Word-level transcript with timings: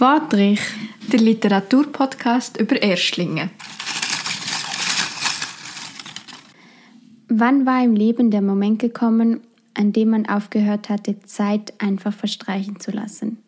Wortrich, 0.00 0.60
der 1.12 1.20
Literaturpodcast 1.20 2.58
über 2.58 2.80
Erstlinge. 2.80 3.50
Wann 7.28 7.66
war 7.66 7.84
im 7.84 7.94
Leben 7.94 8.30
der 8.30 8.40
Moment 8.40 8.78
gekommen, 8.78 9.40
an 9.74 9.92
dem 9.92 10.10
man 10.10 10.26
aufgehört 10.26 10.88
hatte, 10.88 11.20
Zeit 11.20 11.74
einfach 11.82 12.14
verstreichen 12.14 12.80
zu 12.80 12.92
lassen? 12.92 13.42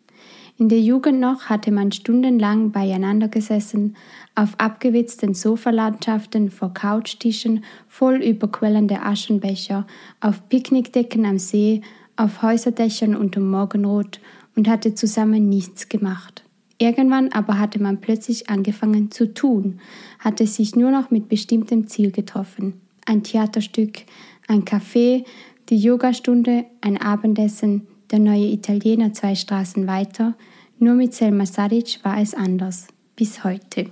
In 0.59 0.69
der 0.69 0.79
Jugend 0.79 1.19
noch 1.19 1.45
hatte 1.45 1.71
man 1.71 1.91
stundenlang 1.91 2.71
beieinander 2.71 3.29
gesessen, 3.29 3.95
auf 4.35 4.59
abgewitzten 4.59 5.33
Sofalandschaften 5.33 6.51
vor 6.51 6.71
Couchtischen 6.71 7.63
voll 7.87 8.17
überquellende 8.17 9.01
Aschenbecher, 9.01 9.87
auf 10.21 10.47
Picknickdecken 10.49 11.25
am 11.25 11.39
See, 11.39 11.81
auf 12.15 12.43
Häuserdächern 12.43 13.15
unter 13.15 13.39
Morgenrot 13.39 14.19
und 14.55 14.67
hatte 14.67 14.95
zusammen 14.95 15.49
nichts 15.49 15.89
gemacht. 15.89 16.43
Irgendwann 16.77 17.31
aber 17.31 17.59
hatte 17.59 17.81
man 17.81 18.01
plötzlich 18.01 18.49
angefangen 18.49 19.11
zu 19.11 19.33
tun, 19.33 19.79
hatte 20.19 20.47
sich 20.47 20.75
nur 20.75 20.91
noch 20.91 21.11
mit 21.11 21.29
bestimmtem 21.29 21.87
Ziel 21.87 22.11
getroffen. 22.11 22.81
Ein 23.05 23.23
Theaterstück, 23.23 24.03
ein 24.47 24.65
Café, 24.65 25.23
die 25.69 25.77
Yogastunde, 25.77 26.65
ein 26.81 26.97
Abendessen, 26.97 27.87
der 28.11 28.19
neue 28.19 28.47
Italiener 28.47 29.13
zwei 29.13 29.35
Straßen 29.35 29.87
weiter. 29.87 30.35
Nur 30.79 30.95
mit 30.95 31.13
Selma 31.13 31.45
Sadic 31.45 31.99
war 32.03 32.19
es 32.19 32.33
anders. 32.33 32.87
Bis 33.15 33.43
heute. 33.43 33.91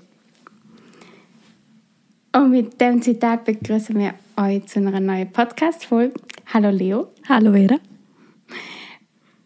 Und 2.34 2.52
mit 2.52 2.80
dem 2.80 3.02
Zitat 3.02 3.46
begrüßen 3.46 3.98
wir 3.98 4.14
euch 4.38 4.66
zu 4.66 4.80
einer 4.80 5.00
neuen 5.00 5.32
Podcast-Folge. 5.32 6.14
Hallo 6.54 6.70
Leo. 6.70 7.08
Hallo 7.28 7.54
Vera. 7.54 7.91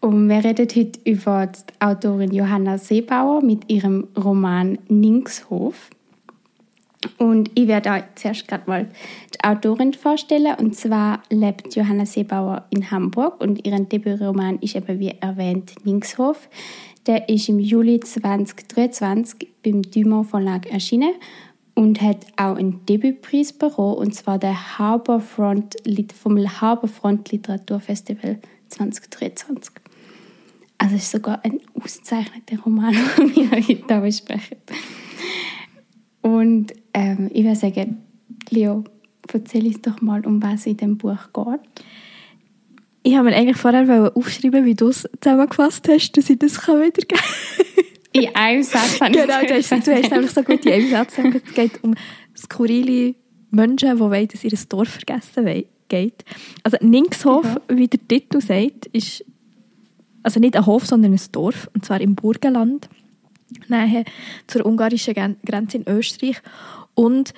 Und 0.05 0.30
wir 0.30 0.44
reden 0.44 0.68
heute 0.76 1.00
über 1.04 1.48
die 1.48 1.82
Autorin 1.82 2.32
Johanna 2.32 2.77
Seebauer 2.77 3.41
mit 3.41 3.72
ihrem 3.72 4.08
Roman 4.16 4.78
Ningshof. 4.88 5.89
Und 7.17 7.50
ich 7.56 7.67
werde 7.67 7.89
euch 7.89 8.03
zuerst 8.14 8.48
gerade 8.48 8.70
mal 8.70 8.88
die 9.33 9.44
Autorin 9.44 9.94
vorstellen. 9.94 10.53
Und 10.59 10.76
zwar 10.76 11.23
lebt 11.31 11.76
Johanna 11.76 12.06
Seebauer 12.06 12.66
in 12.70 12.92
Hamburg 12.92 13.42
und 13.42 13.66
ihren 13.66 13.89
Debütroman 13.89 14.59
ist 14.59 14.76
eben 14.76 15.00
wie 15.00 15.16
erwähnt 15.20 15.73
Ningshof. 15.86 16.50
Der 17.08 17.28
ist 17.28 17.50
im 17.50 17.58
Juli 17.58 18.00
2023 18.00 19.48
beim 19.64 19.81
Dumont 19.81 20.30
Verlag 20.30 20.72
erschienen 20.72 21.16
und 21.73 22.00
hat 22.00 22.28
auch 22.36 22.58
einen 22.58 22.86
Debütpreis 22.86 23.53
bekommen, 23.53 23.95
und 23.95 24.14
zwar 24.14 24.38
der 24.38 24.78
Harbourfront, 24.78 25.78
vom 26.14 26.38
Harbourfront 26.61 27.31
Literaturfestival 27.31 28.38
2023. 28.70 29.84
Also 30.86 30.97
es 30.97 31.03
ist 31.05 31.11
sogar 31.14 31.44
ein 31.44 31.61
ausgezeichneter 31.73 32.61
Roman, 32.64 32.94
den 33.17 33.36
wir 33.36 33.52
heute 33.53 34.02
besprechen. 34.02 34.58
Und 36.22 36.73
ähm, 36.94 37.31
ich 37.33 37.44
würde 37.44 37.55
sagen, 37.55 38.03
Leo, 38.52 38.83
erzähl 39.33 39.66
uns 39.66 39.81
doch 39.81 40.00
mal, 40.02 40.23
um 40.27 40.44
was 40.44 40.67
in 40.67 40.77
dem 40.77 41.00
Buch 41.00 41.33
geht. 41.33 41.86
Ich 43.02 43.16
habe 43.16 43.31
mir 43.31 43.36
eigentlich 43.36 43.58
vorher 43.58 44.16
aufschreiben, 44.16 44.64
wie 44.64 44.75
du 44.75 44.89
es 44.89 45.09
zusammengefasst 45.22 45.88
hast, 45.89 46.11
dass 46.11 46.30
ich 46.30 46.38
das 46.38 46.55
wiedergeben 46.67 47.08
kann. 47.08 47.20
in 48.11 48.36
einem 48.36 48.61
Satz 48.61 49.02
habe 49.02 49.11
Genau, 49.11 49.42
du 49.42 49.55
hast, 49.55 49.72
du 49.72 49.92
hast 49.92 50.11
nämlich 50.11 50.31
so 50.31 50.44
gut 50.44 50.64
in 50.67 50.72
einem 50.72 50.92
Satz 50.92 51.16
gesagt. 51.16 51.47
Es 51.47 51.53
geht 51.55 51.83
um 51.83 51.95
skurrile 52.38 53.16
Menschen, 53.49 53.89
die 53.92 53.99
wollen, 53.99 54.27
dass 54.27 54.44
ihr 54.44 54.53
Dorf 54.70 54.89
vergessen 54.89 55.64
geht. 55.88 56.23
Also 56.61 56.77
Ningshof, 56.80 57.45
ja. 57.45 57.75
wie 57.75 57.88
der 57.88 58.08
Titel 58.08 58.39
sagt, 58.39 58.86
ist 58.94 59.25
also 60.26 60.40
nicht 60.40 60.56
ein 60.56 60.66
Hof, 60.66 60.88
sondern 60.88 61.14
ein 61.14 61.22
Dorf, 61.31 61.70
und 61.76 61.86
zwar 61.86 62.02
im 62.02 62.16
Burgenland, 62.16 62.90
nahe 63.68 64.04
zur 64.48 64.66
ungarischen 64.66 65.38
Grenze 65.45 65.78
in 65.78 65.88
Österreich. 65.88 66.42
Und 66.95 67.34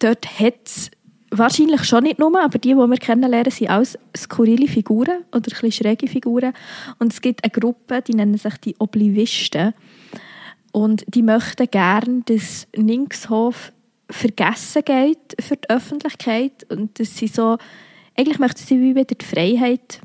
dort 0.00 0.40
hat 0.40 0.56
es 0.64 0.90
wahrscheinlich 1.30 1.84
schon 1.84 2.02
nicht 2.02 2.18
nur, 2.18 2.36
aber 2.42 2.58
die, 2.58 2.70
die 2.70 2.74
wir 2.74 2.96
kennenlernen, 2.96 3.52
sind 3.52 3.70
alles 3.70 3.96
skurrile 4.16 4.66
Figuren 4.66 5.24
oder 5.32 5.52
ein 5.62 5.70
schräge 5.70 6.08
Figuren. 6.08 6.52
Und 6.98 7.12
es 7.12 7.20
gibt 7.20 7.44
eine 7.44 7.52
Gruppe, 7.52 8.02
die 8.02 8.14
nennen 8.14 8.36
sich 8.36 8.56
die 8.56 8.74
Oblivisten. 8.80 9.72
Und 10.72 11.04
die 11.06 11.22
möchten 11.22 11.70
gerne, 11.70 12.22
dass 12.24 12.66
Ningshof 12.76 13.72
vergessen 14.10 14.82
geht 14.84 15.36
für 15.40 15.56
die 15.56 15.70
Öffentlichkeit. 15.70 16.66
Und 16.68 16.98
dass 16.98 17.16
sie 17.16 17.28
so, 17.28 17.56
eigentlich 18.16 18.40
möchten 18.40 18.66
sie 18.66 18.96
wieder 18.96 19.14
die 19.14 19.24
Freiheit 19.24 20.00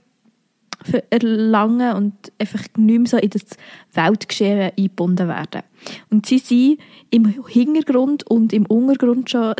erlangen 1.09 1.95
und 1.95 2.13
einfach 2.39 2.61
nicht 2.77 2.99
mehr 2.99 3.07
so 3.07 3.17
in 3.17 3.29
das 3.29 3.45
Weltgeschehen 3.93 4.71
eingebunden 4.77 5.27
werden. 5.27 5.63
Und 6.09 6.25
sie 6.25 6.39
sind 6.39 6.79
im 7.11 7.45
Hintergrund 7.47 8.29
und 8.29 8.53
im 8.53 8.65
Untergrund 8.65 9.29
schon 9.29 9.53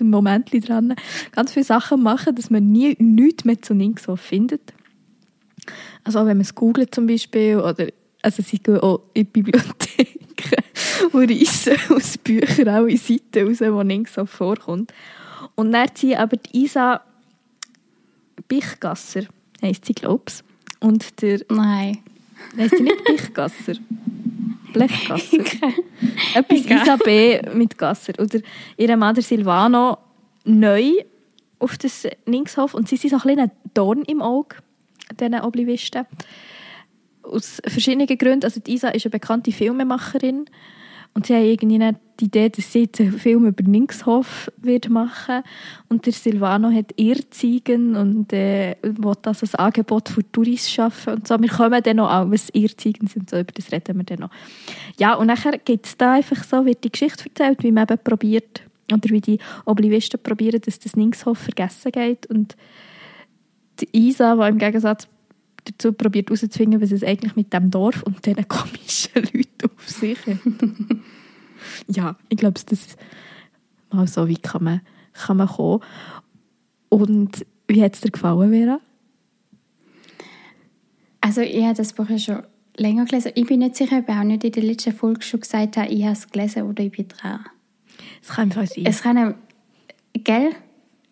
ein 0.00 0.10
Moment 0.10 0.50
dran, 0.68 0.94
ganz 1.32 1.52
viele 1.52 1.64
Sachen 1.64 2.02
machen, 2.02 2.34
dass 2.34 2.50
man 2.50 2.70
nie 2.70 2.96
nichts 2.98 3.44
mehr 3.44 3.60
zu 3.60 3.74
Ningso 3.74 4.16
findet. 4.16 4.72
Also 6.04 6.20
auch 6.20 6.26
wenn 6.26 6.36
man 6.36 6.42
es 6.42 6.54
googelt 6.54 6.94
zum 6.94 7.06
Beispiel, 7.06 7.58
oder 7.58 7.88
also 8.22 8.42
sie 8.42 8.58
gehen 8.58 8.78
auch 8.78 9.02
in 9.14 9.24
die 9.24 9.42
Bibliothek 9.42 10.18
und 11.12 11.30
reissen 11.30 11.76
aus 11.90 12.18
Büchern 12.18 12.68
auch 12.68 12.86
in 12.86 12.96
Seiten 12.96 13.48
raus, 13.48 13.60
wo 13.60 13.82
Ningso 13.82 14.26
vorkommt. 14.26 14.92
Und 15.54 15.72
dann 15.72 15.94
ziehen 15.94 16.18
aber 16.18 16.36
die 16.36 16.64
Isa 16.64 17.00
Bichgasser, 18.48 19.22
heisst 19.62 19.84
sie, 19.84 19.94
glaube 19.94 20.24
ich. 20.28 20.42
Und 20.80 21.22
der... 21.22 21.40
Nein. 21.48 21.98
Heisst 22.56 22.76
sie 22.76 22.82
nicht 22.82 23.04
Bichgasser? 23.04 23.74
Blechgasser. 24.72 25.38
Etwas 26.34 26.66
Isa 26.66 26.96
B. 26.96 27.40
mit 27.54 27.78
Gasser. 27.78 28.12
Oder 28.18 28.40
ihre 28.76 28.96
Mutter 28.96 29.22
Silvano 29.22 29.98
neu 30.44 30.92
auf 31.58 31.78
das 31.78 32.06
Linkshof. 32.26 32.74
Und 32.74 32.88
sie 32.88 32.96
sind 32.96 33.10
so 33.10 33.16
ein 33.16 33.34
bisschen 33.34 33.50
Dorn 33.74 34.02
im 34.02 34.22
Auge, 34.22 34.56
diesen 35.18 35.40
Oblivisten. 35.40 36.06
Aus 37.22 37.60
verschiedenen 37.66 38.06
Gründen. 38.06 38.44
Also 38.44 38.60
Isa 38.66 38.88
ist 38.90 39.06
eine 39.06 39.10
bekannte 39.10 39.52
Filmemacherin. 39.52 40.46
Und 41.16 41.24
sie 41.24 41.34
haben 41.34 41.44
irgendwie 41.44 41.78
die 42.20 42.24
Idee, 42.26 42.50
dass 42.50 42.70
sie 42.70 42.82
jetzt 42.82 43.00
einen 43.00 43.12
Film 43.12 43.46
über 43.46 43.62
Ningshof 43.62 44.52
wird 44.58 44.90
machen 44.90 45.42
Und 45.88 46.04
der 46.04 46.12
Silvano 46.12 46.70
hat 46.70 46.92
Irrziegen 46.96 47.96
und 47.96 48.34
äh, 48.34 48.76
will 48.82 49.14
das 49.22 49.40
als 49.40 49.54
Angebot 49.54 50.10
für 50.10 50.30
Touris 50.30 50.70
schaffen 50.70 51.14
und 51.14 51.26
so. 51.26 51.40
Wir 51.40 51.48
kommen 51.48 51.82
dann 51.82 51.96
noch 51.96 52.10
an, 52.10 52.30
was 52.30 52.50
Irrziegen 52.50 53.06
sind, 53.06 53.30
so 53.30 53.38
über 53.38 53.50
das 53.50 53.72
reden 53.72 53.96
wir 53.96 54.04
dann 54.04 54.18
noch. 54.18 54.30
Ja, 54.98 55.14
und 55.14 55.28
nachher 55.28 55.56
gibt 55.56 55.86
es 55.86 55.96
da 55.96 56.12
einfach 56.12 56.44
so, 56.44 56.66
wird 56.66 56.84
die 56.84 56.92
Geschichte 56.92 57.24
erzählt, 57.30 57.62
wie 57.62 57.72
man 57.72 57.86
eben 57.88 57.98
probiert, 58.04 58.60
oder 58.92 59.08
wie 59.08 59.22
die 59.22 59.38
Oblivisten 59.64 60.22
probieren, 60.22 60.60
dass 60.60 60.78
das 60.78 60.96
Ningshof 60.96 61.38
vergessen 61.38 61.92
geht. 61.92 62.26
Und 62.26 62.56
die 63.80 63.88
Isa, 63.92 64.36
die 64.36 64.48
im 64.50 64.58
Gegensatz 64.58 65.08
dazu 65.66 65.92
probiert 65.92 66.28
herauszufinden, 66.28 66.80
was 66.80 66.92
es 66.92 67.02
eigentlich 67.02 67.36
mit 67.36 67.52
dem 67.52 67.70
Dorf 67.70 68.02
und 68.02 68.24
diesen 68.24 68.48
komischen 68.48 69.22
Leuten 69.32 69.70
auf 69.76 69.88
sich 69.88 70.18
hat. 70.26 70.38
ja, 71.88 72.16
ich 72.28 72.36
glaube, 72.38 72.60
das 72.64 72.80
ist 72.80 72.96
mal 73.90 74.06
so, 74.06 74.28
wie 74.28 74.36
kann 74.36 74.64
man, 74.64 74.80
kann 75.12 75.36
man 75.36 75.48
kommen. 75.48 75.82
Und 76.88 77.44
wie 77.68 77.82
hat 77.82 77.94
es 77.94 78.00
dir 78.00 78.10
gefallen, 78.10 78.50
Vera? 78.50 78.80
Also 81.20 81.40
ich 81.40 81.64
habe 81.64 81.74
das 81.74 81.92
Buch 81.92 82.08
ja 82.08 82.18
schon 82.18 82.42
länger 82.76 83.04
gelesen. 83.04 83.32
Ich 83.34 83.46
bin 83.46 83.58
nicht 83.58 83.76
sicher, 83.76 83.98
ob 83.98 84.08
ich 84.08 84.14
auch 84.14 84.22
nicht 84.22 84.44
in 84.44 84.52
der 84.52 84.62
letzten 84.62 84.92
Folge 84.92 85.22
schon 85.22 85.40
gesagt 85.40 85.76
habe, 85.76 85.88
ich 85.88 86.04
habe 86.04 86.12
es 86.12 86.30
gelesen 86.30 86.62
oder 86.62 86.84
ich 86.84 86.92
bin 86.92 87.08
dran. 87.08 87.44
Es 88.22 88.28
kann 88.28 88.44
einfach 88.44 88.66
sein. 88.66 88.86
Es 88.86 89.02
kann 89.02 89.34
gell? 90.14 90.50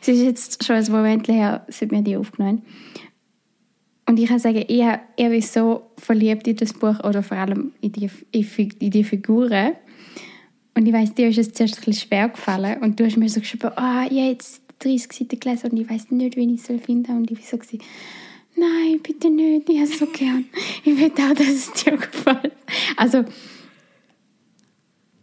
es 0.00 0.08
ist 0.08 0.22
jetzt 0.22 0.64
schon 0.64 0.76
ein 0.76 0.90
Moment 0.90 1.28
her, 1.28 1.64
seit 1.68 1.90
wir 1.90 2.02
die 2.02 2.16
aufgenommen 2.16 2.62
und 4.06 4.18
ich 4.18 4.28
kann 4.28 4.38
sagen, 4.38 4.64
ich, 4.66 4.84
ich 5.16 5.28
bin 5.28 5.42
so 5.42 5.90
verliebt 5.96 6.48
in 6.48 6.56
das 6.56 6.72
Buch 6.72 6.98
oder 7.04 7.22
vor 7.22 7.36
allem 7.36 7.72
in 7.80 7.92
die, 7.92 8.10
in 8.32 8.90
die 8.90 9.04
Figuren. 9.04 9.72
Und 10.74 10.86
ich 10.86 10.92
weiß, 10.92 11.14
dir 11.14 11.28
ist 11.28 11.38
es 11.38 11.52
zuerst 11.52 11.78
ein 11.78 11.84
bisschen 11.84 12.08
schwer 12.08 12.28
gefallen. 12.28 12.82
Und 12.82 12.98
du 12.98 13.04
hast 13.04 13.16
mir 13.16 13.28
so 13.28 13.40
geschrieben, 13.40 13.70
oh, 13.76 14.06
ich 14.10 14.18
habe 14.18 14.30
jetzt 14.30 14.62
30 14.80 15.12
Seiten 15.12 15.40
gelesen 15.40 15.70
und 15.70 15.78
ich 15.78 15.88
weiß 15.88 16.10
nicht, 16.10 16.36
wie 16.36 16.52
ich 16.52 16.60
es 16.60 16.82
finden 16.82 17.04
soll. 17.04 17.16
Und 17.16 17.30
ich 17.30 17.38
war 17.38 17.46
so, 17.46 17.58
gewesen, 17.58 17.80
nein, 18.56 19.00
bitte 19.02 19.30
nicht, 19.30 19.68
ich 19.68 19.76
habe 19.76 19.88
es 19.88 19.98
so 19.98 20.06
gern. 20.06 20.46
Ich 20.84 20.98
will 20.98 21.12
auch, 21.12 21.34
dass 21.34 21.48
es 21.48 21.72
dir 21.72 21.96
gefällt. 21.96 22.52
Also, 22.96 23.24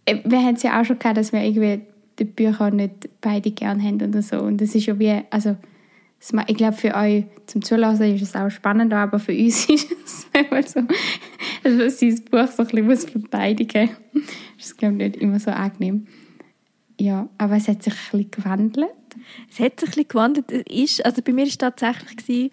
äh, 0.05 0.17
wir 0.23 0.39
haben 0.39 0.55
es 0.55 0.63
ja 0.63 0.79
auch 0.79 0.85
schon 0.85 0.99
gehabt, 0.99 1.17
dass 1.17 1.33
wir 1.33 1.41
irgendwie 1.41 1.81
die 2.17 2.25
Bücher 2.25 2.71
nicht 2.71 3.09
beide 3.21 3.51
gern 3.51 3.83
haben 3.83 4.01
oder 4.01 4.21
so. 4.21 4.39
Und 4.39 4.61
das 4.61 4.75
ist 4.75 4.85
ja 4.85 4.97
wie, 4.99 5.21
also 5.29 5.57
ich 6.47 6.57
glaube, 6.57 6.75
für 6.75 6.95
euch 6.95 7.25
zum 7.45 7.61
Zulassen 7.61 8.13
ist 8.15 8.21
es 8.21 8.35
auch 8.35 8.49
spannend, 8.49 8.93
aber 8.93 9.19
für 9.19 9.31
uns 9.31 9.69
ist 9.69 9.87
es 10.05 10.27
immer 10.33 10.63
so, 10.63 10.81
dass 11.63 11.99
das 11.99 12.21
Buch 12.21 12.47
so 12.47 12.63
ein 12.63 12.85
bisschen 12.87 13.21
verteidigen 13.21 13.89
muss. 14.13 14.23
Das 14.57 14.65
ist, 14.67 14.77
glaube 14.77 14.95
ich, 14.95 15.11
nicht 15.11 15.17
immer 15.17 15.39
so 15.39 15.51
angenehm. 15.51 16.07
Ja, 16.99 17.29
aber 17.37 17.55
es 17.55 17.67
hat 17.69 17.81
sich 17.81 17.93
ein 17.93 17.99
bisschen 18.11 18.31
gewandelt. 18.31 18.89
Es 19.49 19.59
hat 19.59 19.79
sich 19.79 19.89
ein 19.89 19.93
bisschen 19.93 20.07
gewandelt. 20.09 20.51
ist, 20.51 21.05
also 21.05 21.21
bei 21.21 21.31
mir 21.31 21.43
war 21.43 21.47
es 21.47 21.57
tatsächlich, 21.57 22.17
gewesen, 22.17 22.51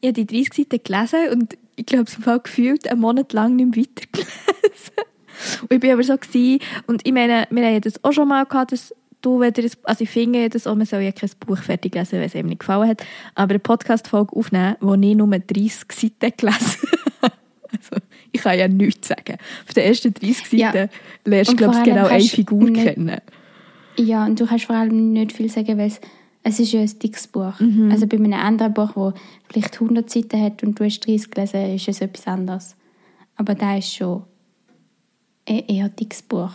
ich 0.00 0.08
habe 0.08 0.12
die 0.12 0.26
30 0.26 0.52
Seiten 0.52 0.82
gelesen 0.84 1.28
und 1.32 1.56
ich 1.76 1.86
glaube, 1.86 2.04
es 2.04 2.14
Fall 2.14 2.40
gefühlt 2.40 2.88
einen 2.90 3.00
Monat 3.00 3.32
lang 3.32 3.56
nicht 3.56 3.74
mehr 3.74 3.84
weitergelesen. 3.84 4.32
Und 5.62 5.72
ich 5.72 5.80
bin 5.80 5.92
aber 5.92 6.02
so 6.02 6.16
gewesen, 6.16 6.60
und 6.86 7.06
ich 7.06 7.12
meine, 7.12 7.46
wir 7.50 7.66
haben 7.66 7.80
das 7.82 8.02
auch 8.02 8.12
schon 8.12 8.26
mal 8.26 8.46
gehabt, 8.46 8.72
dass 8.72 8.94
du, 9.26 9.40
wenn 9.40 9.52
dir 9.52 9.68
also 9.82 10.04
ich 10.04 10.10
finde 10.10 10.48
das 10.48 10.66
auch, 10.66 10.74
man 10.74 10.86
soll 10.86 11.00
ja 11.00 11.12
kein 11.12 11.30
Buch 11.40 11.58
fertig 11.58 11.94
lesen, 11.94 12.12
wenn 12.12 12.22
es 12.22 12.34
ihm 12.34 12.46
nicht 12.46 12.60
gefallen 12.60 12.88
hat, 12.88 13.04
aber 13.34 13.50
eine 13.50 13.58
Podcast-Folge 13.58 14.34
aufnehmen, 14.36 14.76
wo 14.80 14.94
ich 14.94 15.16
nur 15.16 15.28
30 15.28 15.92
Seiten 15.92 16.32
gelesen 16.36 16.88
also, 17.20 17.96
ich 18.32 18.40
kann 18.40 18.58
ja 18.58 18.68
nichts 18.68 19.08
sagen. 19.08 19.36
Auf 19.66 19.74
den 19.74 19.84
ersten 19.84 20.14
30 20.14 20.36
Seiten 20.38 20.58
ja. 20.58 20.88
lernst 21.24 21.52
du, 21.52 21.56
glaube 21.56 21.76
ich, 21.78 21.82
genau 21.82 22.06
eine 22.06 22.22
Figur 22.22 22.70
nicht, 22.70 22.84
kennen. 22.84 23.20
Ja, 23.98 24.24
und 24.24 24.38
du 24.38 24.46
kannst 24.46 24.66
vor 24.66 24.76
allem 24.76 25.12
nicht 25.12 25.32
viel 25.32 25.50
sagen, 25.50 25.76
weil 25.78 25.88
es, 25.88 26.00
es 26.42 26.60
ist 26.60 26.72
ja 26.72 26.80
ein 26.80 26.98
dickes 26.98 27.26
Buch. 27.26 27.58
Mhm. 27.58 27.90
Also 27.90 28.06
bei 28.06 28.16
einem 28.16 28.32
anderen 28.34 28.74
Buch, 28.74 28.92
das 28.94 29.20
vielleicht 29.50 29.74
100 29.74 30.08
Seiten 30.08 30.40
hat 30.40 30.62
und 30.62 30.78
du 30.78 30.84
hast 30.84 31.00
30 31.00 31.30
gelesen, 31.30 31.74
ist 31.74 31.88
es 31.88 32.00
etwas 32.00 32.26
anderes. 32.26 32.76
Aber 33.36 33.54
da 33.54 33.76
ist 33.76 33.92
schon 33.92 34.22
ein 35.48 35.64
eher 35.66 35.88
dickes 35.88 36.22
Buch. 36.22 36.52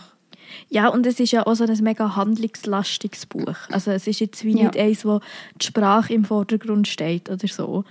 Ja, 0.68 0.88
und 0.88 1.06
es 1.06 1.20
ist 1.20 1.32
ja 1.32 1.46
auch 1.46 1.54
so 1.54 1.64
ein 1.64 1.78
mega 1.82 2.16
handlungslastiges 2.16 3.26
Buch. 3.26 3.56
Also 3.70 3.90
es 3.90 4.06
ist 4.06 4.20
jetzt 4.20 4.44
wie 4.44 4.56
ja. 4.56 4.64
nicht 4.64 4.76
eins, 4.76 5.04
wo 5.04 5.20
die 5.60 5.66
Sprache 5.66 6.12
im 6.12 6.24
Vordergrund 6.24 6.88
steht 6.88 7.30
oder 7.30 7.48
so. 7.48 7.84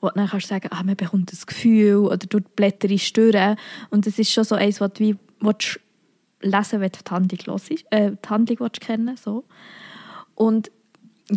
Wo 0.00 0.08
du 0.08 0.14
dann 0.14 0.28
kannst 0.28 0.46
sagen, 0.46 0.68
ah, 0.70 0.82
man 0.84 0.96
bekommt 0.96 1.32
das 1.32 1.46
Gefühl 1.46 1.96
oder 1.96 2.18
du 2.18 2.40
Blätter 2.40 2.96
stören. 2.98 3.56
Und 3.90 4.06
es 4.06 4.18
ist 4.18 4.32
schon 4.32 4.44
so 4.44 4.54
eins, 4.54 4.80
wo 4.80 4.86
du 4.86 5.00
wie 5.00 5.16
willst 5.40 5.80
lesen 6.40 6.80
wenn 6.80 6.92
du 6.92 6.98
die 7.04 7.10
Handlung, 7.10 7.40
hörst, 7.46 7.70
äh, 7.90 8.12
die 8.12 8.28
Handlung 8.28 8.60
willst 8.60 8.80
kennen 8.80 9.16
so. 9.16 9.44
Und 10.34 10.70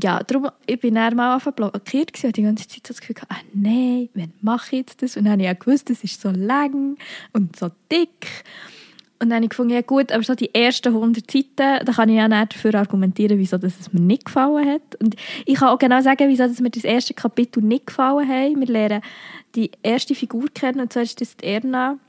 ja, 0.02 0.24
darum, 0.24 0.50
ich 0.66 0.80
bin 0.80 0.96
dann 0.96 1.16
mal 1.16 1.34
einfach 1.36 1.52
blockiert 1.52 2.14
gewesen, 2.14 2.28
und 2.28 2.38
die 2.38 2.44
ganze 2.44 2.68
Zeit 2.68 2.88
so 2.88 2.94
das 2.94 3.02
Gefühl 3.02 3.16
gehabt, 3.16 3.32
ah 3.32 3.42
nein, 3.54 4.10
wann 4.14 4.34
mache 4.42 4.68
ich 4.68 4.80
jetzt 4.80 5.02
das? 5.02 5.18
Und 5.18 5.26
dann 5.26 5.34
habe 5.34 5.44
ich 5.44 5.50
auch 5.50 5.60
gewusst, 5.60 5.90
das 5.90 6.04
ist 6.04 6.22
so 6.22 6.30
lang 6.30 6.98
und 7.34 7.56
so 7.58 7.70
dick. 7.92 8.46
Und 9.22 9.30
dann 9.30 9.36
habe 9.36 9.46
ich 9.46 9.50
gefunden, 9.52 9.74
ja 9.74 9.82
gut, 9.82 10.12
aber 10.12 10.24
so 10.24 10.34
die 10.34 10.54
ersten 10.54 10.96
100 10.96 11.30
Seiten, 11.30 11.86
da 11.86 11.92
kann 11.94 12.10
ich 12.10 12.16
ja 12.16 12.28
nicht 12.28 12.56
dafür 12.56 12.74
argumentieren, 12.74 13.38
wieso 13.38 13.60
das 13.60 13.80
es 13.80 13.94
mir 13.94 14.02
nicht 14.02 14.26
gefallen 14.26 14.68
hat. 14.68 15.00
Und 15.00 15.16
ich 15.46 15.56
kann 15.60 15.70
auch 15.70 15.78
genau 15.78 16.02
sagen, 16.02 16.28
wieso 16.28 16.48
das 16.48 16.60
mir 16.60 16.72
das 16.72 16.84
erste 16.84 17.14
Kapitel 17.14 17.62
nicht 17.62 17.86
gefallen 17.86 18.28
hat. 18.28 18.60
Wir 18.60 18.68
lernen 18.68 19.02
die 19.54 19.70
erste 19.84 20.16
Figur 20.16 20.46
kennen, 20.52 20.80
und 20.80 20.92
zwar 20.92 21.04
ist 21.04 21.22
das 21.22 21.38
die 21.38 21.46
Erna. 21.46 22.00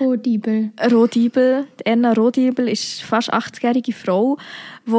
Rodibel. 0.00 0.70
Rodibel. 0.92 1.66
Die 1.80 1.86
Erna 1.86 2.12
Rodibel 2.12 2.68
ist 2.68 3.02
fast 3.02 3.34
80-jährige 3.34 3.92
Frau, 3.92 4.38
die 4.86 4.92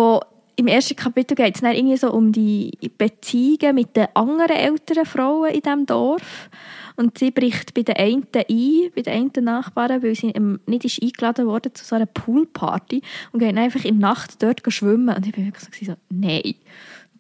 im 0.56 0.68
ersten 0.68 0.96
Kapitel 0.96 1.36
geht 1.36 1.56
es 1.56 1.62
dann 1.62 1.76
irgendwie 1.76 1.98
so 1.98 2.12
um 2.12 2.32
die 2.32 2.72
Beziehungen 2.98 3.76
mit 3.76 3.96
den 3.96 4.08
anderen 4.14 4.56
älteren 4.56 5.06
Frauen 5.06 5.52
in 5.52 5.62
diesem 5.62 5.86
Dorf. 5.86 6.50
Und 6.96 7.18
sie 7.18 7.32
bricht 7.32 7.74
bei 7.74 7.82
den 7.82 7.98
einen 7.98 8.28
ein, 8.34 8.92
bei 8.96 9.02
den 9.02 9.14
einen 9.14 9.46
Nachbarn, 9.46 10.02
weil 10.02 10.16
sie 10.16 10.34
nicht 10.66 10.86
ist 10.86 11.02
eingeladen 11.02 11.46
wurde 11.46 11.74
zu 11.74 11.84
so 11.84 11.96
einer 11.96 12.06
Poolparty 12.06 13.02
und 13.32 13.40
geht 13.40 13.58
einfach 13.58 13.84
in 13.84 14.00
der 14.00 14.10
Nacht 14.10 14.42
dort 14.42 14.62
schwimmen. 14.72 15.16
Und 15.16 15.26
ich 15.26 15.34
bin 15.34 15.46
wirklich 15.46 15.88
so, 15.88 15.96
nein, 16.10 16.56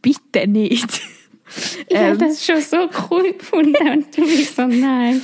bitte 0.01 0.47
nicht. 0.47 1.01
Ich 1.87 1.95
ähm, 1.95 2.07
habe 2.07 2.17
das 2.17 2.43
schon 2.43 2.59
so 2.59 2.89
cool 3.09 3.33
gefunden 3.33 3.87
und 3.87 4.17
du 4.17 4.21
bist 4.21 4.55
so, 4.55 4.65
nein. 4.65 5.21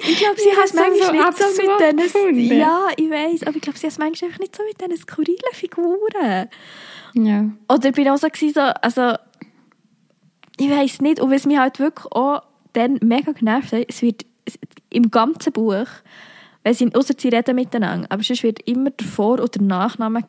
Ich 0.00 0.18
glaube, 0.18 0.40
sie 0.40 0.50
hat 0.50 0.64
es 0.66 0.74
manchmal 0.74 1.32
so 1.32 1.92
nicht 1.92 2.10
so 2.10 2.26
mit 2.26 2.38
diesen... 2.40 2.58
Ja, 2.58 2.88
ich 2.96 3.10
weiß, 3.10 3.42
aber 3.44 3.56
ich 3.56 3.62
glaube, 3.62 3.78
sie 3.78 3.86
hat 3.86 3.92
es 3.92 3.98
manchmal 3.98 4.28
einfach 4.28 4.40
nicht 4.40 4.56
so 4.56 4.62
mit 4.64 4.80
diesen 4.80 5.02
skurrilen 5.02 5.52
Figuren. 5.52 6.48
Ja. 7.14 7.50
Oder 7.68 7.88
ich 7.88 7.94
bin 7.94 8.08
auch 8.08 8.18
so, 8.18 8.28
so 8.32 8.60
also 8.60 9.14
ich 10.58 10.70
weiß 10.70 11.00
nicht, 11.00 11.20
und 11.20 11.30
was 11.30 11.46
mich 11.46 11.58
halt 11.58 11.78
wirklich 11.78 12.10
auch 12.12 12.42
dann 12.72 12.98
mega 13.02 13.32
genervt 13.32 13.72
hat, 13.72 13.84
es 13.88 14.02
wird 14.02 14.24
im 14.90 15.10
ganzen 15.10 15.52
Buch, 15.52 15.86
weil 16.64 16.74
sie, 16.74 16.94
außer 16.94 17.14
sie 17.16 17.28
reden 17.28 17.56
miteinander, 17.56 18.06
aber 18.10 18.22
sonst 18.22 18.42
wird 18.42 18.60
immer 18.68 18.90
der 18.90 19.06
Vor- 19.06 19.42
oder 19.42 19.62
Nachname 19.62 20.22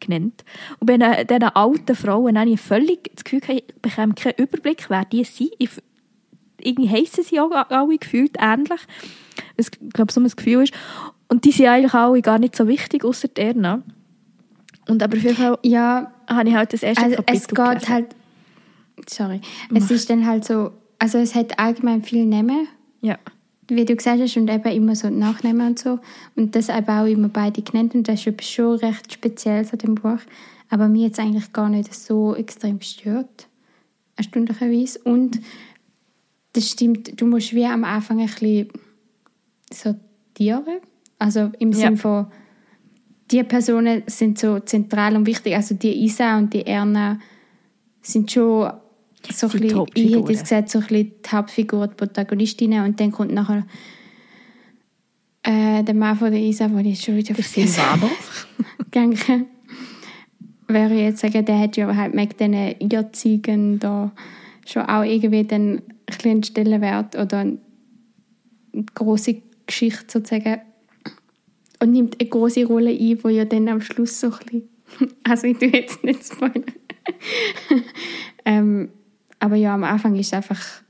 genannt. 0.00 0.44
Und 0.80 0.86
bei 0.86 0.96
diesen 1.24 1.42
alten 1.42 1.96
Frauen 1.96 2.38
habe 2.38 2.50
ich 2.50 2.60
völlig 2.60 3.10
das 3.14 3.24
Gefühl, 3.24 3.42
ich 3.48 3.64
bekomme 3.80 4.14
keinen 4.14 4.34
Überblick, 4.36 4.86
wer 4.88 5.04
die 5.04 5.24
sind. 5.24 5.52
Ich, 5.58 5.70
irgendwie 6.64 6.90
heissen 6.90 7.24
sie 7.24 7.40
auch 7.40 7.50
alle 7.50 7.98
gefühlt 7.98 8.36
ähnlich. 8.38 8.80
Ich 9.56 9.70
glaube, 9.92 10.12
so 10.12 10.20
ein 10.20 10.28
Gefühl 10.28 10.64
ist. 10.64 10.74
Und 11.28 11.44
die 11.44 11.52
sind 11.52 11.66
eigentlich 11.66 11.94
alle 11.94 12.20
gar 12.22 12.38
nicht 12.38 12.56
so 12.56 12.68
wichtig, 12.68 13.04
außer 13.04 13.28
Erna. 13.36 13.82
Und 14.88 15.02
aber 15.02 15.16
auf 15.16 15.22
jeden 15.22 15.36
Fall 15.36 15.58
ja, 15.62 16.12
habe 16.28 16.48
ich 16.48 16.54
halt 16.54 16.72
das 16.72 16.82
erste 16.82 17.04
also 17.04 17.16
Kapitel 17.16 17.36
es 17.36 17.48
geht 17.48 17.56
gelesen. 17.56 17.88
halt 17.88 18.06
sorry 19.08 19.40
es 19.74 19.90
ist 19.90 20.10
dann 20.10 20.26
halt 20.26 20.44
so 20.44 20.72
also 20.98 21.18
es 21.18 21.34
hat 21.34 21.58
allgemein 21.58 22.02
viel 22.02 22.24
Namen 22.26 22.68
ja 23.00 23.18
wie 23.68 23.84
du 23.84 23.96
gesagt 23.96 24.20
hast 24.20 24.36
und 24.36 24.50
eben 24.50 24.70
immer 24.70 24.96
so 24.96 25.08
Nachnamen 25.08 25.68
und 25.68 25.78
so 25.78 25.98
und 26.36 26.54
das 26.56 26.68
aber 26.68 27.02
auch 27.02 27.06
immer 27.06 27.28
beide 27.28 27.62
genannt 27.62 27.94
und 27.94 28.08
das 28.08 28.26
ist 28.26 28.44
schon 28.44 28.76
recht 28.76 29.12
speziell 29.12 29.66
an 29.70 29.78
dem 29.78 29.94
Buch 29.94 30.18
aber 30.68 30.88
mir 30.88 31.06
jetzt 31.06 31.20
eigentlich 31.20 31.52
gar 31.52 31.68
nicht 31.68 31.94
so 31.94 32.34
extrem 32.34 32.78
gestört 32.78 33.48
erstaunlicherweise 34.16 34.98
und 35.04 35.40
das 36.52 36.70
stimmt 36.70 37.20
du 37.20 37.26
musst 37.26 37.54
wie 37.54 37.64
am 37.64 37.84
Anfang 37.84 38.20
ein 38.20 38.26
bisschen 38.26 38.68
sortieren 39.72 40.80
also 41.18 41.50
im 41.58 41.70
ja. 41.72 41.78
Sinne 41.78 41.96
von 41.96 42.26
die 43.32 43.42
Personen 43.44 44.02
sind 44.06 44.38
so 44.38 44.60
zentral 44.60 45.16
und 45.16 45.26
wichtig. 45.26 45.54
Also 45.54 45.74
die 45.74 46.04
Isa 46.04 46.36
und 46.36 46.52
die 46.52 46.66
Erna 46.66 47.18
sind 48.02 48.30
schon 48.30 48.70
so 49.30 49.46
ein 49.46 49.60
bisschen, 49.60 49.86
ich 49.94 50.14
hätte 50.14 50.22
gesagt, 50.22 50.68
so 50.68 50.78
ein 50.78 50.86
bisschen 50.86 51.12
die 51.24 51.30
Hauptfigur, 51.30 51.86
die 51.88 51.94
Protagonistinnen. 51.94 52.84
Und 52.84 53.00
dann 53.00 53.10
kommt 53.10 53.32
nachher 53.32 53.66
äh, 55.44 55.82
der 55.82 55.94
Mann 55.94 56.16
von 56.16 56.30
der 56.30 56.40
Isa, 56.40 56.68
den 56.68 56.84
ich 56.84 57.00
schon 57.00 57.16
wieder 57.16 57.34
vergessen 57.34 57.82
habe. 57.82 58.10
Danke. 58.90 59.46
Wäre 60.68 60.94
ich 60.94 61.00
jetzt 61.00 61.20
sagen, 61.20 61.44
der 61.44 61.58
hat 61.58 61.76
ja 61.76 61.94
halt 61.94 62.14
mit 62.14 62.38
diesen 62.38 62.54
Irrzeugen 62.54 63.78
da 63.78 64.12
schon 64.66 64.82
auch 64.82 65.02
irgendwie 65.02 65.44
dann 65.44 65.82
ein 66.24 66.42
Stellenwert 66.42 67.16
oder 67.16 67.38
eine 67.38 67.58
große 68.94 69.42
Geschichte 69.66 70.06
sozusagen 70.08 70.60
und 71.80 71.92
nimmt 71.92 72.20
eine 72.20 72.28
große 72.28 72.64
Rolle 72.64 72.90
ein, 72.90 73.22
wo 73.22 73.28
ja 73.28 73.44
dann 73.44 73.68
am 73.68 73.80
Schluss 73.80 74.20
so 74.20 74.28
ein 74.28 74.38
bisschen, 74.38 74.68
also 75.24 75.46
ich 75.46 75.58
tue 75.58 75.68
jetzt 75.68 76.04
nicht 76.04 76.24
spoilern, 76.24 76.64
ähm, 78.44 78.90
aber 79.38 79.56
ja, 79.56 79.74
am 79.74 79.84
Anfang 79.84 80.14
ist 80.16 80.28
es 80.28 80.32
einfach 80.34 80.82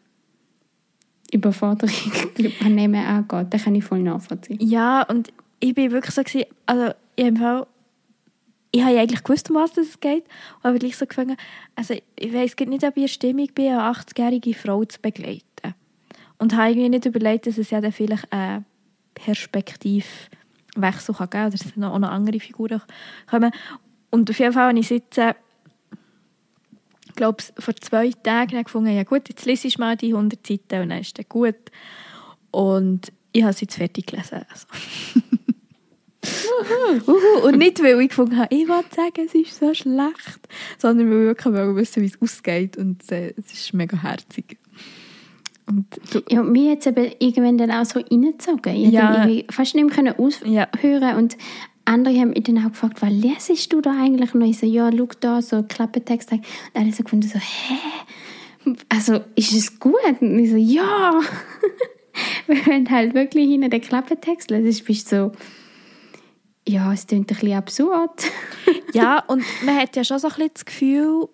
Überforderung, 1.32 2.12
die 2.36 2.48
Unternehmen 2.48 3.04
angeht. 3.04 3.46
Da 3.50 3.58
kann 3.58 3.74
ich 3.74 3.84
voll 3.84 4.02
nachvollziehen. 4.02 4.58
Ja, 4.60 5.02
und 5.02 5.32
ich 5.60 5.74
bin 5.74 5.90
wirklich 5.90 6.14
so, 6.14 6.22
gewesen, 6.22 6.46
also 6.66 6.92
ich 7.16 7.38
habe 7.38 7.66
ich 8.72 8.82
habe 8.82 8.98
eigentlich 8.98 9.22
gewusst, 9.22 9.50
um 9.50 9.56
was 9.56 9.76
es 9.76 10.00
geht, 10.00 10.24
aber 10.62 10.78
gleich 10.78 10.96
so 10.96 11.06
gefangen, 11.06 11.36
also 11.76 11.94
ich 12.18 12.32
weiß 12.32 12.56
nicht, 12.66 12.84
ob 12.84 12.96
ich 12.96 13.02
in 13.02 13.08
Stimmung 13.08 13.48
bin, 13.54 13.72
eine 13.72 13.82
80-jährige 13.82 14.54
Frau 14.54 14.84
zu 14.84 14.98
begleiten. 15.00 15.74
Und 16.38 16.56
habe 16.56 16.70
irgendwie 16.70 16.88
nicht 16.88 17.04
überlegt, 17.04 17.46
dass 17.46 17.58
es 17.58 17.70
ja 17.70 17.80
dann 17.80 17.92
vielleicht 17.92 18.32
eine 18.32 18.64
Perspektive 19.14 20.06
Wechsel 20.74 21.14
kann 21.14 21.28
geben 21.28 21.42
kann, 21.42 21.46
oder 21.48 21.54
es 21.54 21.76
noch, 21.76 21.92
auch 21.92 21.98
noch 21.98 22.08
andere 22.08 22.40
Figuren 22.40 22.82
kommen. 23.30 23.52
Und 24.10 24.30
auf 24.30 24.38
jeden 24.38 24.54
Fall 24.54 24.68
habe 24.68 24.78
ich 24.78 24.88
jetzt, 24.88 25.18
äh, 25.18 25.34
glaube 27.14 27.42
vor 27.58 27.76
zwei 27.76 28.10
Tagen 28.10 28.64
gefunden, 28.64 28.96
ja 28.96 29.04
gut, 29.04 29.28
jetzt 29.28 29.44
lese 29.44 29.68
ich 29.68 29.78
mal 29.78 29.96
die 29.96 30.14
100 30.14 30.46
Seiten 30.46 30.82
und 30.82 30.88
dann 30.88 31.00
ist 31.00 31.18
das 31.18 31.28
gut. 31.28 31.56
Und 32.50 33.12
ich 33.32 33.42
habe 33.42 33.52
sie 33.52 33.66
jetzt 33.66 33.76
fertig 33.76 34.06
gelesen. 34.06 34.44
Also. 34.48 34.66
Uhu. 37.06 37.46
Und 37.46 37.58
nicht, 37.58 37.82
weil 37.82 38.00
ich 38.00 38.10
gefunden 38.10 38.36
habe, 38.38 38.54
ich 38.54 38.68
wollte 38.68 38.94
sagen, 38.94 39.26
es 39.26 39.34
ist 39.34 39.58
so 39.58 39.74
schlecht, 39.74 40.40
sondern 40.78 41.10
weil 41.10 41.30
ich 41.32 41.44
wirklich 41.44 41.76
wissen 41.76 42.02
wie 42.02 42.06
es 42.06 42.22
ausgeht 42.22 42.76
und 42.76 43.10
äh, 43.10 43.34
es 43.36 43.52
ist 43.52 43.74
mega 43.74 44.00
herzig. 44.00 44.58
Und 45.66 45.86
ja, 46.28 46.42
mir 46.42 46.72
hat 46.72 46.86
es 46.86 47.14
irgendwann 47.18 47.58
dann 47.58 47.70
auch 47.70 47.84
so 47.84 48.00
reingezogen. 48.00 48.74
Ich 48.74 48.90
ja. 48.90 49.24
irgendwie 49.24 49.46
fast 49.50 49.74
nicht 49.74 49.96
mehr 49.96 50.18
aushören 50.18 51.02
ja. 51.02 51.16
und 51.16 51.36
andere 51.84 52.18
haben 52.18 52.30
mich 52.30 52.44
dann 52.44 52.58
auch 52.58 52.70
gefragt, 52.70 53.02
was 53.02 53.10
lesest 53.10 53.72
du 53.72 53.80
da 53.80 53.90
eigentlich? 53.90 54.34
Und 54.34 54.42
ich 54.42 54.58
so, 54.58 54.66
ja, 54.66 54.90
schau 54.96 55.08
da, 55.20 55.42
so 55.42 55.62
Klappentext. 55.62 56.32
Und 56.32 56.44
alle 56.74 56.92
so 56.92 57.02
gefunden, 57.02 57.28
so, 57.28 57.38
hä? 57.38 58.74
Also, 58.88 59.20
ist 59.34 59.52
es 59.52 59.80
gut? 59.80 59.94
Und 60.20 60.38
ich 60.38 60.50
so, 60.50 60.56
ja. 60.56 61.20
Wenn 62.46 62.88
halt 62.90 63.14
wirklich 63.14 63.48
hinter 63.48 63.68
den 63.68 63.80
Klappentext 63.80 64.50
lesest, 64.50 64.84
bist 64.84 65.10
du 65.10 65.16
so, 65.16 65.32
ja, 66.66 66.92
es 66.92 67.06
klingt 67.06 67.30
ein 67.30 67.36
bisschen 67.36 67.56
absurd. 67.56 68.24
ja, 68.92 69.20
und 69.26 69.44
man 69.64 69.76
hat 69.76 69.96
ja 69.96 70.04
schon 70.04 70.18
so 70.18 70.28
ein 70.28 70.34
bisschen 70.34 70.50
das 70.54 70.64
Gefühl, 70.64 71.28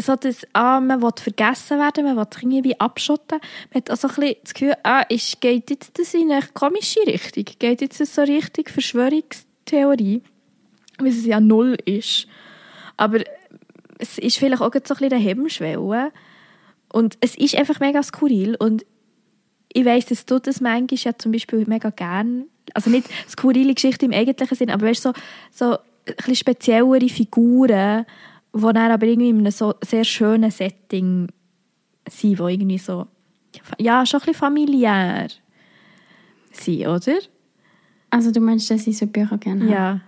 so 0.00 0.16
das, 0.16 0.46
ah, 0.52 0.80
man 0.80 1.02
will 1.02 1.10
vergessen 1.16 1.78
werden, 1.78 2.04
man 2.04 2.16
will 2.16 2.26
sich 2.32 2.42
irgendwie 2.42 2.80
abschotten. 2.80 3.40
Man 3.72 3.80
hat 3.80 3.90
also 3.90 4.08
ein 4.08 4.14
bisschen 4.14 4.36
das 4.42 4.54
Gefühl, 4.54 4.74
ah, 4.82 5.02
ist, 5.08 5.40
geht 5.40 5.70
jetzt 5.70 5.98
das 5.98 6.14
in 6.14 6.32
eine 6.32 6.46
komische 6.52 7.00
Richtung? 7.06 7.44
Geht 7.58 7.80
jetzt 7.80 8.00
das 8.00 8.14
so 8.14 8.22
richtig 8.22 8.70
Verschwörungstheorie? 8.70 10.22
Wie 11.00 11.08
es 11.08 11.26
ja 11.26 11.40
null 11.40 11.76
ist. 11.84 12.26
Aber 12.96 13.20
es 13.98 14.18
ist 14.18 14.38
vielleicht 14.38 14.62
auch 14.62 14.72
so 14.72 14.78
ein 14.78 14.82
bisschen 14.82 15.12
eine 15.12 15.16
Hemmschwelle. 15.16 16.12
Und 16.92 17.16
es 17.20 17.36
ist 17.36 17.56
einfach 17.56 17.80
mega 17.80 18.02
skurril 18.02 18.56
und 18.56 18.84
ich 19.72 19.84
weiss, 19.84 20.06
dass 20.06 20.24
du 20.24 20.38
das 20.38 20.60
manchmal 20.60 20.98
ja 21.00 21.18
zum 21.18 21.32
Beispiel 21.32 21.64
mega 21.66 21.90
gern, 21.90 22.44
also 22.72 22.90
nicht 22.90 23.08
skurrile 23.28 23.74
Geschichte 23.74 24.06
im 24.06 24.12
eigentlichen 24.12 24.56
Sinn, 24.56 24.70
aber 24.70 24.86
weißt, 24.86 25.02
so, 25.02 25.12
so 25.50 25.76
ein 26.26 26.34
speziellere 26.34 27.08
Figuren, 27.08 28.06
die 28.54 28.60
dann 28.60 28.90
aber 28.90 29.06
irgendwie 29.06 29.30
in 29.30 29.38
einem 29.38 29.50
so 29.50 29.74
sehr 29.82 30.04
schönen 30.04 30.50
Setting 30.50 31.28
sind, 32.08 32.38
die 32.38 32.42
irgendwie 32.42 32.78
so, 32.78 33.06
ja, 33.78 34.06
schon 34.06 34.20
ein 34.20 34.26
bisschen 34.26 34.40
familiär 34.40 35.28
sind, 36.52 36.86
oder? 36.86 37.18
Also 38.10 38.30
du 38.30 38.40
meinst, 38.40 38.70
dass 38.70 38.86
ich 38.86 38.96
so 38.96 39.06
Bücher 39.06 39.38
gerne 39.38 39.64
habe? 39.64 39.72
Ja. 39.72 40.00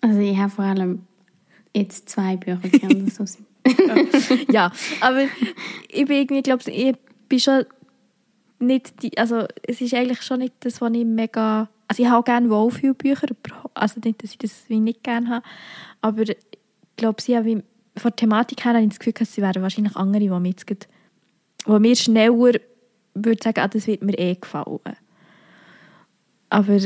Also 0.00 0.20
ich 0.20 0.36
habe 0.36 0.50
vor 0.50 0.64
allem 0.64 1.06
jetzt 1.74 2.08
zwei 2.08 2.36
Bücher 2.36 2.68
gerne, 2.68 3.10
so 3.10 3.24
sind. 3.26 3.46
ja, 4.50 4.70
aber 5.00 5.24
ich 5.88 6.06
bin 6.06 6.16
irgendwie, 6.16 6.42
glaube 6.42 6.70
ich, 6.70 6.94
bin 7.28 7.40
schon 7.40 7.64
nicht 8.58 9.02
die, 9.02 9.16
also 9.18 9.46
es 9.62 9.80
ist 9.80 9.94
eigentlich 9.94 10.22
schon 10.22 10.40
nicht 10.40 10.54
das, 10.60 10.80
was 10.80 10.92
ich 10.92 11.04
mega, 11.04 11.68
also 11.86 12.02
ich 12.02 12.08
habe 12.08 12.24
gerne 12.24 12.50
Wohlfühlbücher, 12.50 13.28
also 13.74 14.00
nicht, 14.04 14.22
dass 14.22 14.32
ich 14.32 14.38
das 14.38 14.64
wie 14.68 14.80
nicht 14.80 15.02
gerne 15.02 15.28
habe, 15.28 15.46
aber 16.00 16.22
ich 16.22 16.36
glaube, 16.96 17.22
sie 17.22 17.36
haben 17.36 17.62
von 17.96 18.10
der 18.10 18.16
Thematik 18.16 18.64
her 18.64 18.74
habe 18.74 18.82
ich 18.82 18.90
das 18.90 18.98
Gefühl, 18.98 19.14
dass 19.14 19.32
sie 19.32 19.42
wären 19.42 19.62
wahrscheinlich 19.62 19.96
andere, 19.96 20.22
die 20.22 20.28
mir, 20.28 20.48
jetzt 20.48 20.88
wo 21.64 21.78
mir 21.78 21.96
schneller 21.96 22.60
würde 23.14 23.42
sagen, 23.42 23.60
ah, 23.60 23.68
das 23.68 23.86
wird 23.86 24.02
mir 24.02 24.18
eh 24.18 24.34
gefallen. 24.34 24.78
Aber 26.50 26.78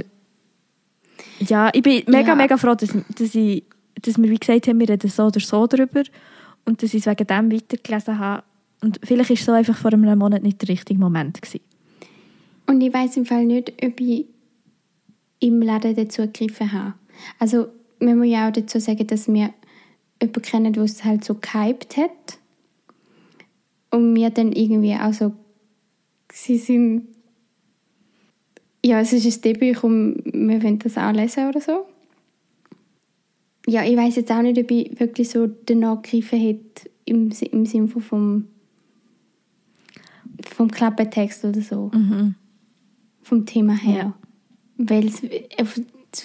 ja, 1.40 1.70
ich 1.72 1.82
bin 1.82 2.02
mega, 2.06 2.28
ja. 2.28 2.34
mega 2.34 2.56
froh, 2.56 2.74
dass, 2.74 2.90
dass, 3.16 3.34
ich, 3.34 3.64
dass 4.00 4.20
wir, 4.20 4.30
wie 4.30 4.38
gesagt 4.38 4.66
haben, 4.66 4.80
wir 4.80 4.88
reden 4.88 5.10
so 5.10 5.24
oder 5.24 5.40
so 5.40 5.66
darüber 5.66 6.02
und 6.64 6.82
dass 6.82 6.94
ich 6.94 7.06
es 7.06 7.06
wegen 7.06 7.26
dem 7.26 7.52
weitergelesen 7.52 8.18
habe. 8.18 8.42
Und 8.82 9.00
vielleicht 9.04 9.30
es 9.30 9.44
so 9.44 9.52
einfach 9.52 9.76
vor 9.76 9.92
einem 9.92 10.18
Monat 10.18 10.42
nicht 10.42 10.60
der 10.60 10.68
richtige 10.68 10.98
Moment. 10.98 11.40
Gewesen. 11.40 11.60
Und 12.66 12.80
ich 12.80 12.92
weiß 12.92 13.16
im 13.16 13.24
Fall 13.24 13.46
nicht, 13.46 13.72
ob 13.82 14.00
ich 14.00 14.26
im 15.40 15.62
Laden 15.62 15.94
dazu 15.94 16.22
gegriffen 16.22 16.72
habe. 16.72 16.94
Also, 17.38 17.68
man 18.00 18.18
muss 18.18 18.28
ja 18.28 18.48
auch 18.48 18.52
dazu 18.52 18.80
sagen, 18.80 19.06
dass 19.06 19.28
wir 19.28 19.54
jemanden 20.20 20.42
kennen, 20.42 20.72
der 20.72 20.82
es 20.82 21.04
halt 21.04 21.24
so 21.24 21.34
gehypt 21.34 21.96
hat. 21.96 22.38
Und 23.90 24.14
wir 24.14 24.30
dann 24.30 24.52
irgendwie 24.52 24.94
auch 24.94 25.12
so, 25.12 25.32
sie 26.32 26.56
sind, 26.56 27.08
ja, 28.84 29.00
es 29.00 29.12
ist 29.12 29.26
ein 29.26 29.42
Debüt 29.42 29.84
und 29.84 30.22
wir 30.24 30.62
wollen 30.62 30.78
das 30.78 30.96
auch 30.96 31.12
lesen 31.12 31.48
oder 31.48 31.60
so. 31.60 31.86
Ja, 33.66 33.84
ich 33.84 33.96
weiß 33.96 34.16
jetzt 34.16 34.32
auch 34.32 34.42
nicht, 34.42 34.58
ob 34.58 34.70
ich 34.70 34.98
wirklich 34.98 35.28
so 35.28 35.46
danach 35.46 36.02
gegriffen 36.02 36.38
hätte, 36.38 36.90
im, 37.04 37.30
im 37.50 37.66
Sinne 37.66 37.88
vom, 37.88 38.48
vom 40.54 40.70
Klappentext 40.70 41.44
oder 41.44 41.60
so. 41.60 41.90
Mhm. 41.94 42.34
Vom 43.22 43.46
Thema 43.46 43.74
her. 43.74 43.96
Ja. 43.96 44.14
Weil 44.78 45.06
es, 45.06 45.22
äh, 45.22 45.38
du 45.58 46.22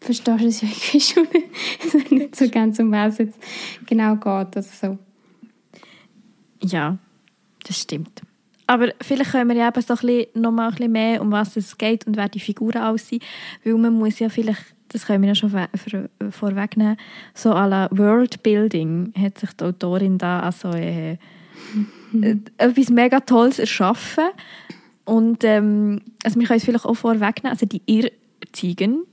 verstehst 0.00 0.44
es 0.44 0.60
ja 0.62 0.68
irgendwie 0.68 1.00
schon 2.10 2.18
nicht 2.18 2.36
so 2.36 2.48
ganz, 2.48 2.78
um 2.78 2.92
was 2.92 3.14
es 3.14 3.18
jetzt 3.18 3.38
genau 3.86 4.16
geht 4.16 4.24
oder 4.24 4.62
so. 4.62 4.98
Ja, 6.62 6.98
das 7.64 7.80
stimmt. 7.80 8.22
Aber 8.66 8.92
vielleicht 9.00 9.30
können 9.30 9.48
wir 9.48 9.56
ja 9.56 9.68
eben 9.68 9.80
so 9.80 9.94
ein 9.94 9.98
bisschen, 10.00 10.42
noch 10.42 10.50
mal 10.50 10.68
ein 10.68 10.74
bisschen 10.74 10.92
mehr, 10.92 11.22
um 11.22 11.32
was 11.32 11.56
es 11.56 11.78
geht 11.78 12.06
und 12.06 12.16
wer 12.16 12.28
die 12.28 12.40
Figuren 12.40 12.82
aussehen. 12.82 13.22
Weil 13.64 13.74
man 13.74 13.94
muss 13.94 14.18
ja 14.18 14.28
vielleicht, 14.28 14.62
das 14.88 15.06
können 15.06 15.22
wir 15.22 15.28
ja 15.28 15.34
schon 15.34 15.50
vorwegnehmen, 16.30 16.98
so 17.32 17.52
à 17.52 17.66
la 17.66 17.88
Worldbuilding 17.90 19.14
hat 19.16 19.38
sich 19.38 19.52
die 19.54 19.64
Autorin 19.64 20.18
da 20.18 20.40
also 20.40 20.68
äh, 20.70 21.16
äh, 22.22 22.36
etwas 22.56 22.90
mega 22.90 23.20
Tolles 23.20 23.58
erschaffen. 23.58 24.24
Und 25.04 25.42
ähm, 25.44 26.02
also 26.22 26.38
wir 26.38 26.46
können 26.46 26.58
es 26.58 26.64
vielleicht 26.64 26.84
auch 26.84 26.94
vorwegnehmen, 26.94 27.52
also 27.52 27.66
die 27.66 27.82
Irrziegen. 27.86 29.04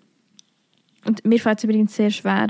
Und 1.05 1.23
mir 1.25 1.39
fällt 1.39 1.59
es 1.59 1.63
übrigens 1.63 1.95
sehr 1.95 2.11
schwer, 2.11 2.47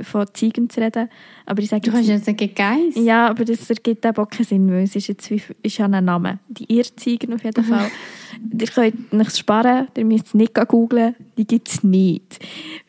von 0.00 0.26
Ziegen 0.32 0.68
zu 0.70 0.80
reden. 0.80 1.08
Aber 1.44 1.62
ich 1.62 1.68
sage 1.68 1.82
du 1.82 1.90
kannst 1.90 2.08
jetzt 2.08 2.24
sagen 2.24 2.50
Geiss. 2.54 2.94
Ja, 2.96 3.28
aber 3.28 3.44
das 3.44 3.68
ergibt 3.70 4.04
eben 4.04 4.16
auch 4.16 4.28
keinen 4.28 4.44
Sinn, 4.44 4.70
weil 4.70 4.84
es 4.84 4.96
ist 4.96 5.08
jetzt 5.08 5.30
wie, 5.30 5.42
ist 5.62 5.78
ja 5.78 5.86
ein 5.86 6.04
Name. 6.04 6.38
Die 6.48 6.72
Irrziegen 6.74 7.34
auf 7.34 7.44
jeden 7.44 7.64
Fall. 7.64 7.90
ihr 8.58 8.66
könnt 8.66 9.12
nichts 9.12 9.38
sparen, 9.38 9.88
ihr 9.96 10.04
müsst 10.04 10.26
es 10.28 10.34
nicht 10.34 10.54
googeln, 10.68 11.14
die 11.36 11.46
gibt 11.46 11.68
es 11.68 11.84
nicht. 11.84 12.38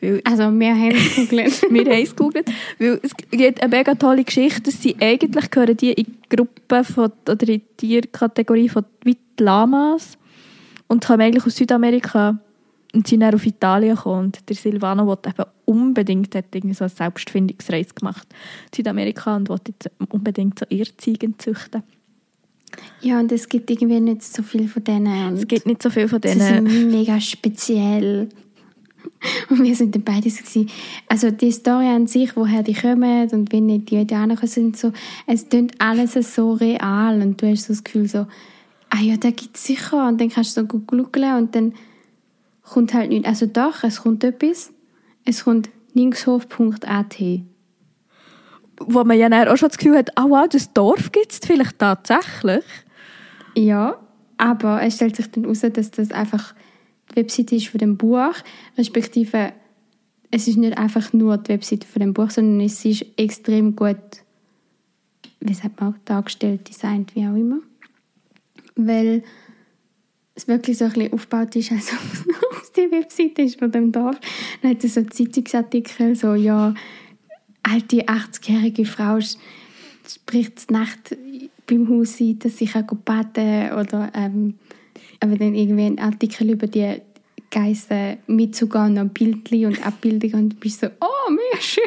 Weil, 0.00 0.20
also 0.24 0.44
wir 0.44 0.74
haben 0.74 0.94
es 0.94 1.14
gegoogelt. 1.14 1.62
wir 1.70 1.84
haben 1.84 2.02
es 2.02 2.16
gegoogelt, 2.16 2.50
weil 2.78 3.00
es 3.02 3.16
gibt 3.16 3.62
eine 3.62 3.76
mega 3.76 3.94
tolle 3.94 4.24
Geschichte, 4.24 4.62
dass 4.62 4.82
sie 4.82 4.96
eigentlich 5.00 5.50
gehören 5.50 5.76
die 5.76 5.92
in 5.92 6.04
die 6.04 6.36
Gruppe 6.36 6.84
von, 6.84 7.12
oder 7.28 7.48
in 7.48 7.62
die 7.80 7.86
Tierkategorie 8.00 8.68
von 8.68 8.84
wie 9.04 9.16
Lamas 9.38 10.18
und 10.88 11.04
kommen 11.06 11.20
eigentlich 11.20 11.46
aus 11.46 11.56
Südamerika 11.56 12.38
und 12.94 13.06
sind 13.06 13.20
dann 13.20 13.34
auf 13.34 13.44
Italien 13.46 13.96
gekommen. 13.96 14.26
Und 14.26 14.48
der 14.48 14.56
Silvano 14.56 15.06
wollte 15.06 15.30
eben 15.30 15.44
unbedingt 15.64 16.34
hat 16.34 16.46
irgendwie 16.54 16.74
so 16.74 16.84
eine 16.84 16.90
Selbstfindungsreise 16.90 17.94
gemacht 17.94 18.26
in 18.70 18.76
Südamerika 18.76 19.36
und 19.36 19.48
wollte 19.48 19.72
jetzt 19.72 19.90
unbedingt 20.10 20.58
so 20.58 20.66
Irrziegen 20.68 21.38
züchten. 21.38 21.82
Ja, 23.00 23.18
und 23.18 23.32
es 23.32 23.48
gibt 23.48 23.70
irgendwie 23.70 24.00
nicht 24.00 24.22
so 24.22 24.42
viel 24.42 24.68
von 24.68 24.84
denen. 24.84 25.34
es 25.34 25.46
gibt 25.46 25.66
nicht 25.66 25.82
so 25.82 25.90
viel 25.90 26.08
von 26.08 26.20
denen. 26.20 26.66
Sie 26.66 26.72
sind 26.72 26.90
mega 26.90 27.20
speziell. 27.20 28.28
Und 29.48 29.62
wir 29.62 29.74
sind 29.74 29.94
dann 29.94 30.02
beide 30.02 30.28
so 30.28 30.42
gewesen. 30.42 30.68
Also 31.08 31.30
die 31.30 31.50
Story 31.50 31.86
an 31.86 32.06
sich, 32.06 32.36
woher 32.36 32.62
die 32.62 32.74
kommen 32.74 33.28
und 33.30 33.52
wie 33.52 33.60
nicht 33.60 33.90
die 33.90 33.96
Indianer 33.96 34.36
sind, 34.46 34.76
so, 34.76 34.92
es 35.26 35.48
klingt 35.48 35.80
alles 35.80 36.12
so 36.34 36.52
real 36.52 37.22
und 37.22 37.40
du 37.40 37.48
hast 37.48 37.64
so 37.64 37.72
das 37.72 37.84
Gefühl 37.84 38.08
so, 38.08 38.26
ah 38.90 39.00
ja, 39.00 39.16
da 39.16 39.30
gibt 39.30 39.56
es 39.56 39.64
sicher. 39.64 40.06
Und 40.08 40.20
dann 40.20 40.28
kannst 40.28 40.56
du 40.56 40.60
so 40.60 40.66
googeln 40.66 41.36
und 41.36 41.54
dann 41.54 41.72
kommt 42.70 42.94
halt 42.94 43.10
nicht. 43.10 43.26
Also 43.26 43.46
doch, 43.46 43.82
es 43.84 44.02
kommt 44.02 44.24
etwas. 44.24 44.72
Es 45.24 45.44
kommt 45.44 45.70
linkshof.at. 45.94 47.16
Wo 48.80 49.04
man 49.04 49.18
ja 49.18 49.52
auch 49.52 49.56
schon 49.56 49.68
das 49.68 49.78
Gefühl 49.78 49.98
hat, 49.98 50.10
oh 50.18 50.30
wow, 50.30 50.48
das 50.48 50.72
Dorf 50.72 51.10
gibt 51.12 51.32
es 51.32 51.40
vielleicht 51.44 51.78
tatsächlich. 51.78 52.64
Ja, 53.56 53.98
aber 54.36 54.82
es 54.82 54.96
stellt 54.96 55.16
sich 55.16 55.30
dann 55.30 55.44
heraus, 55.44 55.60
dass 55.60 55.90
das 55.90 56.12
einfach 56.12 56.54
die 57.10 57.16
Webseite 57.16 57.56
ist 57.56 57.68
von 57.68 57.78
dem 57.78 57.96
Buch, 57.96 58.34
respektive 58.76 59.52
es 60.30 60.46
ist 60.46 60.58
nicht 60.58 60.76
einfach 60.76 61.12
nur 61.12 61.38
die 61.38 61.50
Webseite 61.50 61.86
von 61.86 62.00
dem 62.00 62.12
Buch, 62.12 62.30
sondern 62.30 62.60
es 62.64 62.84
ist 62.84 63.04
extrem 63.16 63.74
gut, 63.76 63.96
wie 65.40 65.54
sagt 65.54 65.80
man, 65.80 65.94
dargestellt, 66.04 66.68
designt, 66.68 67.14
wie 67.14 67.26
auch 67.26 67.34
immer. 67.34 67.60
Weil 68.76 69.22
es 70.34 70.46
wirklich 70.46 70.78
so 70.78 70.84
ein 70.84 70.92
bisschen 70.92 71.12
aufgebaut 71.12 71.56
ist, 71.56 71.72
auf 71.72 72.24
die 72.78 72.90
Webseite 72.90 73.42
ist 73.42 73.58
von 73.58 73.70
dem 73.70 73.92
Dorf. 73.92 74.16
Dann 74.62 74.72
hat 74.72 74.84
es 74.84 74.94
so 74.94 75.02
Zeitungsartikel, 75.02 76.14
so, 76.14 76.34
ja, 76.34 76.74
alte 77.62 78.04
80-jährige 78.04 78.84
Frau 78.84 79.18
spricht 80.06 80.70
Nacht 80.70 81.16
beim 81.66 81.88
Haus 81.88 82.20
ein, 82.20 82.38
dass 82.38 82.56
sie 82.56 82.66
kann 82.66 82.86
beten 82.86 83.72
oder 83.72 84.10
ähm, 84.14 84.54
aber 85.20 85.36
dann 85.36 85.54
irgendwie 85.54 85.84
ein 85.86 85.98
Artikel 85.98 86.50
über 86.50 86.66
die 86.66 87.02
Geister 87.50 88.16
mitzugehen, 88.26 88.94
noch 88.94 89.08
Bildchen 89.08 89.66
und 89.66 89.86
Abbildungen 89.86 90.34
und 90.44 90.52
du 90.54 90.56
bist 90.56 90.80
so, 90.80 90.86
oh, 91.00 91.30
mega 91.30 91.60
schön. 91.60 91.82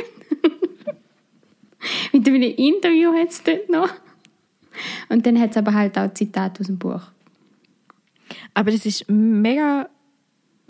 Mit 2.13 2.27
einem 2.27 2.41
Interview 2.41 3.13
hat 3.13 3.29
es 3.29 3.43
dort 3.43 3.69
noch. 3.69 3.89
Und 5.09 5.25
dann 5.25 5.39
hat 5.39 5.51
es 5.51 5.57
aber 5.57 5.73
halt 5.73 5.97
auch 5.97 6.13
Zitate 6.13 6.61
aus 6.61 6.67
dem 6.67 6.77
Buch. 6.77 7.01
Aber 8.53 8.71
es 8.71 8.85
ist 8.85 9.09
mega, 9.09 9.89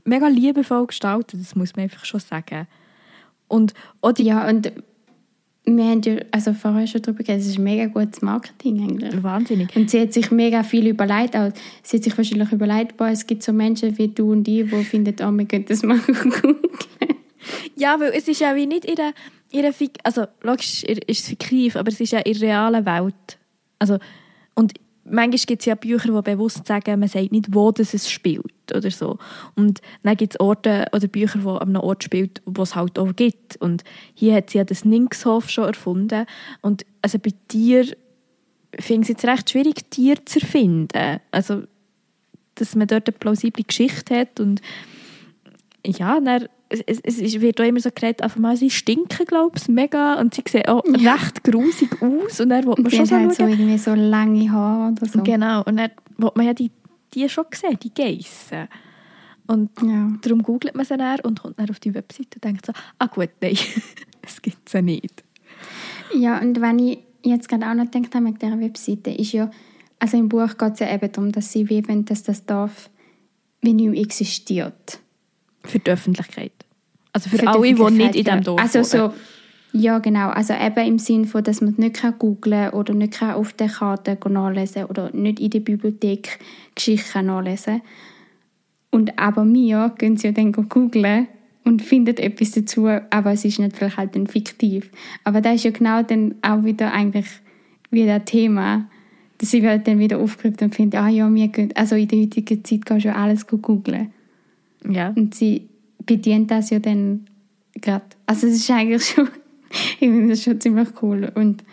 mega 0.03 0.27
liebevoll 0.27 0.88
gestaltet, 0.88 1.39
das 1.39 1.55
muss 1.55 1.75
man 1.75 1.84
einfach 1.84 2.05
schon 2.05 2.20
sagen. 2.20 2.67
Und 3.48 3.74
auch 4.01 4.17
ja, 4.17 4.48
und 4.48 4.72
wir 5.65 5.84
haben 5.84 6.01
ja 6.01 6.15
also 6.31 6.53
vorher 6.53 6.88
schon 6.88 7.01
darüber 7.01 7.24
geredet, 7.24 7.43
es 7.43 7.50
ist 7.50 7.60
mega 7.60 7.86
gutes 7.86 8.22
Marketing 8.22 8.81
eigentlich. 8.81 9.24
Wahnsinnig. 9.24 9.75
Und 9.75 9.89
sie 9.89 10.01
hat 10.01 10.13
sich 10.13 10.31
mega 10.31 10.63
viel 10.63 10.88
überlegt. 10.88 11.36
Auch, 11.36 11.51
sie 11.84 11.98
hat 11.98 12.03
sich 12.03 12.17
wahrscheinlich 12.17 12.51
überlegt, 12.51 12.98
boah, 12.98 13.10
es 13.10 13.27
gibt 13.27 13.43
so 13.43 13.53
Menschen 13.53 13.98
wie 13.98 14.08
du 14.08 14.31
und 14.31 14.48
ich, 14.48 14.70
die 14.70 14.84
finden, 14.84 15.15
oh, 15.22 15.31
wir 15.31 15.46
können 15.46 15.65
das 15.65 15.84
mal 15.84 16.00
googeln. 16.00 16.58
ja, 17.75 18.00
weil 18.00 18.12
es 18.12 18.27
ist 18.27 18.41
ja 18.41 18.55
wie 18.55 18.65
nicht 18.65 18.86
in 18.86 18.96
der, 18.96 19.13
in 19.51 19.62
der 19.62 19.74
also 20.03 20.25
logisch 20.41 20.84
ist 20.84 21.03
es 21.08 21.27
fiktiv, 21.27 21.75
aber 21.75 21.89
es 21.89 22.00
ist 22.00 22.12
ja 22.12 22.20
in 22.20 22.34
der 22.34 22.41
realen 22.41 22.86
Welt. 22.86 23.38
Also, 23.77 24.00
und 24.55 24.74
manchmal 25.03 25.46
gibt 25.46 25.62
es 25.62 25.65
ja 25.65 25.75
Bücher, 25.75 26.13
die 26.13 26.22
bewusst 26.22 26.65
sagen, 26.65 27.00
man 27.00 27.10
sagt 27.10 27.31
nicht, 27.31 27.53
wo 27.53 27.72
das 27.72 27.93
es 27.93 28.10
spielt 28.10 28.53
oder 28.74 28.91
so. 28.91 29.17
Und 29.55 29.81
dann 30.03 30.17
gibt 30.17 30.34
es 30.34 30.39
Orte 30.39 30.88
oder 30.93 31.08
Bücher, 31.08 31.39
die 31.39 31.48
an 31.48 31.70
einem 31.70 31.81
Ort 31.81 32.03
spielt, 32.03 32.41
wo 32.46 32.63
es 32.63 32.75
halt 32.75 32.98
auch 33.00 33.15
gibt. 33.15 33.58
Und 33.58 33.84
hier 34.13 34.36
hat 34.36 34.50
sie 34.50 34.60
ja 34.60 34.63
das 34.63 34.86
Ninkshof 34.86 35.50
schon 35.50 35.65
erfunden. 35.65 36.25
Und 36.62 36.86
also 37.01 37.20
bei 37.20 37.31
Tier 37.48 37.86
finde 38.79 39.03
ich 39.03 39.10
es 39.10 39.24
jetzt 39.24 39.25
recht 39.25 39.50
schwierig, 39.50 39.89
Tier 39.89 40.25
zu 40.25 40.39
erfinden. 40.39 41.20
Also, 41.31 41.63
dass 42.55 42.75
man 42.75 42.88
dort 42.88 43.08
eine 43.08 43.17
plausible 43.17 43.63
Geschichte 43.63 44.15
hat 44.15 44.39
und 44.39 44.62
ja, 45.86 46.20
dann, 46.20 46.48
es, 46.87 46.99
es, 47.03 47.41
wird 47.41 47.59
auch 47.59 47.65
immer 47.65 47.79
so 47.79 47.89
geredet, 47.93 48.21
einfach 48.21 48.39
mal, 48.39 48.55
sie 48.55 48.69
stinken, 48.69 49.25
glaube 49.25 49.57
ich, 49.57 49.67
mega 49.67 50.19
und 50.19 50.33
sie 50.33 50.43
sehen 50.47 50.67
auch 50.67 50.83
Ja. 50.97 51.13
recht 51.13 51.43
grusig 51.43 51.89
aus 52.01 52.39
und 52.39 52.49
dann 52.49 52.65
will 52.65 52.75
man 52.77 52.85
Die 52.89 52.95
schon 52.95 53.05
so 53.05 53.15
halt 53.15 53.31
so 53.31 53.43
schauen. 53.43 53.49
irgendwie 53.51 53.77
so 53.77 53.93
lange 53.93 54.51
Haare 54.51 54.91
oder 54.93 55.05
so. 55.05 55.23
Genau, 55.23 55.63
und 55.63 55.77
dann 55.77 55.91
will 56.17 56.31
man 56.35 56.45
ja 56.45 56.53
die, 56.53 56.71
die 57.13 57.27
schon 57.29 57.45
sehen, 57.53 57.77
die 57.81 57.93
Geissen. 57.93 58.67
Und 59.47 59.69
Ja. 59.81 60.09
darum 60.21 60.43
googelt 60.43 60.75
man 60.75 60.85
sie 60.85 60.97
dann 60.97 61.19
und 61.21 61.41
kommt 61.41 61.59
dann 61.59 61.69
auf 61.69 61.79
die 61.79 61.93
Webseite 61.93 62.35
und 62.35 62.43
denkt 62.43 62.65
so, 62.65 62.73
ah 62.99 63.07
gut, 63.07 63.29
nein, 63.41 63.57
das 64.21 64.41
gibt 64.41 64.59
es 64.67 64.73
ja 64.73 64.81
nicht. 64.81 65.23
Ja, 66.15 66.39
und 66.39 66.61
wenn 66.61 66.79
ich 66.79 66.99
jetzt 67.23 67.49
gerade 67.49 67.67
auch 67.69 67.73
noch 67.73 67.89
gedacht 67.91 68.15
habe 68.15 68.25
mit 68.25 68.41
dieser 68.41 68.59
Webseite, 68.59 69.11
ist 69.11 69.31
ja, 69.33 69.51
also 69.99 70.17
im 70.17 70.29
Buch 70.29 70.57
geht 70.57 70.73
es 70.73 70.79
ja 70.79 70.93
eben 70.93 71.11
darum, 71.11 71.31
dass 71.31 71.51
sie 71.51 71.69
wie 71.69 71.81
dass 71.81 72.23
das 72.23 72.45
Dorf 72.45 72.89
wie 73.61 73.73
nicht 73.73 73.89
mehr 73.91 74.01
existiert. 74.01 74.99
Für 75.63 75.77
die 75.79 75.91
Öffentlichkeit. 75.91 76.53
Also 77.13 77.30
für, 77.30 77.38
Für 77.38 77.48
alle, 77.48 77.74
die 77.74 77.74
nicht 77.74 78.15
in 78.15 78.24
diesem. 78.24 78.44
Dorf 78.44 78.62
Also 78.62 78.84
so, 78.84 79.13
ja 79.74 80.00
genau, 80.00 80.30
also 80.30 80.53
eben 80.53 80.88
im 80.88 81.00
Sinn 81.00 81.25
von, 81.25 81.44
dass 81.44 81.62
man 81.62 81.75
nicht 81.77 81.96
kann 81.96 82.15
googlen 82.18 82.70
oder 82.72 82.94
nicht 82.94 83.20
kann 83.20 83.36
auf 83.36 83.53
der 83.53 83.70
Karte 83.70 84.18
nachlesen 84.30 84.86
oder 84.86 85.12
nicht 85.13 85.39
in 85.39 85.50
der 85.50 85.60
Bibliothek 85.60 86.39
Geschichten 86.75 87.12
kann 87.12 87.25
nachlesen 87.27 87.82
Und 88.89 89.18
aber 89.18 89.46
wir 89.46 89.94
gehen 89.98 90.18
sie 90.18 90.27
ja 90.27 90.34
dann 90.34 90.51
go 90.51 90.63
googlen 90.63 91.27
und 91.63 91.82
finden 91.82 92.18
etwas 92.18 92.51
dazu, 92.51 92.88
aber 92.88 93.32
es 93.32 93.46
ist 93.46 93.60
natürlich 93.60 93.98
halt 93.98 94.15
dann 94.15 94.27
fiktiv. 94.27 94.89
Aber 95.24 95.41
da 95.41 95.53
ist 95.53 95.63
ja 95.63 95.72
genau 95.72 96.01
dann 96.01 96.36
auch 96.41 96.63
wieder 96.63 96.91
eigentlich 96.91 97.27
wieder 97.91 98.15
ein 98.15 98.25
Thema, 98.25 98.89
dass 99.38 99.51
sie 99.51 99.68
halt 99.68 99.88
dann 99.88 100.00
wieder 100.00 100.20
aufgerückt 100.20 100.62
und 100.62 100.74
finden, 100.74 100.98
ah 100.98 101.10
ja, 101.10 101.34
wir 101.34 101.48
gehen, 101.50 101.72
also 101.75 101.96
in 101.96 102.08
der 102.08 102.20
heutigen 102.20 102.63
Zeit 102.63 102.86
kannst 102.86 103.06
du 103.06 103.10
ja 103.10 103.15
alles 103.15 103.48
go 103.48 103.58
googlen. 103.58 104.12
Ja. 104.89 105.13
Und 105.15 105.36
sie 105.36 105.68
bedient 106.05 106.51
das 106.51 106.70
ja 106.70 106.79
dann 106.79 107.27
gerade. 107.74 108.05
Also 108.25 108.48
es 108.48 108.55
ist 108.55 108.72
eigentlich 108.72 109.05
schon, 109.05 109.29
ich 109.72 109.98
finde 110.00 110.29
das 110.29 110.43
schon 110.43 110.60
ziemlich 110.60 110.89
cool. 111.01 111.31
Und 111.36 111.63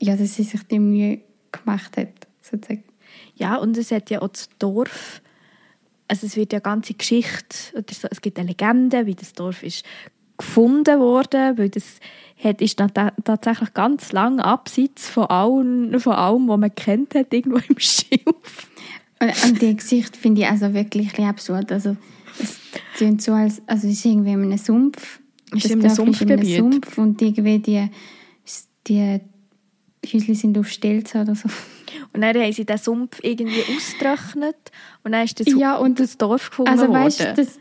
ja, 0.00 0.16
dass 0.16 0.34
sie 0.34 0.42
sich 0.42 0.62
die 0.64 0.78
Mühe 0.78 1.20
gemacht 1.52 1.96
hat, 1.96 2.08
sozusagen. 2.40 2.84
ja, 3.36 3.56
und 3.56 3.76
es 3.76 3.90
hat 3.90 4.10
ja 4.10 4.20
auch 4.22 4.28
das 4.28 4.48
Dorf, 4.58 5.22
also 6.08 6.26
es 6.26 6.36
wird 6.36 6.52
ja 6.52 6.58
eine 6.58 6.62
ganze 6.62 6.94
Geschichte, 6.94 7.56
oder 7.74 7.94
so, 7.94 8.08
es 8.10 8.20
gibt 8.20 8.38
eine 8.38 8.48
Legende, 8.48 9.06
wie 9.06 9.14
das 9.14 9.32
Dorf 9.32 9.62
ist 9.62 9.84
gefunden 10.38 10.98
worden, 10.98 11.56
weil 11.56 11.68
das 11.68 12.00
hat, 12.42 12.60
ist 12.60 12.80
dann 12.80 12.92
ta- 12.92 13.12
tatsächlich 13.22 13.72
ganz 13.74 14.10
lange 14.12 14.44
abseits 14.44 15.08
von 15.08 15.26
allem, 15.26 16.00
von 16.00 16.14
allem, 16.14 16.48
was 16.48 16.58
man 16.58 16.74
kennt 16.74 17.14
hat, 17.14 17.32
irgendwo 17.32 17.58
im 17.58 17.76
Schilf. 17.78 18.70
Und, 19.20 19.44
und 19.44 19.62
die 19.62 19.76
Gesicht 19.76 20.16
finde 20.16 20.40
ich 20.42 20.48
also 20.48 20.74
wirklich 20.74 21.16
absurd. 21.20 21.70
Also 21.70 21.96
klingt 22.96 23.22
so, 23.22 23.32
als 23.32 23.62
also 23.66 23.86
es 23.88 23.94
ist 23.94 24.04
irgendwie 24.04 24.32
in 24.32 24.42
einem 24.42 24.58
Sumpf. 24.58 25.20
Ist 25.54 25.64
Das 25.64 25.70
in 25.70 25.80
einem 25.80 25.86
ist 25.90 25.98
in 25.98 26.04
einem 26.04 26.14
Sumpfgebiet. 26.14 26.56
Sumpf 26.56 26.98
und 26.98 27.22
irgendwie 27.22 27.58
die, 27.58 27.90
die 28.86 29.20
Häuschen 30.12 30.34
sind 30.34 30.58
auf 30.58 30.68
Stelzen 30.68 31.20
oder 31.22 31.34
so. 31.34 31.48
Und 32.12 32.20
dann 32.22 32.36
haben 32.36 32.52
sie 32.52 32.64
den 32.64 32.78
Sumpf 32.78 33.18
irgendwie 33.22 33.62
ausgetrocknet 33.76 34.56
und 35.04 35.12
dann 35.12 35.24
ist 35.24 35.38
das, 35.38 35.46
Ja, 35.54 35.76
und 35.76 36.00
das 36.00 36.16
Dorf 36.18 36.50
gefunden 36.50 36.70
Also 36.70 36.88
worden. 36.88 37.04
weißt 37.04 37.20
du, 37.20 37.34
das... 37.34 37.58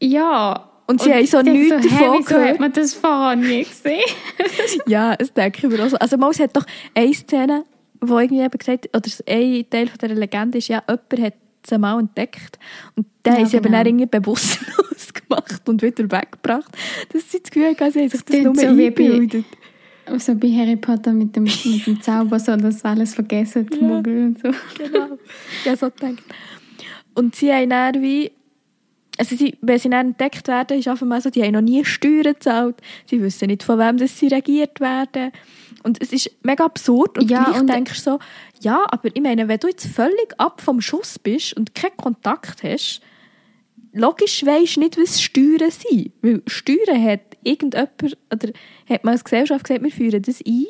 Ja... 0.00 0.70
Und 0.88 1.02
sie 1.02 1.12
haben 1.12 1.26
so 1.26 1.42
nichts 1.42 1.72
hä, 1.74 1.88
davon 1.88 2.18
wieso 2.18 2.24
gehört. 2.28 2.48
hat 2.48 2.60
man 2.60 2.72
das 2.72 2.94
vorher 2.94 3.34
nie 3.34 3.64
gesehen? 3.64 4.02
Ja, 4.86 5.16
das 5.16 5.32
denke 5.32 5.66
ich 5.66 5.72
mir 5.72 5.84
auch 5.84 5.88
so. 5.90 5.96
Also 5.96 6.16
mal, 6.16 6.30
es 6.30 6.38
hat 6.38 6.54
doch 6.56 6.64
eine 6.94 7.12
Szene, 7.12 7.64
wo 8.00 8.20
irgendwie 8.20 8.44
eben 8.44 8.56
gesagt 8.56 8.88
oder 8.94 9.10
ein 9.26 9.68
Teil 9.68 9.88
von 9.88 9.98
dieser 10.00 10.14
Legende 10.14 10.58
ist, 10.58 10.68
ja, 10.68 10.84
jemand 10.86 11.26
hat 11.26 11.34
sie 11.66 11.78
mal 11.78 11.98
entdeckt 12.00 12.58
und 12.94 13.06
den 13.24 13.32
Ja, 13.32 13.38
haben 13.40 13.46
sie 13.46 13.56
genau. 13.58 13.70
dann 13.78 13.86
irgendwie 13.86 14.06
bewusstlos 14.06 15.12
gemacht 15.14 15.68
und 15.68 15.82
wieder 15.82 16.04
weggebracht. 16.10 16.76
Dass 17.12 17.30
sie 17.30 17.40
das 17.40 17.50
Gefühl 17.50 17.70
hatten, 17.70 17.92
sie 17.92 18.00
haben 18.00 18.08
sich 18.08 18.24
das 18.24 18.36
nur 18.42 18.52
klingt 18.52 18.60
so 18.60 18.66
eingebildet. 18.66 19.44
So 20.18 20.34
bei 20.36 20.48
Harry 20.52 20.76
Potter 20.76 21.12
mit 21.12 21.34
dem, 21.34 21.44
mit 21.64 21.86
dem 21.86 22.00
Zauber, 22.00 22.38
so 22.38 22.56
dass 22.56 22.84
alles 22.84 23.14
vergessen, 23.14 23.66
die 23.66 23.78
Ja. 23.80 23.82
Muggel 23.86 24.26
und 24.26 24.38
so. 24.38 24.50
Genau. 24.78 25.18
Ja, 25.64 25.76
so 25.76 25.90
gedacht. 25.90 26.22
Und 27.14 27.34
sie 27.34 27.52
haben 27.52 27.70
dann 27.70 28.00
wie, 28.02 28.30
also 29.18 29.34
sie, 29.34 29.56
wenn 29.62 29.78
sie 29.78 29.88
dann 29.90 30.08
entdeckt 30.08 30.46
werden, 30.46 30.78
ist 30.78 30.86
einfach 30.86 31.06
mal 31.06 31.20
so, 31.20 31.30
die 31.30 31.42
haben 31.42 31.52
noch 31.54 31.60
nie 31.62 31.84
Steuern 31.84 32.22
gezahlt, 32.34 32.76
sie 33.06 33.20
wissen 33.20 33.46
nicht, 33.48 33.62
von 33.64 33.78
wem 33.78 33.96
das 33.96 34.18
sie 34.18 34.28
regiert 34.28 34.78
werden. 34.80 35.32
Und 35.86 36.02
es 36.02 36.12
ist 36.12 36.28
mega 36.42 36.64
absurd 36.64 37.16
und 37.16 37.30
Ja, 37.30 37.52
und- 37.52 37.68
denkst 37.68 38.02
du 38.02 38.10
so, 38.10 38.18
ja, 38.60 38.84
aber 38.90 39.08
ich 39.14 39.22
meine, 39.22 39.46
wenn 39.46 39.60
du 39.60 39.68
jetzt 39.68 39.86
völlig 39.86 40.34
ab 40.36 40.60
vom 40.60 40.80
Schuss 40.80 41.16
bist 41.16 41.56
und 41.56 41.76
keinen 41.76 41.96
Kontakt 41.96 42.64
hast, 42.64 43.00
logisch 43.92 44.44
weisst 44.44 44.74
du 44.76 44.80
nicht, 44.80 44.98
was 44.98 45.22
Steuern 45.22 45.70
sind. 45.70 46.10
Weil 46.22 46.42
Steuern 46.48 47.00
hat 47.00 47.20
irgendjemand, 47.44 48.18
oder 48.34 48.48
hat 48.90 49.04
man 49.04 49.12
als 49.12 49.22
Gesellschaft 49.22 49.64
gesagt, 49.64 49.84
wir 49.84 49.92
führen 49.92 50.22
das 50.22 50.42
ein. 50.44 50.66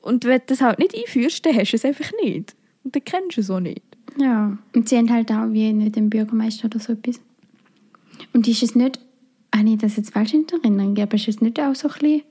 Und 0.00 0.24
wenn 0.24 0.38
du 0.38 0.44
das 0.46 0.60
halt 0.60 0.78
nicht 0.78 0.96
einführst, 0.96 1.44
dann 1.44 1.56
hast 1.56 1.72
du 1.72 1.76
es 1.76 1.84
einfach 1.84 2.12
nicht. 2.22 2.54
Und 2.84 2.94
dann 2.94 3.04
kennst 3.04 3.36
du 3.36 3.40
es 3.40 3.50
auch 3.50 3.58
nicht. 3.58 3.82
Ja. 4.16 4.56
Und 4.76 4.88
sie 4.88 4.96
haben 4.96 5.12
halt 5.12 5.28
auch 5.32 5.50
wie 5.50 5.72
nicht 5.72 5.96
den 5.96 6.08
Bürgermeister 6.08 6.66
oder 6.66 6.78
so 6.78 6.92
etwas. 6.92 7.20
Und 8.32 8.46
ist 8.46 8.62
es 8.62 8.76
nicht, 8.76 9.00
habe 9.52 9.68
ich 9.68 9.78
das 9.78 9.96
jetzt 9.96 10.12
falsch 10.12 10.34
in 10.34 10.46
Erinnerung, 10.48 10.96
aber 11.00 11.16
ist 11.16 11.26
es 11.26 11.40
nicht 11.40 11.58
auch 11.58 11.74
so 11.74 11.88
ein 11.88 11.94
bisschen 11.94 12.22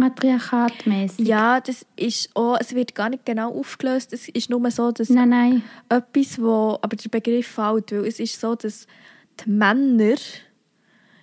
matriarchatmäßig? 0.00 1.26
Ja, 1.26 1.60
das 1.60 1.86
ist 1.96 2.30
auch, 2.34 2.56
es 2.60 2.74
wird 2.74 2.94
gar 2.94 3.08
nicht 3.08 3.24
genau 3.24 3.52
aufgelöst. 3.58 4.12
Es 4.12 4.28
ist 4.28 4.50
nur 4.50 4.70
so, 4.70 4.90
dass 4.92 5.08
Nein, 5.10 5.28
nein. 5.28 5.62
etwas, 5.88 6.40
wo, 6.40 6.78
aber 6.82 6.96
der 6.96 7.08
Begriff 7.08 7.46
fällt, 7.46 7.92
weil 7.92 8.06
es 8.06 8.18
ist 8.20 8.40
so, 8.40 8.54
dass 8.54 8.86
die 9.44 9.50
Männer 9.50 10.16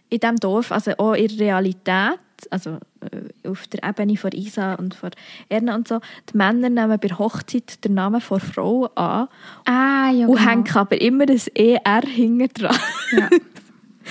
in 0.09 0.19
diesem 0.19 0.35
Dorf, 0.37 0.71
also 0.71 0.91
auch 0.97 1.13
in 1.13 1.27
der 1.27 1.39
Realität, 1.39 2.19
also 2.51 2.77
äh, 3.11 3.49
auf 3.49 3.67
der 3.67 3.83
Ebene 3.83 4.15
von 4.15 4.31
Isa 4.31 4.75
und 4.75 4.93
von 4.93 5.09
Erna 5.49 5.75
und 5.75 5.87
so, 5.87 5.99
die 6.31 6.37
Männer 6.37 6.69
nehmen 6.69 6.99
bei 6.99 7.09
Hochzeit 7.09 7.83
den 7.83 7.95
Namen 7.95 8.21
von 8.21 8.39
Frau 8.39 8.85
an 8.95 9.27
Ah, 9.65 10.11
ja, 10.11 10.27
und 10.27 10.37
genau. 10.37 10.49
hängen 10.49 10.69
aber 10.75 11.01
immer 11.01 11.25
das 11.25 11.47
ER 11.49 12.01
hinten 12.05 12.47
dran. 12.53 12.77
Ja. 13.11 13.29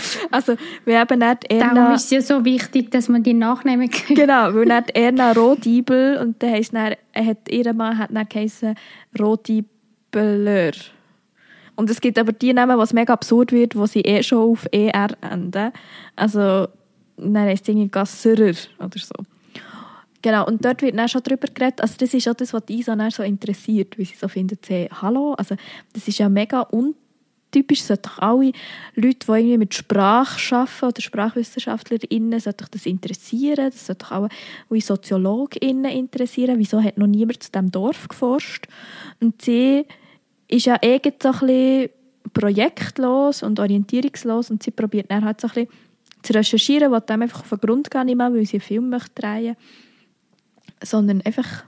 Also, 0.30 0.56
wir 0.84 1.00
haben 1.00 1.18
nicht 1.18 1.50
Darum 1.50 1.76
Erna... 1.76 1.94
ist 1.94 2.04
es 2.04 2.10
ja 2.10 2.20
so 2.20 2.44
wichtig, 2.44 2.90
dass 2.90 3.08
man 3.08 3.22
die 3.22 3.34
Nachnamen 3.34 3.90
kennt. 3.90 4.18
Genau, 4.18 4.54
weil 4.54 4.66
dann 4.66 4.84
Erna 4.94 5.32
Rohdiebel 5.32 6.18
und 6.18 6.42
dann 6.42 6.50
heisst 6.50 6.74
dann, 6.74 6.94
er 7.12 7.26
hat, 7.26 7.48
ihr 7.48 7.72
Mann 7.72 7.98
hat 7.98 8.10
dann 8.12 8.28
geheißen 8.28 8.74
Rohdiebeler. 9.18 10.72
Und 11.76 11.90
es 11.90 12.00
gibt 12.00 12.18
aber 12.18 12.32
die 12.32 12.52
Namen, 12.52 12.78
was 12.78 12.92
mega 12.92 13.12
absurd 13.12 13.52
wird, 13.52 13.76
wo 13.76 13.86
sie 13.86 14.00
eh 14.00 14.22
schon 14.22 14.50
auf 14.50 14.66
ER 14.72 15.08
enden. 15.20 15.72
Also, 16.16 16.68
dann 17.16 17.36
heisst 17.36 17.64
es 17.64 17.68
irgendwie 17.68 17.88
Gasserer 17.88 18.54
oder 18.78 18.98
so. 18.98 19.14
Genau, 20.22 20.44
und 20.46 20.64
dort 20.64 20.82
wird 20.82 20.98
dann 20.98 21.08
schon 21.08 21.22
drüber 21.22 21.46
geredet. 21.52 21.80
Also 21.80 21.94
das 21.98 22.12
ist 22.12 22.26
auch 22.28 22.34
das, 22.34 22.52
was 22.52 22.64
Isa 22.68 22.96
dann 22.96 23.12
so 23.12 23.22
interessiert, 23.22 23.96
wie 23.96 24.04
sie 24.04 24.16
so 24.16 24.26
findet, 24.26 24.66
sie, 24.66 24.88
hallo, 24.90 25.34
also 25.34 25.54
das 25.92 26.08
ist 26.08 26.18
ja 26.18 26.28
mega 26.28 26.62
untypisch, 26.62 27.05
es 27.54 27.86
sollten 27.86 28.10
alle 28.18 28.52
Leute, 28.94 29.26
die 29.26 29.32
irgendwie 29.32 29.58
mit 29.58 29.74
Sprache 29.74 30.56
arbeiten 30.56 30.86
oder 30.86 31.00
SprachwissenschaftlerInnen, 31.00 32.38
sollten 32.38 32.64
doch 32.64 32.68
das 32.68 32.86
interessieren, 32.86 33.70
das 33.70 33.86
sollte 33.86 34.10
auch 34.10 34.28
alle 34.70 34.80
SoziologInnen 34.80 35.90
interessieren, 35.90 36.58
wieso 36.58 36.82
hat 36.82 36.98
noch 36.98 37.06
niemand 37.06 37.42
zu 37.42 37.50
diesem 37.50 37.70
Dorf 37.70 38.08
geforscht? 38.08 38.66
Und 39.20 39.40
sie 39.42 39.86
ist 40.48 40.66
ja 40.66 40.78
eh 40.82 41.00
so 41.22 41.28
ein 41.30 41.38
bisschen 41.38 41.90
projektlos 42.32 43.42
und 43.42 43.58
orientierungslos 43.58 44.50
und 44.50 44.62
sie 44.62 44.70
probiert 44.70 45.10
dann 45.10 45.24
halt 45.24 45.40
so 45.40 45.48
ein 45.48 45.54
bisschen 45.54 45.68
zu 46.22 46.32
recherchieren, 46.34 46.92
was 46.92 47.06
dem 47.06 47.22
einfach 47.22 47.40
auf 47.40 47.48
den 47.48 47.60
Grund 47.60 47.90
gehen 47.90 48.06
nicht 48.06 48.16
mehr, 48.16 48.32
weil 48.32 48.44
sie 48.44 48.56
einen 48.56 48.62
Film 48.62 48.90
möchte 48.90 49.22
drehen 49.22 49.56
sondern 50.82 51.22
einfach, 51.22 51.64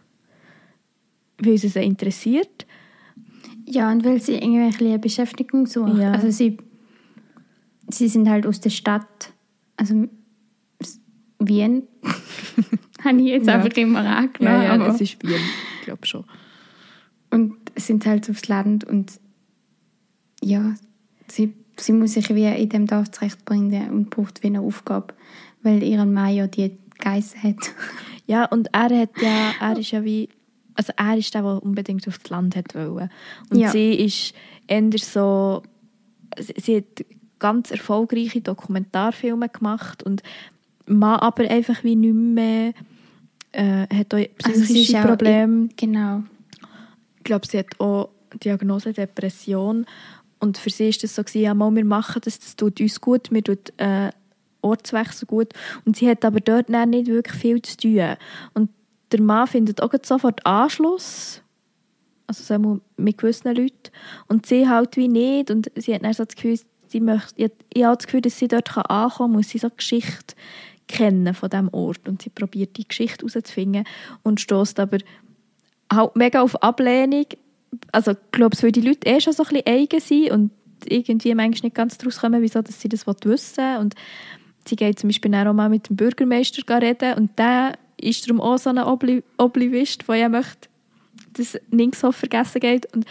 weil 1.39 1.59
sie 1.59 1.69
sie 1.69 1.83
interessiert. 1.83 2.67
Ja, 3.71 3.91
und 3.93 4.05
weil 4.05 4.21
sie 4.21 4.41
eine 4.41 4.99
Beschäftigung 4.99 5.67
suchen. 5.67 6.01
Ja. 6.01 6.13
Also 6.13 6.31
sie, 6.31 6.57
sie 7.91 8.09
sind 8.09 8.29
halt 8.29 8.47
aus 8.47 8.61
der 8.61 8.71
Stadt, 8.71 9.33
also 9.77 10.07
Wien, 11.39 11.83
habe 13.05 13.19
ich 13.21 13.27
jetzt 13.27 13.47
Ja. 13.47 13.55
einfach 13.57 13.77
immer 13.77 14.01
angenommen. 14.05 14.67
aber- 14.67 14.85
das 14.87 15.01
ist 15.01 15.23
Wien, 15.23 15.37
ich 15.81 15.85
glaube 15.85 16.07
schon. 16.07 16.25
und 17.31 17.55
sind 17.77 18.07
halt 18.07 18.29
aufs 18.31 18.49
Land 18.49 18.85
und 18.85 19.21
ja, 20.43 20.75
sie, 21.29 21.53
sie 21.79 21.93
muss 21.93 22.15
sich 22.15 22.35
wie 22.35 22.47
in 22.47 22.69
dem 22.71 22.87
Dorf 22.87 23.11
zurechtbringen 23.11 23.91
und 23.91 24.11
braucht 24.11 24.43
wie 24.43 24.49
eine 24.49 24.61
Aufgabe, 24.63 25.15
weil 25.63 25.83
ihren 25.83 26.13
Mann 26.13 26.35
ja 26.35 26.47
die 26.47 26.77
Geiss 26.99 27.37
hat. 27.43 27.57
Ja, 28.27 28.47
und 28.47 28.69
er 28.73 28.85
hat 29.03 29.11
ja, 29.23 29.53
er 29.61 29.79
ist 29.79 29.91
ja 29.93 30.03
wie, 30.05 30.29
also 30.79 30.93
er 30.97 31.17
ist 31.19 31.35
der, 31.35 31.43
der 31.43 31.63
unbedingt 31.63 32.07
aufs 32.07 32.29
Land 32.31 32.55
hat 32.57 32.75
wollen. 32.75 33.11
Und 33.51 33.59
Ja. 33.59 33.71
sie 33.71 33.95
ist 33.95 34.33
eher 34.69 34.91
so, 34.99 35.63
sie- 36.57 36.77
hat 36.79 37.05
ganz 37.41 37.71
erfolgreiche 37.71 38.41
Dokumentarfilme 38.41 39.49
gemacht 39.49 40.03
und 40.03 40.23
man 40.87 41.19
aber 41.21 41.51
einfach 41.51 41.83
wie 41.85 41.97
nicht 41.97 42.15
mehr, 42.15 42.73
äh, 43.53 43.87
hat 43.95 44.15
auch 44.15 44.19
Also 44.45 44.65
psychische 44.65 44.99
auch 45.01 45.07
Probleme. 45.09 45.69
Genau. 45.77 46.23
Ich 47.19 47.25
glaube, 47.25 47.47
sie 47.47 47.59
hat 47.59 47.79
auch 47.81 48.11
Diagnose 48.43 48.93
Depression 48.93 49.85
Und 50.41 50.57
für 50.57 50.71
sie 50.71 50.89
ist 50.91 51.03
das 51.03 51.17
so, 51.17 51.23
gewesen, 51.25 51.43
ja, 51.43 51.53
mal, 51.55 51.75
wir 51.75 51.85
machen 51.85 52.21
das, 52.25 52.39
das 52.39 52.55
tut 52.55 52.81
uns 52.81 53.01
gut, 53.01 53.33
wir 53.33 53.43
tut 53.43 53.73
äh, 53.79 54.11
Ortswechsel 54.61 55.27
gut. 55.27 55.53
Und 55.85 55.97
sie 55.97 56.09
hat 56.09 56.25
aber 56.25 56.39
dort 56.41 56.69
nicht 56.69 57.07
wirklich 57.09 57.37
viel 57.37 57.61
zu 57.63 57.77
tun. 57.77 58.17
Und 58.55 58.71
der 59.13 59.21
Mann 59.21 59.47
findet 59.47 59.83
auch 59.83 59.93
sofort 60.03 60.45
Anschluss, 60.45 61.43
also 62.27 62.43
so 62.45 62.81
mit 62.97 63.19
gewissen 63.19 63.55
Leuten. 63.55 63.91
Und 64.29 64.47
sie 64.47 64.69
halt 64.69 64.97
wie 64.97 65.09
nicht. 65.09 65.51
Und 65.51 65.71
sie 65.77 65.95
hat 65.95 66.05
dann 66.05 66.13
so 66.13 66.25
das 66.25 66.37
Gefühl, 66.37 66.59
sie 66.87 67.01
möchte, 67.01 67.51
ich, 67.73 67.85
habe 67.85 67.97
das 67.97 68.07
Gefühl, 68.07 68.21
dass 68.21 68.39
sie 68.39 68.49
dort 68.49 68.77
ankommen 68.77 69.11
kann, 69.11 69.33
muss 69.33 69.49
sie 69.49 69.59
so 69.59 69.69
Geschichte 69.75 70.35
kennen 70.87 71.35
von 71.35 71.51
diesem 71.51 71.69
Ort. 71.73 72.09
Und 72.09 72.23
sie 72.23 72.31
probiert 72.31 72.77
die 72.77 72.87
Geschichte 72.87 73.27
herauszufinden 73.27 73.85
und 74.23 74.41
stößt 74.41 74.79
aber 74.81 74.99
halt 75.93 76.17
mega 76.17 76.43
auf 76.43 76.63
Ablehnung. 76.63 77.27
Also 77.93 78.13
ich 78.13 78.19
glaube, 78.33 78.57
weil 78.61 78.73
die 78.73 78.81
Leute 78.81 79.09
eh 79.09 79.21
schon 79.21 79.33
so 79.33 79.45
ein 79.45 79.49
bisschen 79.49 79.67
eigen 79.67 80.01
sind 80.01 80.31
und 80.31 80.51
irgendwie 80.87 81.35
manchmal 81.35 81.69
nicht 81.69 81.75
ganz 81.75 81.99
daraus 81.99 82.21
kommen, 82.21 82.43
wieso 82.43 82.63
dass 82.63 82.81
sie 82.81 82.89
das 82.89 83.07
wissen 83.07 83.57
wollen. 83.57 83.79
Und 83.79 83.95
sie 84.67 84.77
geht 84.77 84.99
zum 84.99 85.09
Beispiel 85.09 85.35
auch 85.35 85.53
mal 85.53 85.69
mit 85.69 85.89
dem 85.89 85.97
Bürgermeister 85.97 86.81
reden 86.81 87.15
und 87.15 87.39
der 87.39 87.75
ist 88.01 88.29
darum 88.29 88.41
auch 88.41 88.59
so 88.59 88.71
ein 88.71 88.79
Obli 88.79 89.23
Oblivist, 89.37 90.09
der 90.09 90.15
ja 90.17 90.29
möchte, 90.29 90.69
dass 91.35 91.59
Ningshof 91.71 92.17
vergessen 92.17 92.61
geht. 92.61 92.93
Und 92.95 93.07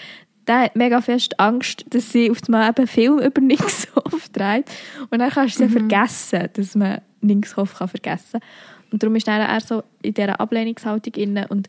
der 0.47 0.61
hat 0.61 0.75
mega 0.75 1.01
fest 1.01 1.39
Angst, 1.39 1.85
dass 1.89 2.11
sie 2.11 2.31
auf 2.31 2.39
einmal 2.47 2.69
eben 2.69 2.87
Film 2.87 3.19
über 3.19 3.41
Ningshof 3.41 4.29
dreht. 4.31 4.65
Und 5.09 5.19
dann 5.19 5.29
kannst 5.29 5.59
du 5.59 5.65
mhm. 5.65 5.69
vergessen, 5.69 6.49
dass 6.53 6.75
man 6.75 7.01
Ningshof 7.21 7.75
kann 7.75 7.87
vergessen 7.87 8.39
kann. 8.39 8.49
Und 8.91 9.03
darum 9.03 9.15
ist 9.15 9.27
er 9.27 9.59
so 9.59 9.83
in 10.01 10.13
dieser 10.13 10.39
Ablehnungshaltung 10.39 11.13
inne. 11.15 11.47
Und 11.49 11.67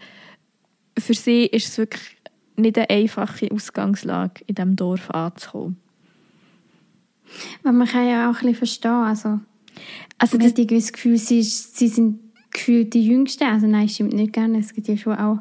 für 0.96 1.14
sie 1.14 1.46
ist 1.46 1.68
es 1.68 1.78
wirklich 1.78 2.16
nicht 2.56 2.78
eine 2.78 2.90
einfache 2.90 3.50
Ausgangslage, 3.52 4.42
in 4.46 4.54
diesem 4.54 4.76
Dorf 4.76 5.10
anzukommen. 5.10 5.76
Aber 7.62 7.72
man 7.72 7.86
kann 7.86 8.08
ja 8.08 8.30
auch 8.30 8.36
ein 8.36 8.40
bisschen 8.40 8.54
verstehen, 8.54 8.90
also, 8.90 9.40
also 10.16 10.38
man 10.38 10.46
hat 10.46 10.58
das 10.58 10.92
Gefühl, 10.92 11.18
sie, 11.18 11.42
sie 11.42 11.88
sind 11.88 12.20
gefühlt 12.58 12.92
die 12.92 13.06
Jüngsten. 13.06 13.44
Also 13.44 13.66
nein, 13.66 13.88
stimmt 13.88 14.12
nicht 14.12 14.32
gerne. 14.32 14.58
Es 14.58 14.74
gibt 14.74 14.88
ja 14.88 14.96
schon 14.96 15.16
auch 15.16 15.38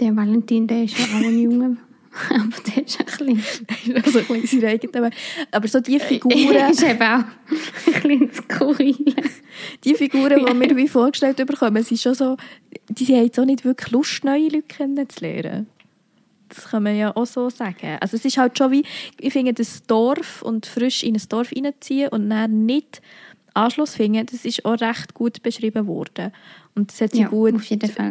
der 0.00 0.16
Valentin, 0.16 0.66
der 0.66 0.84
ist 0.84 0.98
ja 0.98 1.04
auch 1.04 1.22
ein 1.22 1.38
Junge. 1.38 1.76
aber 2.30 2.62
der 2.66 2.84
ist 2.84 2.98
ein 2.98 3.06
bisschen... 3.06 3.94
also 4.02 4.18
ein 4.34 4.40
bisschen 4.40 4.96
aber, 4.96 5.10
aber 5.50 5.68
so 5.68 5.80
die 5.80 6.00
Figuren... 6.00 6.70
ist 6.70 6.82
eben 6.82 7.02
auch 7.02 7.24
ein 7.24 8.02
bisschen 8.02 8.32
skurril. 8.32 9.14
die 9.84 9.94
Figuren, 9.94 10.46
die 10.46 10.60
wir 10.60 10.76
wie 10.76 10.88
vorgestellt 10.88 11.36
bekommen, 11.36 11.82
sind 11.82 12.00
schon 12.00 12.14
so... 12.14 12.36
Die 12.88 13.06
haben 13.14 13.30
so 13.32 13.44
nicht 13.44 13.64
wirklich 13.64 13.90
Lust, 13.92 14.24
neue 14.24 14.44
Leute 14.44 14.62
kennenzulernen. 14.62 15.66
Das 16.48 16.68
kann 16.68 16.82
man 16.82 16.96
ja 16.96 17.14
auch 17.14 17.26
so 17.26 17.50
sagen. 17.50 17.98
Also 18.00 18.16
es 18.16 18.24
ist 18.24 18.38
halt 18.38 18.56
schon 18.56 18.72
wie... 18.72 18.84
Ich 19.20 19.32
finde, 19.32 19.52
das 19.52 19.82
Dorf 19.82 20.42
und 20.42 20.64
frisch 20.64 21.02
in 21.02 21.14
ein 21.14 21.22
Dorf 21.28 21.52
reinziehen 21.54 22.08
und 22.08 22.30
dann 22.30 22.64
nicht 22.64 23.02
Anschluss 23.58 23.94
finden, 23.94 24.26
das 24.26 24.44
ist 24.44 24.64
auch 24.64 24.80
recht 24.80 25.14
gut 25.14 25.42
beschrieben 25.42 25.86
worden. 25.86 26.32
Und 26.74 26.92
das 26.92 27.00
hat 27.00 27.12
sie 27.12 27.22
ja, 27.22 27.28
gut, 27.28 27.54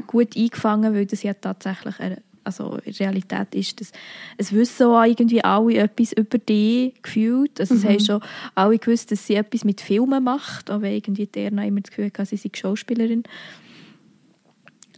gut 0.07 0.37
eingefangen, 0.37 0.93
weil 0.93 1.05
das 1.05 1.23
ja 1.23 1.33
tatsächlich 1.33 1.99
eine, 1.99 2.21
also 2.43 2.77
in 2.83 2.93
Realität 2.93 3.55
ist. 3.55 3.79
Das, 3.79 3.91
es 4.37 4.51
wissen 4.51 4.87
auch 4.87 5.03
irgendwie 5.03 5.43
alle 5.43 5.75
etwas 5.75 6.13
über 6.13 6.37
die 6.37 6.93
gefühlt. 7.01 7.59
Also 7.59 7.75
mhm. 7.75 7.79
es 7.79 7.85
haben 7.85 7.99
schon 7.99 8.21
alle 8.55 8.77
gewusst, 8.77 9.11
dass 9.11 9.25
sie 9.25 9.35
etwas 9.35 9.63
mit 9.63 9.81
Filmen 9.81 10.23
macht, 10.23 10.69
auch 10.69 10.81
wenn 10.81 10.93
irgendwie 10.93 11.27
der 11.27 11.51
noch 11.51 11.63
immer 11.63 11.81
das 11.81 11.91
Gefühl 11.91 12.11
hatte, 12.17 12.25
sie 12.25 12.37
sei 12.37 12.49
Schauspielerin. 12.53 13.23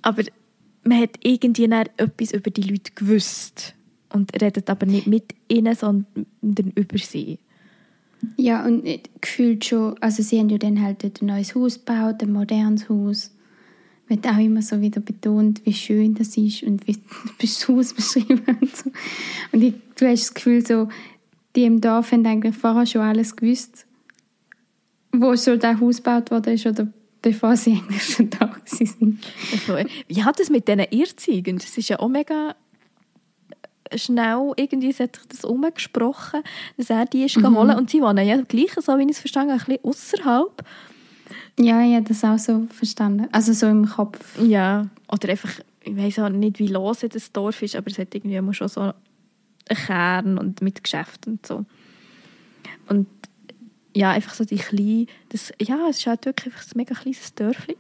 Aber 0.01 0.23
man 0.83 1.01
hat 1.01 1.17
irgendwie 1.21 1.65
etwas 1.65 2.31
über 2.31 2.49
die 2.49 2.63
Leute 2.63 2.91
gewusst 2.95 3.75
und 4.11 4.41
redet 4.41 4.69
aber 4.69 4.85
nicht 4.85 5.07
mit 5.07 5.35
ihnen, 5.47 5.75
sondern 5.75 6.71
über 6.75 6.97
sie. 6.97 7.39
Ja, 8.35 8.65
und 8.65 8.83
gefühlt 9.21 9.65
schon, 9.65 9.95
also 10.01 10.23
sie 10.23 10.39
haben 10.39 10.49
ja 10.49 10.57
dann 10.57 10.81
halt 10.81 11.03
ein 11.03 11.25
neues 11.25 11.55
Haus 11.55 11.85
gebaut, 11.85 12.21
ein 12.21 12.33
modernes 12.33 12.89
Haus. 12.89 13.31
Wird 14.07 14.27
auch 14.27 14.37
immer 14.37 14.61
so 14.61 14.81
wieder 14.81 15.01
betont, 15.01 15.65
wie 15.65 15.73
schön 15.73 16.15
das 16.15 16.35
ist 16.35 16.63
und 16.63 16.87
wie 16.87 16.97
das 17.41 17.67
Haus 17.67 17.93
beschrieben 17.93 18.57
und 18.61 18.75
so. 18.75 18.91
Und 19.51 19.63
ich, 19.63 19.73
du 19.95 20.07
hast 20.07 20.21
das 20.21 20.33
Gefühl 20.33 20.65
so, 20.65 20.89
die 21.55 21.63
im 21.63 21.79
Dorf 21.81 22.11
haben 22.11 22.25
eigentlich 22.25 22.55
vorher 22.55 22.85
schon 22.85 23.01
alles 23.01 23.35
gewusst, 23.35 23.85
wo 25.11 25.35
schon 25.35 25.59
das 25.59 25.79
Haus 25.79 25.97
gebaut 25.97 26.31
wurde 26.31 26.55
oder 26.65 26.87
bevor 27.21 27.55
sie 27.55 27.71
eigentlich 27.89 28.03
schon 28.03 28.29
da 28.29 28.51
waren. 28.51 29.89
Wie 30.07 30.23
hat 30.23 30.39
es 30.39 30.49
mit 30.49 30.67
diesen 30.67 30.85
Irrzigen? 30.91 31.57
Das 31.57 31.77
ist 31.77 31.89
ja 31.89 31.99
auch 31.99 32.09
mega 32.09 32.55
schnell 33.95 34.53
irgendwie 34.55 34.93
hat 34.93 35.15
sich 35.15 35.25
das 35.27 35.43
umgesprochen, 35.43 36.41
dass 36.77 36.89
er 36.89 37.05
die 37.05 37.25
ist 37.25 37.37
mhm. 37.37 37.43
geholt 37.43 37.77
und 37.77 37.89
sie 37.89 38.01
wohnen 38.01 38.27
ja 38.27 38.41
gleich, 38.41 38.71
so 38.73 38.97
wie 38.97 39.03
ich 39.03 39.11
es 39.11 39.19
verstanden 39.19 39.51
ein 39.51 39.57
bisschen 39.57 39.83
außerhalb. 39.83 40.63
Ja, 41.59 41.81
ich 41.81 41.95
habe 41.95 42.05
das 42.07 42.23
auch 42.23 42.37
so 42.37 42.67
verstanden. 42.71 43.27
Also 43.31 43.53
so 43.53 43.67
im 43.67 43.85
Kopf. 43.87 44.41
Ja, 44.41 44.87
oder 45.11 45.29
einfach, 45.29 45.51
ich 45.81 45.95
weiß 45.95 46.19
auch 46.19 46.29
nicht, 46.29 46.59
wie 46.59 46.67
los 46.67 46.99
das 47.09 47.31
Dorf 47.31 47.61
ist, 47.61 47.75
aber 47.75 47.87
es 47.91 47.99
hat 47.99 48.15
irgendwie 48.15 48.53
schon 48.53 48.67
so 48.69 48.81
einen 48.81 48.93
Kern 49.67 50.37
und 50.37 50.61
mit 50.61 50.83
Geschäft 50.83 51.27
und 51.27 51.45
so. 51.45 51.65
Und 52.87 53.07
ja, 53.95 54.11
einfach 54.11 54.33
so 54.33 54.45
die 54.45 54.57
kleine, 54.57 55.07
das, 55.29 55.51
ja, 55.61 55.87
es 55.89 55.97
ist 55.97 56.07
halt 56.07 56.25
wirklich 56.25 56.53
einfach 56.53 56.65
ein 56.65 56.77
mega 56.77 56.95
kleines 56.95 57.33
Dörfchen, 57.35 57.75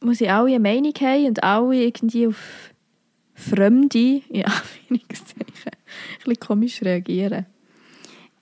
wo 0.00 0.12
sie 0.12 0.28
alle 0.28 0.48
eine 0.48 0.60
Meinung 0.60 0.94
haben 1.00 1.26
und 1.26 1.44
alle 1.44 1.76
irgendwie 1.76 2.26
auf 2.26 2.71
Fremde, 3.34 4.22
ja, 4.30 4.44
Anführungszeichen, 4.90 5.46
ein 5.66 6.18
bisschen 6.18 6.40
komisch 6.40 6.82
reagieren. 6.82 7.46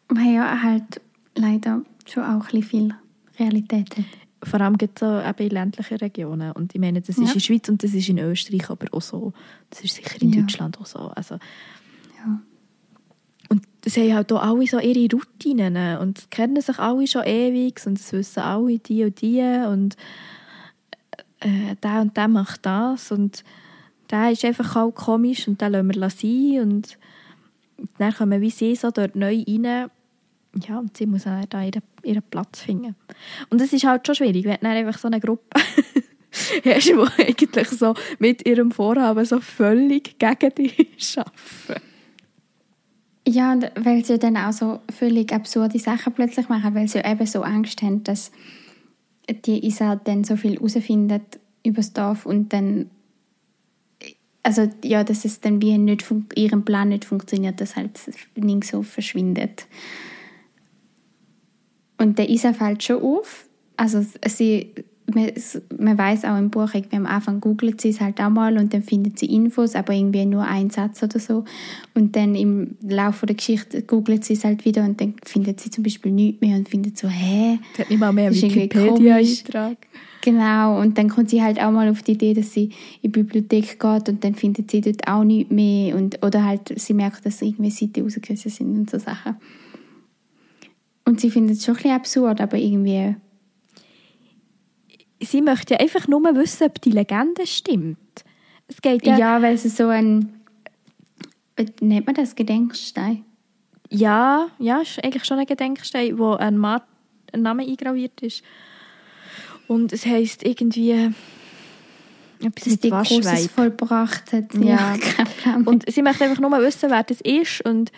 Weil 0.09 0.35
ja 0.35 0.62
halt 0.62 1.00
leider 1.35 1.83
schon 2.07 2.24
auch 2.24 2.53
ein 2.53 2.61
bisschen 2.61 2.62
viel 2.62 2.94
Realität 3.38 3.96
hat. 3.96 4.05
Vor 4.42 4.61
allem 4.61 4.79
gibt 4.79 5.03
es 5.03 5.09
eben 5.09 5.38
in 5.38 5.50
ländlichen 5.50 5.98
Regionen. 5.98 6.53
Und 6.53 6.74
ich 6.74 6.81
meine, 6.81 7.00
das 7.00 7.11
ist 7.11 7.18
ja. 7.18 7.26
in 7.26 7.33
der 7.33 7.40
Schweiz 7.40 7.68
und 7.68 7.83
das 7.83 7.92
ist 7.92 8.09
in 8.09 8.18
Österreich 8.18 8.70
aber 8.70 8.87
auch 8.92 9.03
so. 9.03 9.33
Das 9.68 9.83
ist 9.83 9.96
sicher 9.96 10.20
in 10.20 10.33
ja. 10.33 10.40
Deutschland 10.40 10.81
auch 10.81 10.87
so. 10.87 10.98
Also, 10.98 11.35
ja. 11.35 12.40
Und 13.50 13.64
das 13.83 13.96
haben 13.96 14.14
halt 14.14 14.33
auch 14.33 14.42
alle 14.42 14.66
so 14.66 14.79
ihre 14.79 15.14
Routinen 15.14 15.98
und 15.98 16.31
kennen 16.31 16.61
sich 16.61 16.79
alle 16.79 17.07
schon 17.07 17.24
ewig 17.24 17.81
und 17.85 17.98
das 17.98 18.12
wissen 18.12 18.40
alle 18.40 18.79
die 18.79 19.05
und 19.05 19.20
die 19.20 19.42
und 19.68 19.96
äh, 21.40 21.74
der 21.83 22.00
und 22.00 22.16
der 22.16 22.29
macht 22.29 22.64
das 22.64 23.11
und 23.11 23.44
der 24.11 24.33
ist 24.33 24.44
einfach 24.44 24.77
auch 24.77 24.90
komisch 24.90 25.46
und 25.49 25.61
den 25.61 25.73
lassen 25.73 25.94
wir 25.94 26.11
sein 26.11 26.61
und 26.62 26.99
dann 27.99 28.12
kommen 28.12 28.40
wie 28.40 28.51
sie 28.51 28.75
so 28.75 28.90
dort 28.90 29.16
neu 29.16 29.42
rein 29.46 29.90
ja, 30.66 30.79
und 30.79 30.96
sie 30.96 31.07
muss 31.07 31.25
dann 31.25 31.46
da 31.49 31.62
ihren, 31.62 31.83
ihren 32.03 32.23
Platz 32.23 32.61
finden. 32.61 32.96
Und 33.51 33.61
es 33.61 33.73
ist 33.73 33.85
halt 33.85 34.07
schon 34.07 34.16
schwierig, 34.16 34.44
wenn 34.44 34.59
dann 34.61 34.73
einfach 34.73 34.99
so 34.99 35.07
eine 35.07 35.20
Gruppe 35.20 35.44
hast, 36.64 36.88
die 36.88 36.94
eigentlich 36.94 37.68
so 37.68 37.94
mit 38.18 38.46
ihrem 38.49 38.73
Vorhaben 38.73 39.25
so 39.25 39.40
völlig 39.40 40.18
gegen 40.18 40.55
dich 40.55 41.18
arbeiten. 41.18 41.83
Ja, 43.29 43.53
und 43.53 43.70
weil 43.77 44.05
sie 44.05 44.18
dann 44.18 44.37
auch 44.37 44.53
so 44.53 44.81
völlig 44.92 45.33
absurde 45.33 45.79
Sachen 45.79 46.14
plötzlich 46.14 46.49
machen, 46.49 46.75
weil 46.75 46.88
sie 46.88 46.99
eben 46.99 47.27
so 47.27 47.42
Angst 47.42 47.81
haben, 47.83 48.03
dass 48.03 48.33
die 49.44 49.64
Isa 49.64 49.96
dann 49.96 50.25
so 50.25 50.37
viel 50.37 50.55
herausfindet 50.55 51.38
über 51.64 51.77
das 51.77 51.92
Dorf 51.92 52.27
und 52.27 52.53
dann 52.53 52.90
also 54.42 54.68
ja, 54.85 55.05
dass 55.05 55.24
es 55.24 55.40
dann 55.40 55.61
wie 55.61 55.76
nicht 55.76 56.05
ihrem 56.35 56.64
Plan 56.64 56.88
nicht 56.88 57.05
funktioniert, 57.05 57.61
dass 57.61 57.76
halt 57.76 58.00
nicht 58.37 58.64
so 58.64 58.83
verschwindet. 58.83 59.66
Und 61.98 62.18
der 62.18 62.31
Isa 62.31 62.53
fällt 62.55 62.83
schon 62.83 63.03
auf. 63.03 63.46
Also 63.76 64.05
sie, 64.26 64.72
man, 65.14 65.31
man 65.79 65.98
weiß 65.98 66.24
auch 66.24 66.38
im 66.38 66.48
Buch, 66.48 66.72
irgendwie 66.72 66.96
am 66.96 67.07
Anfang 67.07 67.40
googelt 67.40 67.81
sie 67.81 67.90
es 67.90 68.00
halt 68.00 68.20
auch 68.20 68.31
mal 68.31 68.57
und 68.57 68.72
dann 68.72 68.83
findet 68.83 69.18
sie 69.18 69.26
Infos, 69.26 69.74
aber 69.74 69.92
irgendwie 69.92 70.24
nur 70.24 70.44
einen 70.44 70.70
Satz 70.70 71.03
oder 71.03 71.18
so. 71.18 71.44
Und 71.94 72.16
dann 72.16 72.35
im 72.35 72.76
Laufe 72.83 73.26
der 73.26 73.37
Geschichte 73.37 73.83
googelt 73.83 74.24
sie 74.24 74.33
es 74.33 74.44
halt 74.44 74.64
wieder 74.64 74.85
und 74.85 75.00
dann 75.00 75.14
findet 75.24 75.61
sie 75.61 75.70
zum 75.70 75.85
Beispiel 75.85 76.12
nichts 76.12 76.40
mehr 76.40 76.57
und 76.57 76.68
findet 76.68 76.96
so, 76.96 77.09
hä? 77.09 77.59
Das 77.72 77.81
hat 77.81 77.90
nicht 77.90 78.00
mal 78.00 78.12
mehr 78.12 78.33
Wikipedia-Eintrag. 78.33 79.76
Genau, 80.23 80.79
und 80.81 80.99
dann 80.99 81.09
kommt 81.09 81.31
sie 81.31 81.43
halt 81.43 81.59
auch 81.59 81.71
mal 81.71 81.89
auf 81.89 82.03
die 82.03 82.13
Idee, 82.13 82.35
dass 82.35 82.53
sie 82.53 82.65
in 82.65 82.73
die 83.05 83.09
Bibliothek 83.09 83.81
geht 83.81 84.09
und 84.09 84.23
dann 84.23 84.35
findet 84.35 84.71
sie 84.71 84.83
dort 84.83 85.07
auch 85.09 85.25
nichts 85.25 85.51
mehr. 85.51 85.97
Und, 85.97 86.23
oder 86.25 86.45
halt, 86.45 86.79
sie 86.79 86.93
merkt, 86.93 87.25
dass 87.25 87.41
irgendwie 87.41 87.71
Seiten 87.71 88.03
rausgerissen 88.03 88.51
sind 88.51 88.79
und 88.79 88.91
so 88.91 88.99
Sachen. 88.99 89.37
Und 91.07 91.21
sie 91.21 91.31
findet 91.31 91.57
es 91.57 91.65
schon 91.65 91.75
ein 91.75 91.79
bisschen 91.79 91.97
absurd, 91.97 92.41
aber 92.41 92.57
irgendwie... 92.57 93.17
Sie 95.23 95.43
möchte 95.43 95.75
ja 95.75 95.81
einfach 95.81 96.09
nur 96.09 96.23
wissen, 96.37 96.67
ob 96.67 96.81
die 96.81 96.91
Legende 96.91 97.47
stimmt. 97.47 98.25
Es 98.69 98.81
geht 98.81 99.07
ja... 99.07 99.19
Ja, 99.19 99.43
weil 99.43 99.55
es 99.55 99.77
so 99.77 99.89
ein... 99.89 100.41
Nennt 101.81 102.07
man 102.07 102.15
das 102.15 102.35
Gedenkstein? 102.35 103.25
Ja, 103.91 104.49
ja, 104.59 104.81
ist 104.81 105.03
eigentlich 105.03 105.25
schon 105.25 105.39
ein 105.39 105.47
Gedenkstein, 105.47 106.19
wo 106.19 106.35
ein, 106.35 106.57
Mann, 106.57 106.81
ein 107.33 107.43
Name 107.43 107.65
eingraviert 107.65 108.21
ist. 108.23 108.43
Und 109.71 109.93
es 109.93 110.05
heisst 110.05 110.45
irgendwie 110.45 111.13
etwas 112.41 112.65
Dass 112.65 112.67
mit 112.67 112.83
die 112.83 112.91
Großes 112.91 113.47
vollbracht 113.53 114.33
hat. 114.33 114.53
Ja. 114.55 114.97
ja 115.45 115.61
und 115.65 115.89
sie 115.89 116.03
möchte 116.03 116.25
einfach 116.25 116.41
nur 116.41 116.51
wissen, 116.61 116.91
wer 116.91 117.05
das 117.05 117.21
ist 117.21 117.65
und 117.65 117.93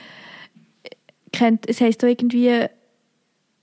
kennt, 1.33 1.67
es 1.67 1.81
heisst 1.81 2.05
auch 2.05 2.09
irgendwie, 2.09 2.67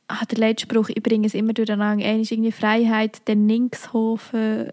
ah, 0.08 0.26
der 0.26 0.40
Leitspruch, 0.40 0.90
ich 0.90 1.04
bringe 1.04 1.28
es 1.28 1.36
immer 1.36 1.54
durcheinander, 1.54 2.04
einer 2.04 2.22
ist 2.22 2.32
irgendwie 2.32 2.52
Freiheit, 2.52 3.28
der 3.28 3.36
Nixhofen, 3.36 4.70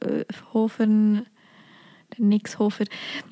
äh, 0.00 0.24
Hofen, 0.52 1.24
der 2.18 2.26
Nixhofer, 2.26 2.84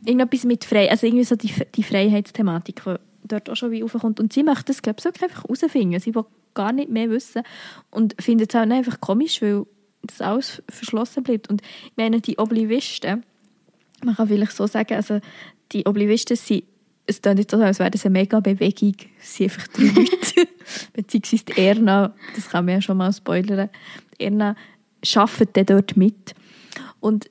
irgendetwas 0.07 0.45
mit 0.45 0.65
frei, 0.65 0.91
also 0.91 1.07
irgendwie 1.07 1.25
so 1.25 1.37
die, 1.37 1.53
die 1.75 1.83
Freiheitsthematik, 1.83 2.85
die 2.87 2.95
dort 3.29 3.51
auch 3.51 3.57
schon 3.57 3.71
wie 3.71 3.85
aufkommt. 3.85 4.19
Und 4.19 4.33
sie 4.33 4.45
möchte 4.45 4.65
das, 4.69 4.81
glaube 4.81 4.97
ich, 4.99 5.05
wirklich 5.05 5.25
einfach 5.25 5.45
herausfinden. 5.45 6.01
Sie 6.01 6.15
will 6.15 6.25
gar 6.55 6.73
nicht 6.73 6.91
mehr 6.91 7.11
wissen 7.11 7.43
und 7.91 8.15
findet 8.21 8.55
es 8.55 8.61
auch 8.61 8.69
einfach 8.69 9.01
komisch, 9.01 9.43
weil 9.43 9.65
das 10.03 10.21
alles 10.21 10.63
verschlossen 10.69 11.23
bleibt. 11.23 11.49
Und 11.49 11.63
ich 11.63 11.97
meine, 11.97 12.21
die 12.21 12.39
Oblivisten, 12.39 13.25
man 14.05 14.17
kann 14.17 14.29
vielleicht 14.29 14.53
so 14.53 14.67
sagen, 14.67 14.95
also 14.95 15.21
die 15.73 15.87
Oblivisten 15.87 16.37
sind 16.37 16.65
es 17.07 17.21
klingt 17.21 17.39
nicht 17.39 17.51
so, 17.51 17.57
als 17.59 17.79
wäre 17.79 17.91
das 17.91 18.05
eine 18.07 18.13
mega 18.13 18.41
Bewegung. 18.41 18.95
Es 19.21 19.37
sind 19.37 19.51
einfach 19.51 19.67
drei 19.69 19.87
Leute. 19.87 20.49
Beziehungsweise 20.93 21.45
die 21.45 21.61
Erna, 21.61 22.15
das 22.35 22.49
kann 22.49 22.65
man 22.65 22.75
ja 22.75 22.81
schon 22.81 22.97
mal 22.97 23.13
spoilern, 23.13 23.69
die 24.19 24.25
Erna 24.25 24.57
arbeitet 25.15 25.57
dann 25.57 25.67
dort 25.67 25.97
mit. 25.97 26.35
Und 27.01 27.29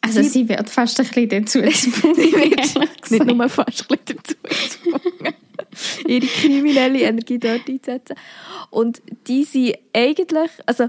also, 0.00 0.18
also 0.18 0.30
sie 0.30 0.48
wird 0.48 0.68
fast 0.68 0.98
ein 1.00 1.06
bisschen 1.06 1.28
dazu 1.28 1.62
gezwungen. 1.62 2.16
nicht 3.10 3.24
nur 3.24 3.48
fast 3.48 3.88
ein 3.88 3.98
bisschen 3.98 4.18
dazu 4.18 4.34
gezwungen, 4.42 5.34
ihre 6.06 6.26
kriminelle 6.26 7.02
Energie 7.02 7.38
dort 7.38 7.68
einzusetzen. 7.68 8.16
Und 8.70 9.02
die 9.26 9.44
sind 9.44 9.76
eigentlich, 9.94 10.50
also 10.66 10.88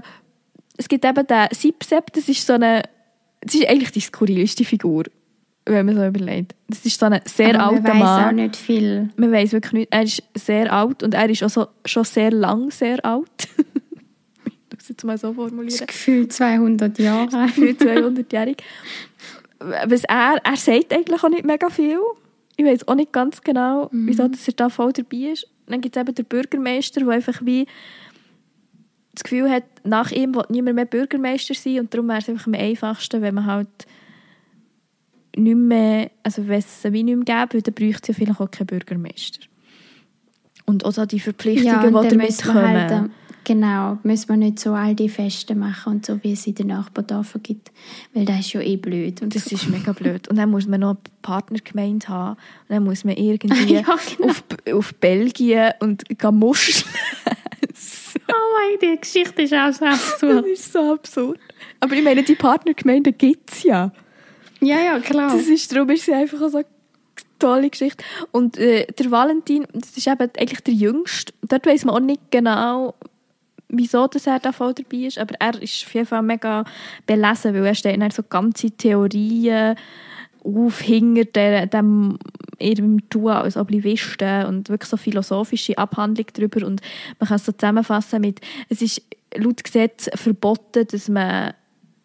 es 0.76 0.88
gibt 0.88 1.04
eben 1.04 1.26
den 1.26 1.48
Sipsep, 1.52 2.12
das 2.12 2.28
ist 2.28 2.46
so 2.46 2.54
eine, 2.54 2.82
das 3.40 3.54
ist 3.54 3.66
eigentlich 3.66 3.92
die 3.92 4.00
skurrilste 4.00 4.64
Figur 4.64 5.04
wenn 5.66 5.86
man 5.86 5.96
so 5.96 6.06
überlegt. 6.06 6.54
Das 6.68 6.84
ist 6.84 6.98
so 6.98 7.06
ein 7.06 7.20
sehr 7.24 7.60
Aber 7.60 7.74
alter 7.76 7.94
man 7.94 7.98
Mann. 7.98 8.18
weiß 8.18 8.26
auch 8.26 8.32
nicht 8.32 8.56
viel. 8.56 9.10
Man 9.16 9.32
weiß 9.32 9.52
wirklich 9.52 9.72
nicht. 9.72 9.88
Er 9.92 10.02
ist 10.02 10.22
sehr 10.34 10.72
alt 10.72 11.02
und 11.02 11.14
er 11.14 11.28
ist 11.28 11.42
auch 11.42 11.50
so, 11.50 11.66
schon 11.84 12.04
sehr 12.04 12.30
lang 12.30 12.70
sehr 12.70 13.04
alt. 13.04 13.28
ich 14.44 14.52
muss 14.70 14.82
es 14.82 14.88
jetzt 14.88 15.04
mal 15.04 15.18
so 15.18 15.28
Das 15.28 15.36
formulieren. 15.36 15.86
Gefühl 15.86 16.28
200 16.28 16.98
Jahre. 16.98 17.48
Für 17.48 17.70
200-jährig. 17.70 18.56
Was 19.58 20.04
er, 20.04 20.40
er 20.42 20.56
sagt 20.56 20.92
eigentlich 20.92 21.22
auch 21.22 21.28
nicht 21.28 21.44
mega 21.44 21.68
viel. 21.68 21.98
Ich 22.60 22.66
weiß 22.66 22.88
auch 22.88 22.94
nicht 22.94 23.10
ganz 23.14 23.40
genau, 23.40 23.88
wieso 23.90 24.28
dass 24.28 24.46
er 24.46 24.52
da 24.52 24.68
voll 24.68 24.92
dabei 24.92 25.32
ist. 25.32 25.48
Dann 25.66 25.80
gibt 25.80 25.96
es 25.96 26.00
eben 26.02 26.14
den 26.14 26.26
Bürgermeister, 26.26 27.00
der 27.00 27.08
einfach 27.08 27.40
wie 27.42 27.66
das 29.14 29.22
Gefühl 29.24 29.48
hat, 29.50 29.64
nach 29.82 30.10
ihm 30.10 30.34
will 30.34 30.44
niemand 30.50 30.76
mehr 30.76 30.84
Bürgermeister 30.84 31.54
sein 31.54 31.80
und 31.80 31.94
darum 31.94 32.08
wäre 32.08 32.18
es 32.18 32.28
einfach 32.28 32.46
am 32.46 32.52
einfachsten, 32.54 33.22
wenn 33.22 33.34
man 33.34 33.46
halt 33.46 33.86
nicht 35.34 35.56
mehr, 35.56 36.10
also 36.22 36.46
wenn 36.48 36.58
es 36.58 36.84
wie 36.84 37.02
nicht 37.02 37.16
mehr 37.26 37.46
gäbe, 37.46 37.62
dann 37.62 37.72
bräuchte 37.74 38.12
es 38.12 38.18
ja 38.18 38.24
vielleicht 38.26 38.40
auch 38.40 38.50
keinen 38.50 38.66
Bürgermeister. 38.66 39.40
Und 40.66 40.84
auch 40.84 40.92
so 40.92 41.06
die 41.06 41.18
Verpflichtungen, 41.18 41.66
Ja, 41.94 42.02
die 42.02 42.08
damit 42.10 42.44
wir 42.44 42.52
kommen. 42.52 42.90
halt, 42.90 43.10
genau, 43.44 43.98
müssen 44.02 44.28
wir 44.28 44.36
nicht 44.36 44.58
so 44.58 44.72
all 44.72 44.94
die 44.94 45.08
Feste 45.08 45.54
machen 45.54 45.94
und 45.94 46.06
so, 46.06 46.22
wie 46.22 46.32
es 46.32 46.46
in 46.46 46.54
den 46.54 46.68
Nachbardörfern 46.68 47.42
gibt. 47.42 47.70
Weil 48.14 48.24
das 48.24 48.40
ist 48.40 48.52
ja 48.52 48.60
eh 48.60 48.76
blöd. 48.76 49.22
Und 49.22 49.34
Das 49.34 49.44
so. 49.46 49.54
ist 49.56 49.68
mega 49.68 49.92
blöd. 49.92 50.28
Und 50.28 50.36
dann 50.36 50.50
muss 50.50 50.66
man 50.66 50.80
noch 50.80 50.90
eine 50.90 50.98
Partnergemeinde 51.22 52.08
haben. 52.08 52.30
Und 52.32 52.70
dann 52.74 52.84
muss 52.84 53.04
man 53.04 53.16
irgendwie 53.16 53.74
Ja, 53.74 53.82
genau. 54.16 54.30
auf, 54.30 54.44
auf 54.72 54.94
Belgien 54.94 55.72
und 55.80 56.04
muscheln. 56.32 56.84
Oh 58.32 58.56
mein, 58.56 58.78
die 58.78 59.00
Geschichte 59.00 59.42
ist 59.42 59.52
auch 59.54 59.72
so 59.72 59.84
das 59.84 60.12
absurd. 60.12 60.46
ist 60.46 60.72
so 60.72 60.92
absurd. 60.92 61.40
Aber 61.80 61.94
ich 61.94 62.02
meine, 62.04 62.22
die 62.22 62.34
Partnergemeinde 62.36 63.12
gibt 63.12 63.50
es 63.50 63.62
ja. 63.64 63.92
ja, 64.60 64.78
ja, 64.80 64.98
klar. 65.00 65.36
Das 65.36 65.46
ist, 65.46 65.74
darum 65.74 65.90
ist 65.90 66.04
sie 66.04 66.12
einfach 66.12 66.38
so 66.48 66.58
eine 66.58 66.66
tolle 67.38 67.70
Geschichte. 67.70 68.04
Und 68.30 68.56
äh, 68.58 68.86
der 68.86 69.10
Valentin, 69.10 69.66
das 69.72 69.96
ist 69.96 70.06
eben 70.06 70.30
eigentlich 70.38 70.60
der 70.60 70.74
Jüngste. 70.74 71.32
Dort 71.42 71.66
weiß 71.66 71.84
man 71.84 71.94
auch 71.96 72.00
nicht 72.00 72.20
genau, 72.30 72.94
wieso 73.70 74.06
dass 74.06 74.26
er 74.26 74.38
da 74.38 74.52
voll 74.52 74.74
dabei 74.74 75.06
ist. 75.06 75.18
Aber 75.18 75.34
er 75.38 75.60
ist 75.62 75.84
auf 75.86 75.94
jeden 75.94 76.06
Fall 76.06 76.22
mega 76.22 76.64
belesen, 77.06 77.54
weil 77.54 77.66
er 77.66 77.74
stellt 77.74 78.00
dann 78.00 78.10
so 78.10 78.22
ganze 78.22 78.70
Theorien 78.70 79.76
auf 80.42 80.80
hinter 80.80 81.66
dem 81.66 82.18
ihrem 82.58 83.08
Tun 83.08 83.28
als 83.28 83.56
Oblivisten 83.56 84.46
und 84.46 84.68
wirklich 84.68 84.90
so 84.90 84.96
philosophische 84.96 85.76
Abhandlung 85.78 86.26
darüber. 86.32 86.66
Und 86.66 86.82
man 87.18 87.28
kann 87.28 87.36
es 87.36 87.46
so 87.46 87.52
zusammenfassen 87.52 88.20
mit, 88.20 88.40
es 88.68 88.82
ist 88.82 89.02
laut 89.34 89.64
Gesetz 89.64 90.10
verboten, 90.14 90.86
dass 90.86 91.08
man 91.08 91.54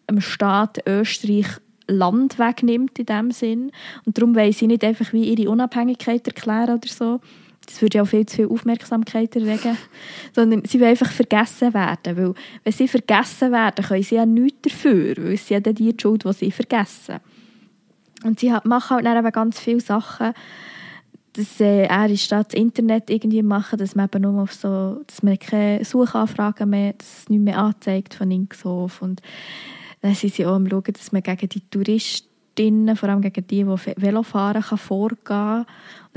einem 0.06 0.20
Staat 0.20 0.80
Österreich 0.86 1.46
Land 1.88 2.38
wegnimmt 2.38 2.98
in 2.98 3.06
dem 3.06 3.30
Sinn. 3.30 3.70
Und 4.04 4.18
darum 4.18 4.34
wollen 4.34 4.52
sie 4.52 4.66
nicht 4.66 4.84
einfach 4.84 5.12
wie 5.12 5.32
ihre 5.32 5.50
Unabhängigkeit 5.50 6.26
erklären 6.26 6.78
oder 6.78 6.88
so. 6.88 7.20
Das 7.66 7.82
würde 7.82 7.98
ja 7.98 8.02
auch 8.02 8.08
viel 8.08 8.26
zu 8.26 8.36
viel 8.36 8.48
Aufmerksamkeit 8.48 9.34
erregen. 9.36 9.76
Sondern 10.34 10.64
sie 10.64 10.80
wollen 10.80 10.90
einfach 10.90 11.10
vergessen 11.10 11.74
werden. 11.74 12.16
Weil 12.16 12.34
wenn 12.64 12.72
sie 12.72 12.88
vergessen 12.88 13.52
werden, 13.52 13.84
können 13.84 14.02
sie 14.02 14.14
ja 14.14 14.26
nichts 14.26 14.62
dafür. 14.62 15.16
Weil 15.18 15.36
sind 15.36 15.50
ja 15.50 15.60
dann 15.60 15.74
die 15.74 15.94
Schuld, 16.00 16.24
die 16.24 16.32
sie 16.32 16.50
vergessen. 16.50 17.16
Und 18.24 18.40
sie 18.40 18.52
machen 18.64 18.96
halt 18.96 19.06
dann 19.06 19.18
eben 19.18 19.32
ganz 19.32 19.60
viele 19.60 19.80
Sachen, 19.80 20.32
dass 21.34 21.60
äh, 21.60 21.84
er 21.84 22.08
ist 22.08 22.32
da 22.32 22.42
das 22.42 22.54
Internet 22.54 23.10
irgendwie 23.10 23.42
machen, 23.42 23.78
dass 23.78 23.94
man 23.94 24.06
eben 24.06 24.22
nur 24.22 24.42
auf 24.42 24.54
so, 24.54 25.02
dass 25.06 25.22
man 25.22 25.38
keine 25.38 25.84
Suchanfragen 25.84 26.70
mehr, 26.70 26.94
dass 26.94 27.20
es 27.20 27.28
nicht 27.28 27.42
mehr 27.42 27.58
anzeigt 27.58 28.14
von 28.14 28.30
Linkshof 28.30 29.02
und 29.02 29.20
dann 30.00 30.14
sind 30.14 30.34
sie 30.34 30.46
auch 30.46 30.54
am 30.54 30.68
schauen, 30.68 30.84
dass 30.92 31.12
man 31.12 31.22
gegen 31.22 31.48
die 31.48 31.60
Touristinnen, 31.68 32.96
vor 32.96 33.08
allem 33.08 33.20
gegen 33.20 33.46
die, 33.46 33.56
die 33.58 33.64
Ve- 33.64 33.94
Velo 33.96 34.22
fahren, 34.22 34.62
kann 34.62 34.78
vorgehen 34.78 35.24
kann. 35.24 35.66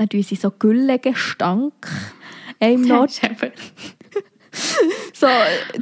dann 0.00 0.08
tun 0.08 0.22
sie 0.22 0.36
so 0.36 0.50
Güllegestank 0.50 1.74
ist 2.58 2.70
eben- 2.70 2.86
so, 5.12 5.26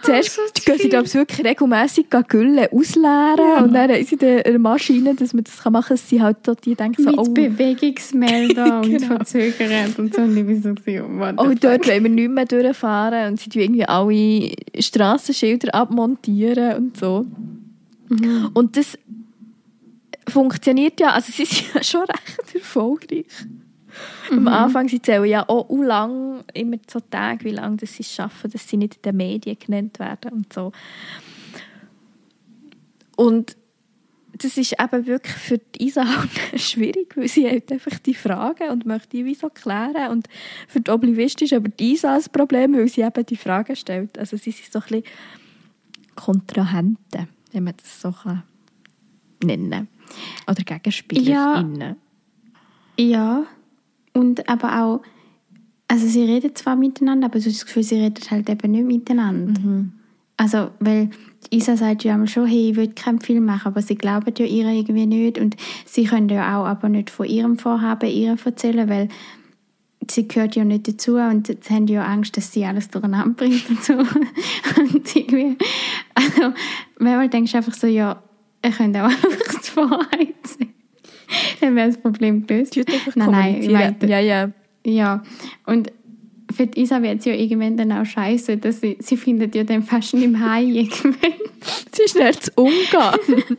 zuerst 0.02 0.34
so 0.34 0.42
gehen 0.64 0.78
sie, 0.78 0.88
glaube 0.88 1.06
ich, 1.06 1.14
wirklich 1.14 1.46
regelmässig 1.46 2.06
Gülle 2.26 2.72
ausleeren 2.72 3.62
und 3.64 3.72
dann 3.72 3.92
haben 3.92 4.04
sie 4.04 4.18
eine 4.20 4.58
Maschine, 4.58 5.14
dass 5.14 5.32
man 5.32 5.44
das 5.44 5.64
machen 5.64 5.72
kann, 5.72 5.84
dass 5.88 6.08
sie 6.08 6.20
halt 6.20 6.38
so, 6.44 6.54
die 6.54 6.74
denken 6.74 7.02
so, 7.02 7.10
mit 7.10 7.18
oh, 7.18 7.32
Bewegungsmelder 7.32 8.80
und 8.80 8.90
Genau. 8.90 9.06
verzögern 9.06 9.94
und 9.96 10.14
so. 10.14 10.22
Und 10.22 10.36
ich 10.36 10.62
so, 10.62 10.70
oh 10.70 10.74
fuck? 10.74 11.60
dort 11.60 11.86
wollen 11.86 12.02
wir 12.02 12.10
nicht 12.10 12.30
mehr 12.30 12.44
durchfahren 12.44 13.30
und 13.30 13.40
sie 13.40 13.50
tun 13.50 13.62
irgendwie 13.62 13.86
alle 13.86 14.50
Strassenschilder 14.80 15.74
abmontieren 15.74 16.76
und 16.76 16.96
so. 16.96 17.24
Mhm. 18.08 18.50
Und 18.52 18.76
das 18.76 18.98
funktioniert 20.28 20.98
ja, 21.00 21.12
also 21.12 21.30
sie 21.32 21.44
sind 21.44 21.72
ja 21.72 21.82
schon 21.84 22.02
recht 22.02 22.54
erfolgreich. 22.54 23.26
Am 24.30 24.48
Anfang, 24.48 24.88
sie 24.88 25.00
zählen 25.00 25.24
ja 25.24 25.48
auch 25.48 25.68
auch 25.70 25.82
lang, 25.82 26.44
immer 26.54 26.76
so 26.90 27.00
Tage, 27.00 27.44
wie 27.44 27.50
lange 27.50 27.78
das 27.78 27.94
sie 27.94 28.02
es 28.02 28.12
schaffen, 28.12 28.50
dass 28.50 28.68
sie 28.68 28.76
nicht 28.76 28.96
in 28.96 29.02
den 29.02 29.16
Medien 29.16 29.56
genannt 29.58 29.98
werden 29.98 30.32
und 30.32 30.52
so. 30.52 30.72
Und 33.16 33.56
das 34.32 34.56
ist 34.56 34.76
eben 34.80 35.06
wirklich 35.06 35.34
für 35.34 35.58
die 35.58 35.86
Isa 35.86 36.04
halt 36.06 36.30
schwierig, 36.60 37.16
weil 37.16 37.28
sie 37.28 37.48
hat 37.48 37.72
einfach 37.72 37.98
die 37.98 38.14
Fragen 38.14 38.70
und 38.70 38.86
möchte 38.86 39.08
die 39.08 39.24
wie 39.24 39.34
so 39.34 39.48
klären. 39.48 40.12
Und 40.12 40.28
für 40.68 40.80
die 40.80 40.90
Oblivist 40.90 41.42
ist 41.42 41.52
aber 41.52 41.68
die 41.68 41.94
Isa 41.94 42.14
das 42.14 42.28
Problem, 42.28 42.74
weil 42.74 42.88
sie 42.88 43.00
eben 43.00 43.26
die 43.26 43.36
Fragen 43.36 43.74
stellt. 43.74 44.18
Also 44.18 44.36
sie 44.36 44.52
sind 44.52 44.70
so 44.70 44.78
ein 44.78 44.82
bisschen 44.82 45.04
Kontrahenten, 46.14 47.28
wenn 47.52 47.64
man 47.64 47.74
das 47.76 48.00
so 48.00 48.12
kann 48.12 48.44
nennen 49.42 49.88
Oder 50.46 50.62
GegenspielerInnen. 50.64 51.96
Ja, 52.98 53.46
und 54.18 54.48
aber 54.48 54.82
auch, 54.82 55.02
also 55.86 56.06
sie 56.06 56.24
reden 56.24 56.54
zwar 56.54 56.76
miteinander, 56.76 57.26
aber 57.26 57.36
hast 57.36 57.46
das 57.46 57.66
Gefühl, 57.66 57.82
sie 57.82 58.00
reden 58.00 58.30
halt 58.30 58.50
eben 58.50 58.72
nicht 58.72 58.84
miteinander. 58.84 59.60
Mhm. 59.60 59.92
Also, 60.36 60.70
weil 60.78 61.10
Isa 61.50 61.76
sagt 61.76 62.04
ja 62.04 62.12
einmal 62.12 62.28
schon, 62.28 62.46
hey, 62.46 62.70
ich 62.70 62.76
will 62.76 62.92
keinen 62.92 63.20
Film 63.20 63.44
machen, 63.44 63.68
aber 63.68 63.82
sie 63.82 63.96
glauben 63.96 64.32
ja 64.36 64.44
ihr 64.44 64.68
irgendwie 64.68 65.06
nicht 65.06 65.38
und 65.38 65.56
sie 65.84 66.04
können 66.04 66.28
ja 66.28 66.60
auch 66.60 66.66
aber 66.66 66.88
nicht 66.88 67.10
von 67.10 67.26
ihrem 67.26 67.58
Vorhaben 67.58 68.08
ihr 68.10 68.36
erzählen, 68.44 68.88
weil 68.88 69.08
sie 70.08 70.28
gehört 70.28 70.54
ja 70.56 70.64
nicht 70.64 70.86
dazu 70.86 71.16
und 71.16 71.46
sie 71.46 71.74
haben 71.74 71.86
ja 71.86 72.04
Angst, 72.04 72.36
dass 72.36 72.52
sie 72.52 72.64
alles 72.64 72.88
durcheinander 72.88 73.34
bringt 73.34 73.68
und 73.68 73.82
so. 73.82 73.94
Und 74.78 75.16
irgendwie, 75.16 75.56
also, 76.14 76.52
manchmal 76.98 77.28
denkst 77.28 77.52
du 77.52 77.58
einfach 77.58 77.74
so, 77.74 77.86
ja, 77.86 78.22
ihr 78.64 78.70
könnt 78.70 78.96
auch 78.96 79.04
einfach 79.04 79.60
die 79.60 79.76
Wahrheit 79.76 80.46
sagen. 80.46 80.77
Dann 81.60 81.76
wäre 81.76 81.88
das 81.88 81.98
Problem 81.98 82.46
gelöst. 82.46 82.74
Tut 82.74 82.92
einfach 82.92 83.16
Nein, 83.16 83.30
nein, 83.30 83.62
ich 83.62 83.70
meinte- 83.70 84.06
ja, 84.06 84.20
ja. 84.20 84.50
Ja, 84.84 85.22
und 85.66 85.92
für 86.54 86.66
die 86.66 86.80
Isa 86.80 87.02
wird 87.02 87.18
es 87.18 87.24
ja 87.26 87.34
irgendwann 87.34 87.76
dann 87.76 87.92
auch 87.92 88.06
scheiße, 88.06 88.56
dass 88.56 88.80
sie, 88.80 88.96
sie 89.00 89.16
findet 89.18 89.54
ja 89.54 89.64
dann 89.64 89.82
fast 89.82 90.14
nicht 90.14 90.30
mehr 90.30 90.40
heim 90.52 90.68
irgendwann, 90.74 91.32
Sie 91.92 92.02
ist 92.04 92.16
nicht 92.16 92.44
zu 92.44 92.50
umgehen. 92.56 93.56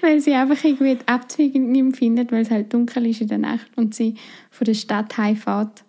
weil 0.00 0.18
sie 0.20 0.32
einfach 0.32 0.64
irgendwie 0.64 0.94
die 0.96 1.06
Abzweigung 1.08 1.70
nicht 1.70 1.82
mehr 1.82 1.92
findet, 1.94 2.32
weil 2.32 2.40
es 2.42 2.50
halt 2.50 2.72
dunkel 2.72 3.06
ist 3.06 3.20
in 3.20 3.28
der 3.28 3.38
Nacht 3.38 3.66
und 3.76 3.94
sie 3.94 4.14
von 4.50 4.64
der 4.64 4.74
Stadt 4.74 5.16
heimfährt. 5.18 5.84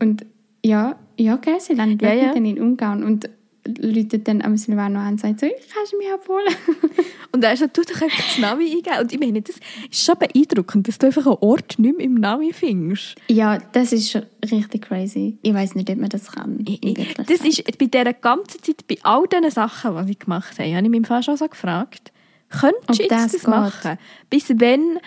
Und 0.00 0.26
ja, 0.64 0.96
ja, 1.16 1.36
gell, 1.36 1.58
sie 1.60 1.74
dann 1.74 1.98
Ja, 1.98 2.12
ja. 2.12 2.34
dann 2.34 2.44
in 2.44 2.60
Ungarn 2.60 3.02
und 3.02 3.28
läutet 3.76 4.26
dann 4.28 4.42
am 4.42 4.56
Silvano 4.56 4.98
an 4.98 5.12
und 5.12 5.20
sagt 5.20 5.40
so, 5.40 5.46
kannst 5.74 5.92
du 5.92 5.98
mich 5.98 6.10
abholen? 6.12 6.54
Und 7.32 7.44
er 7.44 7.56
sagt, 7.56 7.76
du 7.76 7.82
doch 7.82 8.00
einfach 8.00 8.16
das 8.16 8.38
Navi 8.38 8.64
eingeben. 8.64 9.00
Und 9.00 9.12
ich 9.12 9.20
meine, 9.20 9.42
das 9.42 9.56
ist 9.90 10.04
schon 10.04 10.16
beeindruckend, 10.18 10.88
dass 10.88 10.98
du 10.98 11.06
einfach 11.06 11.26
einen 11.26 11.36
Ort 11.40 11.78
nicht 11.78 11.96
mehr 11.96 12.06
im 12.06 12.14
Navi 12.14 12.52
findest. 12.52 13.16
ja, 13.28 13.58
das 13.58 13.92
ist 13.92 14.10
schon 14.10 14.22
richtig 14.50 14.82
crazy. 14.82 15.36
Ich 15.42 15.52
weiß 15.52 15.74
nicht, 15.74 15.90
ob 15.90 15.98
man 15.98 16.08
das 16.08 16.32
kann. 16.32 16.64
Das 16.64 17.40
ist 17.40 17.78
bei 17.78 17.86
dieser 17.86 18.14
ganzen 18.14 18.62
Zeit, 18.62 18.86
bei 18.88 18.96
all 19.02 19.26
diesen 19.26 19.50
Sachen, 19.50 20.06
die 20.06 20.12
ich 20.12 20.18
gemacht 20.18 20.58
habe, 20.58 20.74
habe 20.74 20.86
ich 20.86 20.90
mich 20.90 21.06
fast 21.06 21.26
schon 21.26 21.36
so 21.36 21.48
gefragt, 21.48 22.12
könntest 22.48 22.98
du 22.98 23.02
jetzt 23.02 23.12
das 23.12 23.32
das, 23.32 23.46
machen? 23.46 23.98
Bis 24.30 24.48
wenn... 24.48 24.98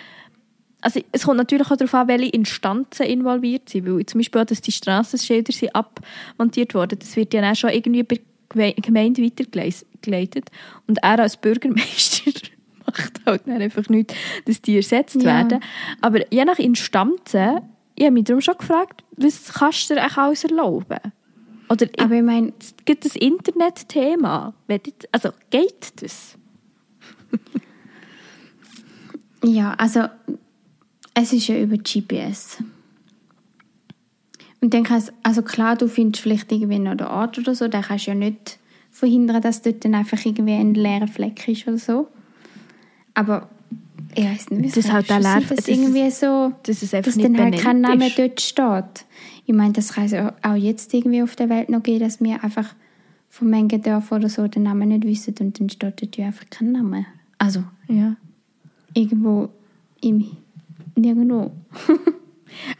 Also 0.84 1.00
es 1.12 1.24
kommt 1.24 1.36
natürlich 1.36 1.70
auch 1.70 1.76
darauf 1.76 1.94
an, 1.94 2.08
welche 2.08 2.30
Instanzen 2.30 3.06
involviert 3.06 3.68
sind. 3.68 3.86
Weil 3.86 4.04
zum 4.04 4.18
Beispiel 4.18 4.40
auch, 4.40 4.46
dass 4.46 4.60
die 4.62 4.72
Strassenschilder 4.72 5.52
sind 5.52 5.76
abmontiert 5.76 6.74
worden, 6.74 6.98
das 6.98 7.14
wird 7.14 7.32
ja 7.34 7.40
dann 7.40 7.54
schon 7.54 7.70
irgendwie 7.70 8.02
bei 8.02 8.18
Gemeinde 8.54 9.22
weitergeleitet. 9.22 10.50
Und 10.86 10.98
er 11.02 11.18
als 11.20 11.36
Bürgermeister 11.36 12.30
macht 12.86 13.20
halt 13.26 13.42
dann 13.46 13.62
einfach 13.62 13.88
nichts, 13.88 14.14
dass 14.46 14.60
die 14.62 14.76
ersetzt 14.76 15.16
Ja. 15.16 15.24
werden. 15.24 15.60
Aber 16.00 16.20
je 16.32 16.44
nach 16.44 16.58
Instanzen, 16.58 17.60
ich 17.94 18.04
habe 18.04 18.12
mich 18.14 18.24
darum 18.24 18.40
schon 18.40 18.56
gefragt, 18.58 19.04
was 19.16 19.52
kannst 19.54 19.90
du 19.90 19.94
dir 19.94 20.00
eigentlich 20.02 20.18
alles 20.18 20.44
erlauben? 20.44 20.98
Oder 21.68 21.86
Aber 21.98 22.14
ich 22.16 22.22
meine, 22.22 22.52
es 22.60 22.74
gibt 22.84 23.04
das 23.04 23.16
Internetthema. 23.16 24.52
Also 25.12 25.30
geht 25.50 26.02
das? 26.02 26.36
ja, 29.44 29.74
also 29.74 30.04
es 31.14 31.32
ist 31.32 31.48
ja 31.48 31.58
über 31.58 31.76
GPS. 31.76 32.58
Und 34.62 34.72
dann 34.74 34.84
kannst 34.84 35.12
also 35.22 35.42
klar, 35.42 35.76
du 35.76 35.88
findest 35.88 36.22
vielleicht 36.22 36.50
irgendwie 36.52 36.78
noch 36.78 36.96
den 36.96 37.08
Ort 37.08 37.36
oder 37.38 37.54
so, 37.54 37.68
dann 37.68 37.82
kannst 37.82 38.06
du 38.06 38.12
ja 38.12 38.14
nicht 38.14 38.58
verhindern, 38.90 39.42
dass 39.42 39.60
dort 39.62 39.84
dann 39.84 39.94
einfach 39.94 40.24
irgendwie 40.24 40.52
ein 40.54 40.74
leerer 40.74 41.08
Fleck 41.08 41.46
ist 41.48 41.66
oder 41.68 41.78
so. 41.78 42.08
Aber 43.14 43.48
ich 44.14 44.24
weiß 44.24 44.50
nicht, 44.50 44.62
wie 44.62 44.66
es 44.68 44.74
Das 44.74 44.92
halt 44.92 45.08
sein, 45.08 45.22
dass 45.22 45.46
das 45.48 45.58
ist- 45.60 45.68
irgendwie 45.68 46.10
so, 46.10 46.52
dass 46.62 46.82
es 46.82 46.94
einfach 46.94 47.12
dass 47.12 47.20
dann 47.22 47.36
halt 47.38 47.58
kein 47.58 47.80
Name 47.80 48.06
ist. 48.06 48.18
dort 48.18 48.40
steht. 48.40 49.04
Ich 49.46 49.54
meine, 49.54 49.72
das 49.72 49.92
kann 49.94 50.04
es 50.04 50.14
auch 50.14 50.54
jetzt 50.54 50.94
irgendwie 50.94 51.22
auf 51.22 51.34
der 51.34 51.48
Welt 51.48 51.68
noch 51.68 51.82
geben, 51.82 52.00
dass 52.00 52.20
wir 52.22 52.42
einfach 52.44 52.74
von 53.28 53.50
manchen 53.50 53.82
Dörfern 53.82 54.18
oder 54.20 54.28
so 54.28 54.46
den 54.46 54.62
Namen 54.62 54.90
nicht 54.90 55.04
wissen 55.04 55.34
und 55.40 55.58
dann 55.58 55.68
steht 55.70 56.00
dort 56.00 56.16
ja 56.16 56.26
einfach 56.26 56.44
kein 56.50 56.70
Name. 56.72 57.06
Also 57.38 57.64
Ja. 57.88 58.14
irgendwo 58.94 59.48
im 60.02 60.24
nirgendwo. 60.94 61.50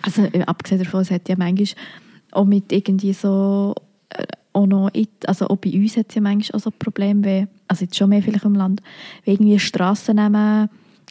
Also 0.03 0.23
äh, 0.25 0.43
abgesehen 0.43 0.83
davon, 0.83 1.01
es 1.01 1.11
hat 1.11 1.29
ja 1.29 1.37
manchmal 1.37 1.85
auch 2.33 2.45
mit 2.45 2.73
irgendwie 2.73 3.13
so 3.13 3.75
äh, 4.11 4.25
auch 4.53 4.67
noch, 4.67 4.91
also 5.27 5.49
auch 5.49 5.57
bei 5.57 5.71
uns 5.71 5.97
hat 5.97 6.07
es 6.11 6.15
ja 6.15 6.21
manchmal 6.21 6.59
auch 6.59 6.65
so 6.65 6.71
Probleme, 6.71 7.25
wie, 7.25 7.47
also 7.69 7.85
jetzt 7.85 7.97
schon 7.97 8.11
mehr 8.11 8.23
vielleicht 8.23 8.45
im 8.45 8.55
Land, 8.55 8.83
wie 9.25 9.33
irgendwie 9.33 9.59
Strassennamen 9.59 10.69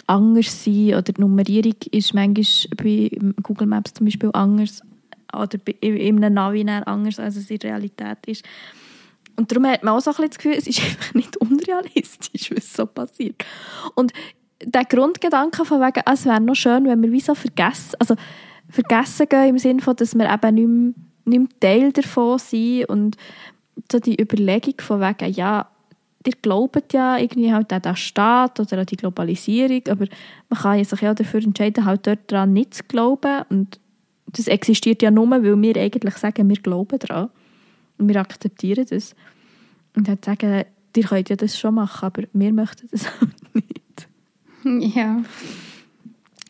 anders 0.08 0.63
sind 0.63 0.89
oder 0.89 1.02
die 1.02 1.21
Nummerierung 1.21 1.76
ist 1.91 2.13
manchmal 2.13 2.45
bei 2.78 3.12
Google 3.43 3.67
Maps 3.67 3.93
zum 3.93 4.06
Beispiel 4.06 4.30
anders 4.34 4.82
oder 5.34 5.58
in 5.80 5.97
in 5.97 6.24
einem 6.24 6.34
Navi 6.34 6.65
anders, 6.67 7.19
als 7.19 7.36
es 7.36 7.50
in 7.50 7.58
Realität 7.58 8.17
ist. 8.28 8.43
Und 9.38 9.52
darum 9.52 9.65
hat 9.65 9.84
man 9.84 9.95
auch 9.95 10.02
so 10.02 10.12
ein 10.12 10.15
bisschen 10.15 10.30
das 10.30 10.38
Gefühl, 10.38 10.56
es 10.58 10.67
ist 10.67 10.82
einfach 10.84 11.13
nicht 11.13 11.38
unrealistisch, 11.38 12.52
was 12.56 12.74
so 12.74 12.86
passiert. 12.86 13.43
Und 13.95 14.13
der 14.63 14.86
Grundgedanke 14.86 15.65
von 15.65 15.82
wegen, 15.82 16.02
ah, 16.06 16.13
es 16.13 16.26
wäre 16.26 16.41
noch 16.41 16.56
schön, 16.56 16.86
wenn 16.86 17.02
wir 17.02 17.12
wie 17.12 17.19
so 17.19 17.34
vergessen, 17.34 17.95
also 18.00 18.15
vergessen 18.72 19.28
gehen 19.30 19.50
im 19.50 19.58
Sinne 19.58 19.82
von, 19.82 19.96
dass 19.96 20.16
wir 20.16 20.32
eben 20.32 20.56
nicht 20.56 20.68
mehr, 20.68 20.94
nicht 21.26 21.40
mehr 21.40 21.60
Teil 21.60 21.92
davon 21.92 22.40
sind 22.40 22.86
und 22.86 23.18
so 23.92 24.00
die 24.00 24.20
Überlegung 24.20 24.76
von 24.80 25.02
wegen, 25.02 25.34
ja, 25.34 25.68
ihr 26.26 26.34
glaubt 26.42 26.94
ja 26.94 27.18
irgendwie 27.18 27.54
halt 27.54 27.74
an 27.74 27.82
den 27.82 27.96
Staat 27.96 28.60
oder 28.60 28.80
an 28.80 28.86
die 28.86 28.98
Globalisierung, 28.98 29.82
aber 29.90 30.06
man 30.50 30.60
kann 30.60 30.78
ja 30.78 30.84
sich 30.84 31.02
ja 31.02 31.14
dafür 31.14 31.44
entscheiden, 31.44 31.86
halt 31.86 32.06
dort 32.08 32.32
daran 32.32 32.54
nicht 32.54 32.74
zu 32.74 32.84
glauben 32.84 33.44
und 33.50 33.80
das 34.28 34.48
existiert 34.48 35.02
ja 35.02 35.12
nur, 35.12 35.30
weil 35.30 35.44
wir 35.44 35.78
eigentlich 35.78 36.16
sagen, 36.16 36.48
wir 36.48 36.58
glauben 36.58 37.00
daran 37.00 37.30
und 37.98 38.08
wir 38.08 38.16
akzeptieren 38.18 38.86
das. 38.90 39.16
Und 39.96 40.08
dann 40.08 40.20
sagen, 40.24 40.64
ihr 40.96 41.04
könnt 41.04 41.30
ja 41.30 41.36
das 41.36 41.60
schon 41.60 41.76
machen, 41.76 42.06
aber 42.06 42.24
wir 42.32 42.54
möchten 42.54 42.88
das 42.92 43.08
halt 43.22 43.34
nicht. 43.54 44.96
ja. 44.96 45.22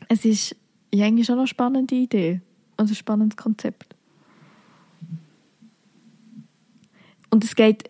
Es 0.07 0.25
ist 0.25 0.55
ja, 0.93 1.05
eigentlich 1.05 1.25
schon 1.27 1.37
eine 1.37 1.47
spannende 1.47 1.95
Idee 1.95 2.41
und 2.77 2.89
ein 2.89 2.95
spannendes 2.95 3.37
Konzept. 3.37 3.95
Und 7.29 7.43
es 7.43 7.55
geht, 7.55 7.89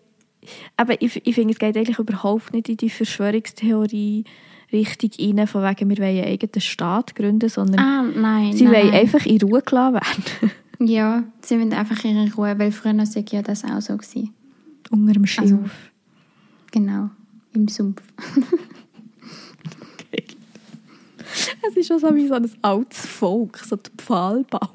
aber 0.76 1.00
ich, 1.02 1.20
ich 1.26 1.34
finde, 1.34 1.52
es 1.52 1.58
geht 1.58 1.76
eigentlich 1.76 1.98
überhaupt 1.98 2.52
nicht 2.52 2.68
in 2.68 2.76
die 2.76 2.90
Verschwörungstheorie 2.90 4.24
Richtung 4.72 5.10
rein, 5.18 5.46
von 5.46 5.62
wegen, 5.62 5.90
wir 5.90 5.98
wollen 5.98 6.16
einen 6.18 6.24
eigenen 6.32 6.60
Staat 6.60 7.14
gründen, 7.14 7.48
sondern 7.48 7.78
Ah, 7.80 8.02
nein. 8.02 8.52
sie 8.52 8.64
nein, 8.64 8.72
wollen 8.74 8.94
einfach 8.94 9.26
in 9.26 9.40
Ruhe 9.42 9.62
gelassen 9.62 9.94
werden. 9.94 10.50
Ja, 10.84 11.22
sie 11.42 11.58
wollen 11.60 11.72
einfach 11.74 12.02
ihre 12.02 12.32
Ruhe, 12.34 12.58
weil 12.58 12.72
früher 12.72 12.96
war 12.96 13.04
ja 13.30 13.42
das 13.42 13.62
auch 13.64 13.80
so. 13.80 13.96
Gewesen. 13.96 14.34
Unter 14.90 15.12
dem 15.12 15.26
Schilf. 15.26 15.52
Also- 15.52 15.64
Genau, 16.72 17.10
im 17.52 17.68
Sumpf. 17.68 18.02
Es 21.68 21.76
ist 21.76 21.88
schon 21.88 21.98
so 21.98 22.14
wie 22.14 22.28
so 22.28 22.34
ein 22.34 22.50
altes 22.62 23.06
Volk, 23.06 23.58
so 23.58 23.76
die 23.76 23.90
Pfahlbauer. 23.96 24.70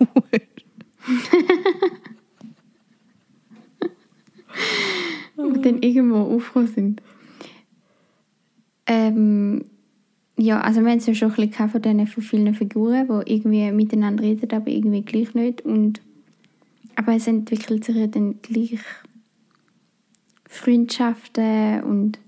Und 5.35 5.65
dann 5.65 5.83
irgendwo 5.83 6.35
aufgekommen 6.35 6.67
sind. 6.67 7.01
Ähm, 8.87 9.65
ja, 10.37 10.61
also 10.61 10.81
wir 10.81 10.91
haben 10.91 10.97
es 10.97 11.07
ja 11.07 11.13
schon 11.13 11.31
ein 11.31 11.69
von, 11.69 11.81
diesen, 11.81 12.07
von 12.07 12.23
vielen 12.23 12.53
Figuren, 12.53 13.07
die 13.07 13.33
irgendwie 13.33 13.71
miteinander 13.71 14.23
reden, 14.23 14.51
aber 14.51 14.69
irgendwie 14.69 15.01
gleich 15.01 15.33
nicht. 15.33 15.61
Und, 15.61 16.01
aber 16.95 17.15
es 17.15 17.27
entwickelt 17.27 17.83
sich 17.83 17.95
ja 17.95 18.07
dann 18.07 18.41
gleich 18.41 18.79
Freundschaften 20.47 21.83
und 21.83 22.19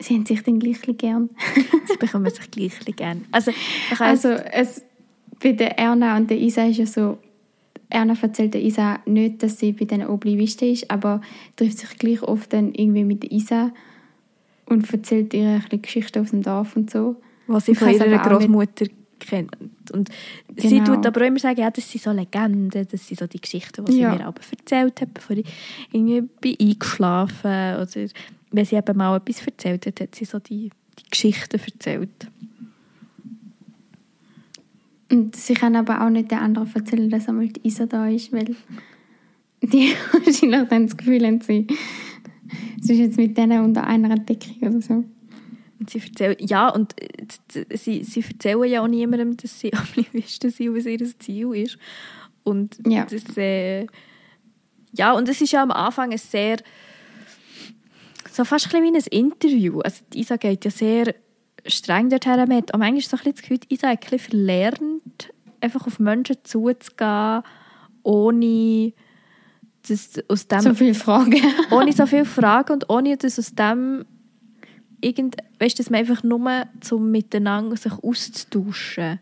sie 0.00 0.14
haben 0.14 0.26
sich 0.26 0.42
dann 0.42 0.58
gleich 0.58 0.80
gern. 0.98 1.30
Sie 1.86 1.96
bekommen 1.98 2.30
sich 2.30 2.50
gleich 2.50 2.72
gerne. 2.96 3.20
Also, 3.32 3.50
ich 3.50 3.98
weiss- 4.00 4.24
Also 4.24 4.42
es, 4.52 4.82
bei 5.42 5.52
der 5.52 5.78
Erna 5.78 6.16
und 6.16 6.28
der 6.30 6.38
Isa 6.38 6.64
ist 6.66 6.78
ja 6.78 6.86
so, 6.86 7.18
Erna 7.88 8.14
erzählt 8.20 8.54
der 8.54 8.62
Isa 8.62 9.00
nicht, 9.06 9.42
dass 9.42 9.58
sie 9.58 9.72
bei 9.72 9.84
den 9.84 10.06
Oblivisten 10.06 10.68
ist, 10.68 10.90
aber 10.90 11.20
trifft 11.56 11.78
sich 11.78 11.90
gleich 11.98 12.22
oft 12.22 12.52
dann 12.52 12.72
irgendwie 12.74 13.04
mit 13.04 13.22
der 13.24 13.32
Isa 13.32 13.72
und 14.66 14.90
erzählt 14.92 15.34
ihr 15.34 15.48
ein 15.48 15.60
bisschen 15.62 15.82
Geschichten 15.82 16.20
aus 16.22 16.30
dem 16.30 16.42
Dorf 16.42 16.76
und 16.76 16.90
so. 16.90 17.16
was 17.48 17.66
sie 17.66 17.74
von 17.74 17.90
ihrer 17.90 18.18
Großmutter 18.18 18.86
kennt. 19.18 19.50
Und 19.92 20.08
sie 20.56 20.68
Genau. 20.78 20.94
tut 20.94 21.04
aber 21.06 21.20
auch 21.22 21.26
immer 21.26 21.40
sagen, 21.40 21.60
ja, 21.60 21.70
das 21.70 21.90
sind 21.90 22.02
so 22.04 22.12
Legenden, 22.12 22.70
das 22.88 23.08
sind 23.08 23.18
so 23.18 23.26
die 23.26 23.40
Geschichten, 23.40 23.84
die 23.84 23.92
sie 23.92 24.00
Ja. 24.02 24.14
mir 24.14 24.24
aber 24.24 24.40
erzählt 24.56 25.00
hat, 25.00 25.12
bevor 25.12 25.36
ich 25.36 25.46
irgendwie 25.92 26.22
bin 26.40 26.56
eingeschlafen 26.60 27.74
oder 27.76 28.08
wenn 28.50 28.64
sie 28.64 28.76
eben 28.76 28.96
mal 28.96 29.16
etwas 29.16 29.46
erzählt 29.46 29.86
hat, 29.86 30.00
hat 30.00 30.14
sie 30.14 30.24
so 30.24 30.38
die, 30.38 30.70
die 30.98 31.10
Geschichten 31.10 31.60
erzählt. 31.60 32.26
Und 35.10 35.34
sie 35.34 35.54
kann 35.54 35.74
aber 35.76 36.04
auch 36.04 36.10
nicht 36.10 36.30
den 36.30 36.38
anderen 36.38 36.72
erzählen, 36.72 37.10
dass 37.10 37.28
einmal 37.28 37.48
die 37.48 37.66
Isa 37.66 37.86
da 37.86 38.08
ist, 38.08 38.32
weil 38.32 38.54
die 39.62 39.92
wahrscheinlich 40.12 40.68
dann 40.68 40.86
das 40.86 40.96
Gefühl 40.96 41.26
haben, 41.26 41.40
sie, 41.40 41.66
sie 42.80 42.92
ist 42.94 42.98
jetzt 42.98 43.16
mit 43.16 43.36
denen 43.36 43.64
unter 43.64 43.86
einer 43.86 44.14
Decke 44.16 44.54
oder 44.66 44.80
so. 44.80 45.04
Und 45.80 45.90
sie 45.90 45.98
erzählen, 45.98 46.36
ja, 46.40 46.68
und 46.68 46.94
äh, 47.00 47.76
sie, 47.76 48.04
sie 48.04 48.20
erzählen 48.20 48.64
ja 48.70 48.82
auch 48.82 48.88
niemandem, 48.88 49.36
dass 49.36 49.58
sie 49.58 49.72
Aktivisten 49.72 50.50
sind 50.50 50.68
und 50.68 50.76
was 50.76 50.86
ihr 50.86 51.18
Ziel 51.18 51.54
ist. 51.54 51.78
Und 52.44 52.78
Ja. 52.86 53.04
das, 53.04 53.36
äh, 53.36 53.86
ja, 54.92 55.12
und 55.12 55.28
es 55.28 55.40
ist 55.40 55.52
ja 55.52 55.62
am 55.62 55.70
Anfang 55.70 56.12
ein 56.12 56.18
sehr, 56.18 56.58
so 58.40 58.44
fast 58.46 58.74
ein 58.74 58.82
bisschen 58.82 58.94
wie 58.94 59.18
ein 59.18 59.24
Interview. 59.24 59.80
Also 59.80 60.02
Isa 60.14 60.36
geht 60.36 60.64
ja 60.64 60.70
sehr 60.70 61.14
streng 61.66 62.08
dorthin. 62.08 62.36
Man 62.36 62.56
hat 62.56 62.72
auch 62.72 62.78
manchmal 62.78 63.02
so 63.02 63.16
ein 63.16 63.18
bisschen 63.18 63.32
das 63.32 63.42
Gefühl, 63.42 63.60
Isa 63.68 63.88
hat 63.88 63.98
ein 63.98 64.00
bisschen 64.00 64.18
verlernt, 64.18 65.32
einfach 65.60 65.86
auf 65.86 65.98
Menschen 65.98 66.36
zuzugehen, 66.42 67.42
ohne 68.02 68.92
das 69.86 70.22
aus 70.28 70.48
dem 70.48 70.60
So 70.60 70.74
viele 70.74 70.94
Fragen. 70.94 71.42
ohne 71.70 71.92
so 71.92 72.06
viele 72.06 72.24
Fragen 72.24 72.72
und 72.72 72.88
ohne 72.88 73.18
dass 73.18 73.38
aus 73.38 73.54
dem 73.54 74.06
irgend, 75.02 75.36
weißt, 75.58 75.78
dass 75.78 75.90
man 75.90 76.00
einfach 76.00 76.22
nur 76.22 76.66
zum 76.80 77.10
miteinander 77.10 77.76
sich 77.76 77.92
auszutauschen 77.92 79.20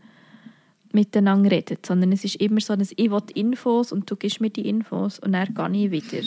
miteinander 0.92 1.50
redet, 1.50 1.84
sondern 1.84 2.12
es 2.12 2.24
ist 2.24 2.36
immer 2.36 2.60
so 2.60 2.72
ein 2.72 2.80
ich 2.80 3.10
will 3.10 3.22
Infos 3.34 3.92
und 3.92 4.08
du 4.10 4.16
gibst 4.16 4.40
mir 4.40 4.50
die 4.50 4.68
Infos 4.68 5.18
und 5.18 5.32
dann 5.32 5.52
gehe 5.52 5.86
ich 5.86 5.90
wieder. 5.90 6.26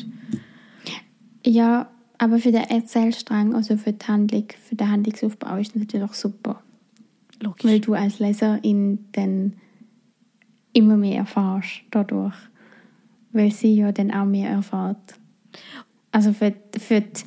Ja, 1.44 1.90
aber 2.22 2.38
für 2.38 2.52
den 2.52 2.66
Erzählstrang, 2.66 3.56
also 3.56 3.78
für 3.78 3.94
die 3.94 4.06
Handlung, 4.06 4.46
für 4.64 4.76
den 4.76 4.92
Handlungsaufbau 4.92 5.56
ist 5.56 5.74
das 5.74 5.82
natürlich 5.82 6.14
super. 6.14 6.62
Logisch. 7.40 7.64
Weil 7.64 7.80
du 7.80 7.96
als 7.96 8.20
Leserin 8.20 9.00
dann 9.14 9.54
immer 10.72 10.98
mehr 10.98 11.18
erfährst 11.18 11.82
dadurch. 11.90 12.36
Weil 13.32 13.52
sie 13.52 13.74
ja 13.74 13.92
dann 13.92 14.12
auch 14.12 14.26
mehr 14.26 14.52
erfährt. 14.52 15.16
Also 16.12 16.32
für, 16.32 16.54
für, 16.78 17.02
die, 17.02 17.24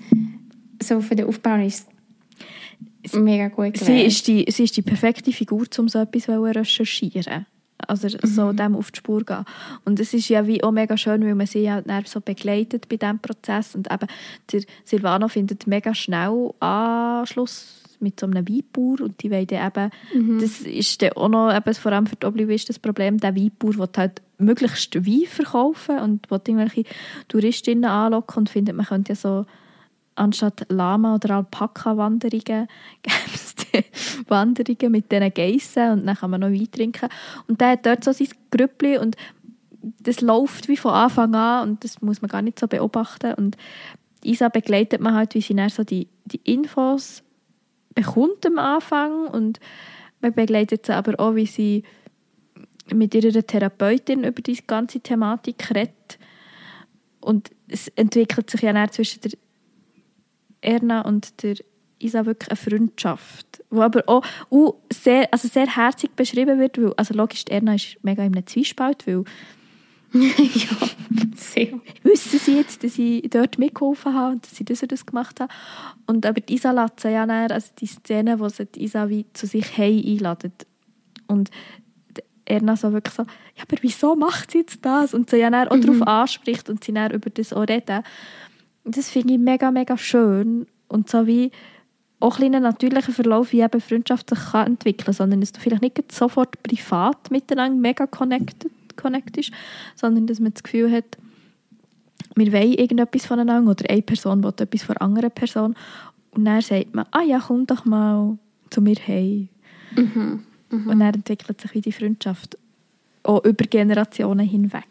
so 0.81 1.01
für 1.01 1.17
den 1.17 1.27
Aufbau 1.27 1.57
ist 1.57 1.89
es 3.03 3.15
mega 3.15 3.49
gut 3.49 3.77
Sie 3.77 4.01
ist, 4.01 4.29
die, 4.29 4.47
sie 4.49 4.63
ist 4.63 4.77
die 4.77 4.83
perfekte 4.83 5.33
Figur, 5.33 5.67
um 5.77 5.89
so 5.89 5.99
etwas 5.99 6.23
zu 6.23 6.41
recherchieren. 6.41 7.47
Also 7.79 8.09
so 8.23 8.53
dem 8.53 8.77
auf 8.77 8.91
die 8.91 8.99
Spur 8.99 9.25
gehen. 9.25 9.45
Und 9.85 10.01
es 10.01 10.15
ist 10.15 10.29
ja 10.29 10.47
wie 10.47 10.63
auch 10.63 10.71
mega 10.71 10.97
schön, 10.97 11.25
weil 11.25 11.35
man 11.35 11.47
sie 11.47 11.61
ja 11.61 11.81
dann 11.81 12.05
so 12.05 12.21
begleitet 12.21 12.89
bei 12.89 12.97
diesem 12.97 13.19
Prozess. 13.19 13.75
Und 13.75 13.93
eben, 13.93 14.07
der 14.53 14.63
Silvano 14.85 15.29
findet 15.29 15.67
mega 15.67 15.95
schnell 15.95 16.53
Anschluss 16.61 17.83
mit 18.01 18.21
so 18.21 18.27
einem 18.27 18.47
Weinbauer 18.49 19.01
und 19.01 19.23
die 19.23 19.31
wollen 19.31 19.49
eben, 19.51 19.91
das 20.41 20.61
ist 20.61 21.03
dann 21.03 21.13
auch 21.13 21.29
noch 21.29 21.55
eben, 21.55 21.75
vor 21.75 21.93
allem 21.93 22.07
für 22.07 22.17
die 22.17 22.27
Oblivist 22.27 22.69
das 22.69 22.79
Problem, 22.79 23.19
der 23.19 23.35
Weinbauer 23.35 23.79
will 23.79 23.89
halt 23.97 24.23
möglichst 24.39 24.95
Wein 24.95 25.27
verkaufen 25.27 25.99
und 25.99 26.31
will 26.31 26.41
irgendwelche 26.47 26.85
Touristinnen 27.29 27.85
anlocken 27.85 28.39
und 28.39 28.51
findet, 28.51 28.77
man 28.77 28.87
könnte 28.87 29.13
ja 29.13 29.17
so 29.17 29.47
anstatt 30.17 30.67
Lama- 30.69 31.17
oder 31.17 31.37
Alpaka-Wanderungen 31.37 32.69
gäbe 33.03 33.39
Wanderungen 34.29 34.93
mit 34.93 35.11
diesen 35.11 35.33
Geissen 35.33 35.93
und 35.93 36.07
dann 36.07 36.17
kann 36.17 36.31
man 36.31 36.41
noch 36.41 36.51
Wein 36.51 36.71
trinken. 36.71 37.09
Und 37.47 37.61
der 37.61 37.71
hat 37.71 37.87
dort 37.87 38.05
so 38.05 38.13
sein 38.13 38.29
Grüppli 38.51 38.99
und 38.99 39.17
das 40.01 40.21
läuft 40.21 40.69
wie 40.69 40.77
von 40.77 40.93
Anfang 40.93 41.35
an 41.35 41.69
und 41.69 41.85
das 41.85 42.01
muss 42.01 42.23
man 42.23 42.31
gar 42.31 42.43
nicht 42.43 42.59
so 42.59 42.67
beobachten. 42.67 43.35
Und 43.35 43.57
Isa 44.23 44.49
begleitet 44.49 45.01
man 45.01 45.15
halt, 45.15 45.35
wie 45.35 45.41
sie 45.41 45.55
dann 45.55 45.69
so 45.69 45.85
die, 45.85 46.09
die 46.25 46.41
Infos 46.45 47.23
bekommt 47.95 48.47
am 48.47 48.59
Anfang 48.59 49.27
und 49.29 49.61
man 50.21 50.33
begleitet 50.33 50.87
sie 50.87 50.95
aber 50.95 51.21
auch, 51.21 51.35
wie 51.35 51.47
sie 51.47 51.85
mit 52.93 53.15
ihrer 53.15 53.47
Therapeutin 53.47 54.25
über 54.25 54.43
die 54.43 54.59
ganze 54.67 55.01
Thematik 55.01 55.71
redet. 55.75 56.19
Und 57.21 57.51
es 57.69 57.89
entwickelt 57.89 58.51
sich 58.51 58.63
ja 58.63 58.73
dann 58.73 58.91
zwischen 58.91 59.21
der 59.23 59.33
Erna 60.61 61.03
und 61.03 61.43
der 61.43 61.57
Isa 62.05 62.27
wirklich 62.27 62.51
eine 62.51 62.57
Freundschaft, 62.57 63.63
wo 63.71 63.83
aber 63.83 64.03
auch 64.07 64.25
uh, 64.51 64.75
sehr, 64.93 65.29
also 65.33 65.49
sehr 65.49 65.67
herzig 65.67 66.15
beschrieben 66.17 66.59
wird, 66.59 66.79
weil, 66.79 66.93
also 66.97 67.15
logisch, 67.15 67.45
Erna 67.49 67.75
ist 67.75 67.97
mega 68.03 68.23
in 68.25 68.35
einem 68.35 68.47
Zwiespalt, 68.47 69.07
weil 69.07 69.25
ja, 70.15 70.89
sehr. 71.35 71.81
wissen 72.05 72.39
sie 72.39 72.57
jetzt, 72.57 72.85
dass 72.85 72.99
ich 72.99 73.29
dort 73.31 73.59
mitgeholfen 73.59 74.15
habe 74.15 74.35
und 74.35 74.45
dass 74.45 74.55
sie 74.55 74.65
das 74.65 74.83
und 74.83 74.93
das 74.93 75.07
gemacht 75.07 75.41
habe. 75.41 75.53
Und 76.07 76.25
aber 76.25 76.41
die 76.41 76.55
Isa 76.55 76.71
lädt 76.71 77.01
sie 77.01 77.11
ja 77.11 77.27
dann, 77.27 77.51
also 77.51 77.73
die 77.81 77.87
Szene, 77.87 78.39
wo 78.39 78.49
sie 78.49 78.67
die 78.67 78.85
Isa 78.85 79.09
wie 79.09 79.27
zu 79.33 79.47
sich 79.47 79.77
heim 79.77 80.05
einladet. 80.07 80.67
Und 81.27 81.51
Erna 82.45 82.77
so 82.77 82.93
wirklich 82.93 83.15
so, 83.15 83.23
ja, 83.23 83.65
aber 83.69 83.77
wieso 83.81 84.15
macht 84.15 84.53
sie 84.53 84.59
jetzt 84.59 84.85
das? 84.85 85.15
Und 85.15 85.31
sie 85.31 85.39
ja 85.39 85.51
dann 85.51 85.69
auch 85.69 85.81
darauf 85.81 86.03
anspricht 86.03 86.69
und 86.71 86.85
sie 86.85 86.93
dann 86.93 87.11
über 87.11 87.31
das 87.31 87.53
auch 87.53 87.67
reden. 87.67 88.03
Das 88.85 89.11
finde 89.11 89.35
ich 89.35 89.41
mega, 89.41 89.71
mega 89.71 89.97
schön. 89.97 90.67
Und 90.87 91.09
so 91.11 91.27
wie 91.27 91.51
auch 92.25 92.37
ein 92.37 92.39
kleiner 92.39 92.61
natürlicher 92.61 93.13
Verlauf, 93.13 93.53
wie 93.53 93.61
eben 93.61 93.81
Freundschaft 93.81 94.31
sich 94.31 94.39
kann 94.39 94.67
entwickeln 94.67 95.05
kann, 95.05 95.15
sondern 95.15 95.41
dass 95.41 95.53
du 95.53 95.61
vielleicht 95.61 95.83
nicht 95.83 96.11
sofort 96.11 96.63
privat 96.63 97.31
miteinander 97.31 97.79
mega 97.79 98.07
connected, 98.07 98.73
connected 98.97 99.51
sondern 99.95 100.27
dass 100.27 100.41
man 100.41 100.55
das 100.55 100.63
Gefühl 100.63 100.91
hat, 100.91 101.19
wir 102.35 102.53
wollen 102.53 102.73
irgendetwas 102.73 103.27
voneinander 103.27 103.71
oder 103.71 103.91
eine 103.91 104.03
Person 104.03 104.43
will 104.43 104.55
etwas 104.59 104.83
von 104.83 104.97
einer 104.97 105.05
anderen 105.05 105.31
Person 105.31 105.77
und 106.31 106.45
dann 106.47 106.63
sagt 106.63 106.95
man, 106.95 107.05
ah 107.11 107.23
ja, 107.23 107.41
komm 107.47 107.67
doch 107.67 107.85
mal 107.85 108.39
zu 108.71 108.81
mir 108.81 108.97
heim. 109.07 109.49
Und 110.71 110.99
dann 110.99 111.15
entwickelt 111.15 111.61
sich 111.61 111.75
wie 111.75 111.81
die 111.83 111.93
Freundschaft 111.93 112.59
auch 113.23 113.45
über 113.45 113.65
Generationen 113.67 114.47
hinweg. 114.49 114.85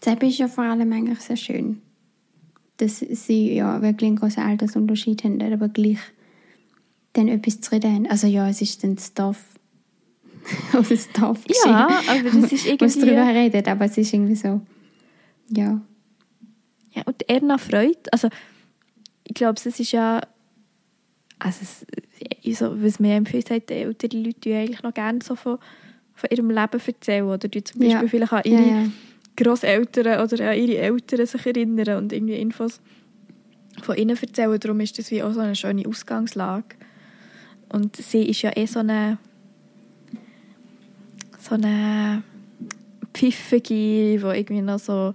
Das 0.00 0.18
ist 0.20 0.38
ja 0.38 0.48
vor 0.48 0.64
allem 0.64 0.92
eigentlich 0.92 1.20
sehr 1.20 1.36
schön, 1.36 1.80
dass 2.78 2.98
sie 2.98 3.54
ja 3.54 3.80
wirklich 3.82 4.08
einen 4.08 4.16
großen 4.16 4.42
Altersunterschied 4.42 5.24
haben, 5.24 5.40
aber 5.40 5.68
gleich 5.68 5.98
dann 7.12 7.28
etwas 7.28 7.60
zu 7.60 7.72
reden 7.72 7.94
haben. 7.94 8.06
Also 8.06 8.26
ja, 8.26 8.48
es 8.48 8.60
ist 8.60 8.82
dann 8.82 8.96
das 8.96 9.14
Dorf 9.14 9.42
oder 10.72 10.96
Dorf 11.18 11.40
Ja, 11.64 11.88
aber 12.08 12.22
das 12.22 12.52
ist 12.52 12.80
was 12.80 12.94
darüber 12.98 13.16
irgendwie... 13.16 13.38
redet, 13.38 13.68
aber 13.68 13.86
es 13.86 13.96
ist 13.98 14.12
irgendwie 14.12 14.36
so, 14.36 14.60
ja. 15.50 15.80
Ja, 16.92 17.02
und 17.04 17.28
Erna 17.28 17.58
freut, 17.58 18.12
also 18.12 18.28
ich 19.24 19.34
glaube, 19.34 19.54
es 19.56 19.66
ist 19.66 19.92
ja, 19.92 20.20
also 21.38 21.58
es, 21.62 22.58
so, 22.58 22.82
was 22.82 23.00
mir 23.00 23.14
empfiehlt, 23.14 23.50
die 23.50 23.74
ältere 23.74 24.16
Leute 24.16 24.40
die 24.40 24.54
eigentlich 24.54 24.82
noch 24.82 24.94
gerne 24.94 25.18
so 25.22 25.34
von, 25.34 25.58
von 26.14 26.30
ihrem 26.30 26.50
Leben 26.50 26.80
erzählen 26.86 27.26
oder 27.26 27.48
die 27.48 27.64
zum 27.64 27.80
Beispiel 27.80 28.02
Ja. 28.02 28.08
vielleicht 28.08 28.32
Ja, 28.32 28.40
ihre 28.44 28.70
ja. 28.70 28.84
Grosseltern 29.36 30.20
oder 30.20 30.50
an 30.50 30.56
ihre 30.56 30.78
Eltern 30.78 31.26
sich 31.26 31.46
erinnern 31.46 31.98
und 31.98 32.12
irgendwie 32.12 32.36
Infos 32.36 32.80
von 33.82 33.96
ihnen 33.96 34.16
erzählen. 34.16 34.58
Darum 34.58 34.80
ist 34.80 34.98
das 34.98 35.10
wie 35.10 35.22
auch 35.22 35.32
so 35.32 35.40
eine 35.40 35.54
schöne 35.54 35.86
Ausgangslage. 35.86 36.76
Und 37.68 37.96
sie 37.96 38.28
ist 38.28 38.42
ja 38.42 38.56
eh 38.56 38.66
so 38.66 38.80
eine 38.80 39.18
so 41.38 41.54
eine 41.54 42.22
pfiffige, 43.14 43.68
die 43.68 44.14
irgendwie 44.14 44.62
noch 44.62 44.78
so 44.78 45.12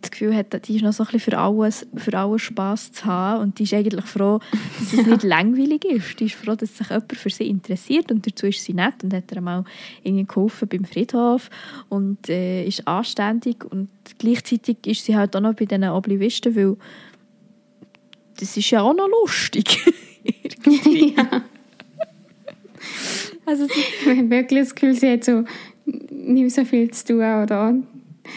das 0.00 0.10
Gefühl 0.10 0.34
hat, 0.34 0.68
die 0.68 0.76
ist 0.76 0.82
noch 0.82 0.92
so 0.92 1.02
ein 1.02 1.06
bisschen 1.06 1.32
für 1.32 1.38
alles, 1.38 1.86
für 1.96 2.16
alles 2.18 2.42
Spass 2.42 2.92
zu 2.92 3.04
haben 3.04 3.42
und 3.42 3.58
die 3.58 3.64
ist 3.64 3.74
eigentlich 3.74 4.04
froh, 4.04 4.40
dass 4.78 4.92
es 4.92 5.06
nicht 5.06 5.22
langweilig 5.24 5.84
ist. 5.84 6.20
Die 6.20 6.26
ist 6.26 6.34
froh, 6.34 6.54
dass 6.54 6.76
sich 6.76 6.88
jemand 6.88 7.12
für 7.12 7.30
sie 7.30 7.48
interessiert 7.48 8.10
und 8.10 8.26
dazu 8.26 8.46
ist 8.46 8.62
sie 8.62 8.74
nett 8.74 9.02
und 9.02 9.12
hat 9.12 9.32
ihr 9.32 9.40
mal 9.40 9.64
irgendwie 10.02 10.24
geholfen 10.24 10.68
beim 10.68 10.84
Friedhof 10.84 11.50
und 11.88 12.28
äh, 12.28 12.64
ist 12.64 12.86
anständig 12.86 13.64
und 13.64 13.88
gleichzeitig 14.18 14.78
ist 14.86 15.04
sie 15.04 15.16
halt 15.16 15.34
auch 15.36 15.40
noch 15.40 15.54
bei 15.54 15.64
diesen 15.64 15.84
Oblivisten, 15.84 16.54
weil 16.56 16.76
das 18.38 18.56
ist 18.56 18.70
ja 18.70 18.82
auch 18.82 18.94
noch 18.94 19.08
lustig. 19.08 19.84
ja. 21.16 21.42
also 23.44 23.66
sie, 23.66 24.08
Man 24.08 24.18
hat 24.18 24.30
wirklich 24.30 24.60
das 24.60 24.74
Gefühl, 24.74 24.94
sie 24.94 25.10
hat 25.10 25.24
so 25.24 25.44
nicht 26.10 26.54
so 26.54 26.64
viel 26.64 26.90
zu 26.90 27.04
tun, 27.04 27.16
oder? 27.18 27.74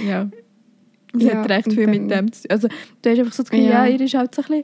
ja. 0.05 0.29
Sie 1.19 1.27
Ja, 1.27 1.37
hat 1.41 1.49
recht 1.49 1.71
viel 1.73 1.87
mit 1.87 2.09
dem 2.11 2.31
zu 2.31 2.43
tun. 2.43 2.51
Also 2.51 2.67
du 3.01 3.09
hast 3.09 3.19
einfach 3.19 3.33
so 3.33 3.43
das 3.43 3.49
Gefühl, 3.51 3.65
ja, 3.67 3.85
Ja. 3.85 3.91
ihr 3.93 4.01
ist 4.01 4.13
halt 4.13 4.33
so 4.35 4.41
ein 4.43 4.63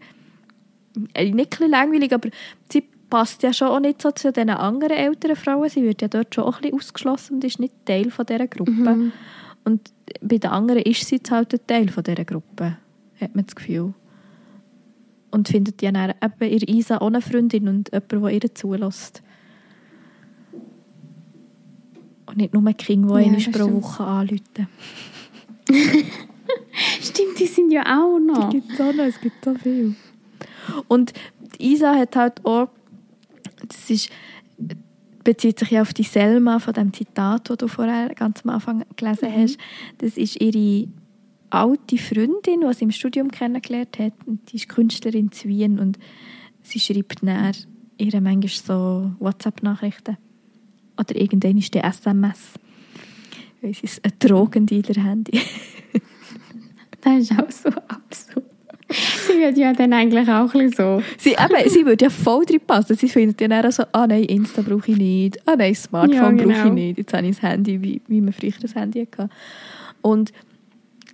bisschen, 0.96 1.10
äh, 1.14 1.32
nicht 1.32 1.62
ein 1.62 1.70
langweilig, 1.70 2.14
aber 2.14 2.30
sie 2.72 2.82
passt 3.10 3.44
ja 3.44 3.54
schon 3.54 3.68
auch 3.68 3.80
nicht 3.80 4.02
so 4.02 4.12
zu 4.12 4.32
den 4.32 4.50
anderen 4.50 4.98
älteren 4.98 5.36
Frauen. 5.36 5.70
Sie 5.70 5.84
wird 5.84 6.02
ja 6.02 6.08
dort 6.08 6.34
schon 6.34 6.44
auch 6.46 6.56
ein 6.58 6.62
bisschen 6.64 6.78
ausgeschlossen 6.80 7.34
und 7.36 7.44
ist 7.44 7.60
nicht 7.60 7.74
Teil 7.86 8.10
von 8.12 8.26
dieser 8.26 8.48
Gruppe. 8.48 8.72
Mhm. 8.72 9.12
Und 9.66 9.92
bei 10.22 10.38
den 10.40 10.50
anderen 10.50 10.82
ist 10.84 11.06
sie 11.08 11.16
jetzt 11.16 11.32
halt 11.32 11.54
ein 11.54 11.60
Teil 11.68 11.90
von 11.90 12.04
dieser 12.04 12.26
Gruppe, 12.26 12.78
hat 13.22 13.36
man 13.36 13.46
das 13.46 13.56
Gefühl. 13.56 13.94
Und 15.32 15.48
findet 15.48 15.82
ja 15.82 15.92
dann 15.92 16.12
eben 16.24 16.52
ihre 16.52 16.66
Isa 16.66 16.98
auch 17.00 17.08
eine 17.08 17.22
Freundin 17.22 17.68
und 17.68 17.92
jemand, 17.92 18.12
der 18.12 18.30
ihr 18.44 18.54
zulässt. 18.56 19.24
Und 22.26 22.38
nicht 22.38 22.54
nur 22.54 22.64
Kinder, 22.74 23.16
die 23.16 23.22
Ja, 23.22 23.26
einmal 23.28 23.42
das 23.42 23.52
pro 23.52 23.64
stimmt. 23.64 23.84
Woche 23.84 24.04
anrufen. 24.04 24.68
Stimmt, 27.02 27.40
die 27.40 27.48
sind 27.48 27.72
ja 27.72 27.82
auch 27.82 28.20
noch. 28.20 28.50
Die 28.50 28.60
gibt 28.60 28.74
es 28.74 28.82
auch 28.82 28.94
noch, 28.94 29.06
es 29.06 29.20
gibt 29.20 29.44
so 29.44 29.56
viel. 29.56 29.96
Und 30.88 31.14
Isa 31.60 31.96
hat 31.96 32.16
halt 32.16 32.46
auch, 32.46 32.70
das 33.68 33.90
ist, 33.90 34.10
bezieht 35.24 35.60
sich 35.60 35.72
ja 35.72 35.82
auf 35.82 35.94
die 35.94 36.04
Selma 36.04 36.60
von 36.60 36.74
dem 36.74 36.94
Zitat, 36.94 37.50
das 37.50 37.58
du 37.58 37.68
vorher 37.68 38.14
ganz 38.16 38.42
am 38.44 38.52
Anfang 38.52 38.84
gelesen 38.96 39.30
hast. 39.34 39.58
Das 40.00 40.18
ist 40.18 40.42
ihre 40.42 40.88
alte 41.50 41.98
Freundin, 41.98 42.62
die 42.62 42.74
sie 42.74 42.84
im 42.84 42.92
Studium 42.92 43.32
kennengelernt 43.32 44.00
hat. 44.00 44.14
Und 44.26 44.52
die 44.52 44.58
ist 44.58 44.70
Künstlerin 44.70 45.30
in 45.44 45.50
Wien 45.50 45.80
und 45.80 46.00
sie 46.62 46.80
schreibt 46.80 47.24
dann 47.24 47.54
ihre 47.98 48.22
manchmal 48.22 48.50
so 48.50 49.12
WhatsApp-Nachrichten. 49.20 50.18
Oder 50.98 51.16
irgendwann 51.16 51.58
ist 51.58 51.74
die 51.74 51.80
SMS. 51.80 52.54
Weil 53.62 53.74
sie 53.74 53.84
ist 53.84 54.04
ein 54.04 54.12
Drogendealer-Handy. 54.20 55.40
Das 57.04 57.20
ist 57.20 57.32
auch 57.32 57.52
so 57.52 57.70
absurd. 57.88 58.46
Sie 58.90 59.40
wird 59.40 59.58
ja 59.58 59.74
dann 59.74 59.94
eigentlich 59.94 60.30
auch 60.30 60.54
ein 60.54 60.72
so. 60.72 61.02
Sie, 61.18 61.32
eben, 61.32 61.70
sie 61.70 61.86
würde 61.86 62.06
ja 62.06 62.10
voll 62.10 62.46
drin 62.46 62.62
passen. 62.66 62.96
Sie 62.96 63.10
findet 63.10 63.42
ja 63.42 63.48
dann 63.48 63.66
auch 63.66 63.72
so, 63.72 63.84
ah 63.92 64.06
nein, 64.06 64.24
Insta 64.26 64.62
brauche 64.62 64.92
ich 64.92 64.98
nicht, 64.98 65.48
ah 65.48 65.56
nein, 65.56 65.74
Smartphone 65.74 66.38
Ja, 66.38 66.44
brauche 66.44 66.52
ich 66.52 66.62
genau. 66.64 66.74
nicht. 66.74 66.98
Jetzt 66.98 67.14
habe 67.14 67.26
ich 67.26 67.36
das 67.36 67.42
Handy, 67.42 67.82
wie, 67.82 68.02
wie 68.08 68.22
man 68.22 68.34
früher 68.34 68.54
das 68.62 68.76
Handy 68.76 69.06
hatte. 69.06 69.30
Und 70.02 70.32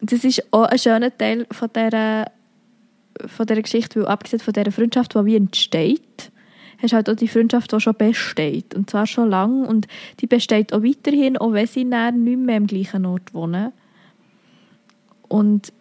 das 0.01 0.23
ist 0.23 0.43
auch 0.51 0.63
ein 0.63 0.77
schöner 0.77 1.15
Teil 1.15 1.45
von 1.51 1.69
dieser, 1.73 2.31
von 3.27 3.45
dieser 3.45 3.61
Geschichte, 3.61 4.01
weil 4.01 4.07
abgesehen 4.07 4.39
von 4.39 4.53
dieser 4.53 4.71
Freundschaft, 4.71 5.13
die 5.13 5.25
wie 5.25 5.35
entsteht, 5.35 6.31
hast 6.81 6.91
du 6.91 6.95
halt 6.95 7.09
auch 7.09 7.15
die 7.15 7.27
Freundschaft, 7.27 7.71
die 7.71 7.79
schon 7.79 7.95
besteht. 7.95 8.73
Und 8.73 8.89
zwar 8.89 9.05
schon 9.05 9.29
lange. 9.29 9.67
Und 9.67 9.87
die 10.19 10.27
besteht 10.27 10.73
auch 10.73 10.83
weiterhin, 10.83 11.37
auch 11.37 11.53
wenn 11.53 11.67
sie 11.67 11.83
nicht 11.83 12.39
mehr 12.39 12.57
am 12.57 12.67
gleichen 12.67 13.05
Ort 13.05 13.33
wohnen. 13.33 13.71
Und 15.27 15.71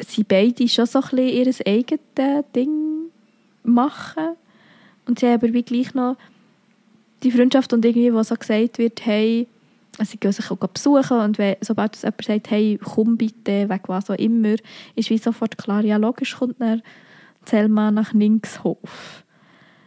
sie 0.00 0.24
beide 0.24 0.68
schon 0.68 0.86
so 0.86 1.00
ein 1.00 1.10
bisschen 1.10 1.28
ihr 1.28 1.66
eigenes 1.66 2.44
Ding 2.54 3.10
machen. 3.62 4.36
Und 5.06 5.18
sie 5.18 5.26
haben 5.26 5.34
aber 5.34 5.52
wie 5.52 5.62
gleich 5.62 5.94
noch 5.94 6.16
die 7.22 7.30
Freundschaft 7.30 7.72
und 7.72 7.84
irgendwie, 7.84 8.12
wo 8.12 8.22
so 8.22 8.34
gesagt 8.34 8.78
wird, 8.78 9.04
hey, 9.04 9.46
also 9.98 10.12
sie 10.12 10.18
gehen 10.18 10.32
sich 10.32 10.50
auch 10.50 10.56
besuchen 10.56 11.18
und 11.18 11.38
wenn, 11.38 11.56
sobald 11.60 11.96
es 11.96 12.02
jemand 12.02 12.24
sagt, 12.24 12.50
hey, 12.50 12.78
komm 12.82 13.16
bitte, 13.16 13.68
wegen 13.68 13.88
was 13.88 14.10
auch 14.10 14.18
immer, 14.18 14.56
ist 14.94 15.10
wie 15.10 15.18
sofort 15.18 15.56
klar, 15.56 15.82
ja 15.84 15.96
logisch 15.96 16.36
kommt 16.36 16.60
dann 16.60 16.82
Selma 17.46 17.90
nach 17.90 18.12
Ningshof. 18.12 19.24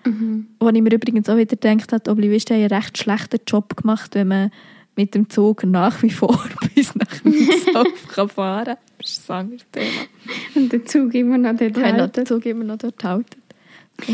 Mhm. 0.06 0.48
Wo 0.60 0.70
ich 0.70 0.82
mir 0.82 0.94
übrigens 0.94 1.30
auch 1.30 1.38
wieder 1.38 1.56
gedacht 1.56 1.94
habe, 1.94 2.10
Oblivion 2.10 2.40
hat 2.40 2.52
einen 2.52 2.68
recht 2.68 2.98
schlechten 2.98 3.40
Job 3.46 3.76
gemacht, 3.76 4.16
wenn 4.16 4.30
man 4.30 4.52
mit 4.96 5.14
dem 5.14 5.30
Zug 5.30 5.64
nach 5.64 6.02
wie 6.02 6.10
vor 6.10 6.44
bis 6.76 6.96
nach 6.96 7.24
Ningshof 7.24 8.08
kann 8.08 8.30
fahren 8.30 8.66
kann. 8.66 8.78
Das 9.00 9.10
ist 9.12 9.30
ein 9.32 9.38
anderes 9.38 9.66
Thema. 9.72 9.88
Und 10.56 10.72
der 10.72 10.86
Zug 10.86 11.14
immer 11.14 11.38
noch 11.38 11.56
dort 11.58 11.78
halten. 11.78 12.12
der 12.14 12.26
Zug 12.26 12.46
immer 12.46 12.64
noch 12.64 12.78
dort 12.78 13.04
halten. 13.04 13.42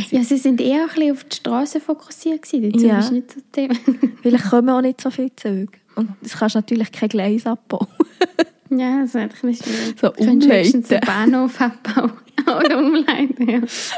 Ja, 0.09 0.23
sie 0.23 0.37
sind 0.37 0.61
eher 0.61 0.83
ein 0.83 0.87
bisschen 0.87 1.11
auf 1.11 1.23
die 1.25 1.35
Straße 1.35 1.79
fokussiert 1.79 2.41
gewesen. 2.41 2.71
Der 2.71 2.79
Zug 2.79 2.89
Ja. 2.89 2.99
ist 2.99 3.11
nicht 3.11 3.31
so 3.31 3.39
Thema. 3.51 3.75
Vielleicht 4.21 4.49
kommen 4.49 4.69
auch 4.69 4.81
nicht 4.81 4.99
so 5.01 5.09
viele 5.11 5.35
Züge. 5.35 5.71
Und 5.95 6.09
es 6.23 6.37
kannst 6.37 6.55
natürlich 6.55 6.91
kein 6.91 7.09
Gleis 7.09 7.45
abbauen. 7.45 7.87
ja, 8.71 8.99
das 9.01 9.09
ist 9.09 9.15
eigentlich 9.15 9.43
nicht 9.43 9.63
schwierig. 9.63 9.95
So 9.99 10.09
Du 10.09 10.25
könntest 10.25 10.51
höchstens 10.51 10.87
den 10.87 10.99
umleiten. 10.99 11.31
Bahnhof 11.31 11.61
abbauen. 11.61 12.11
Oder 12.47 12.77
umleiten, 12.79 13.49
ja. 13.49 13.59
Das 13.61 13.93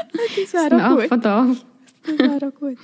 Das 0.52 0.70
Nachbardorf. 0.70 1.64
Das 2.04 2.18
wäre 2.18 2.46
auch 2.48 2.54
gut. 2.54 2.78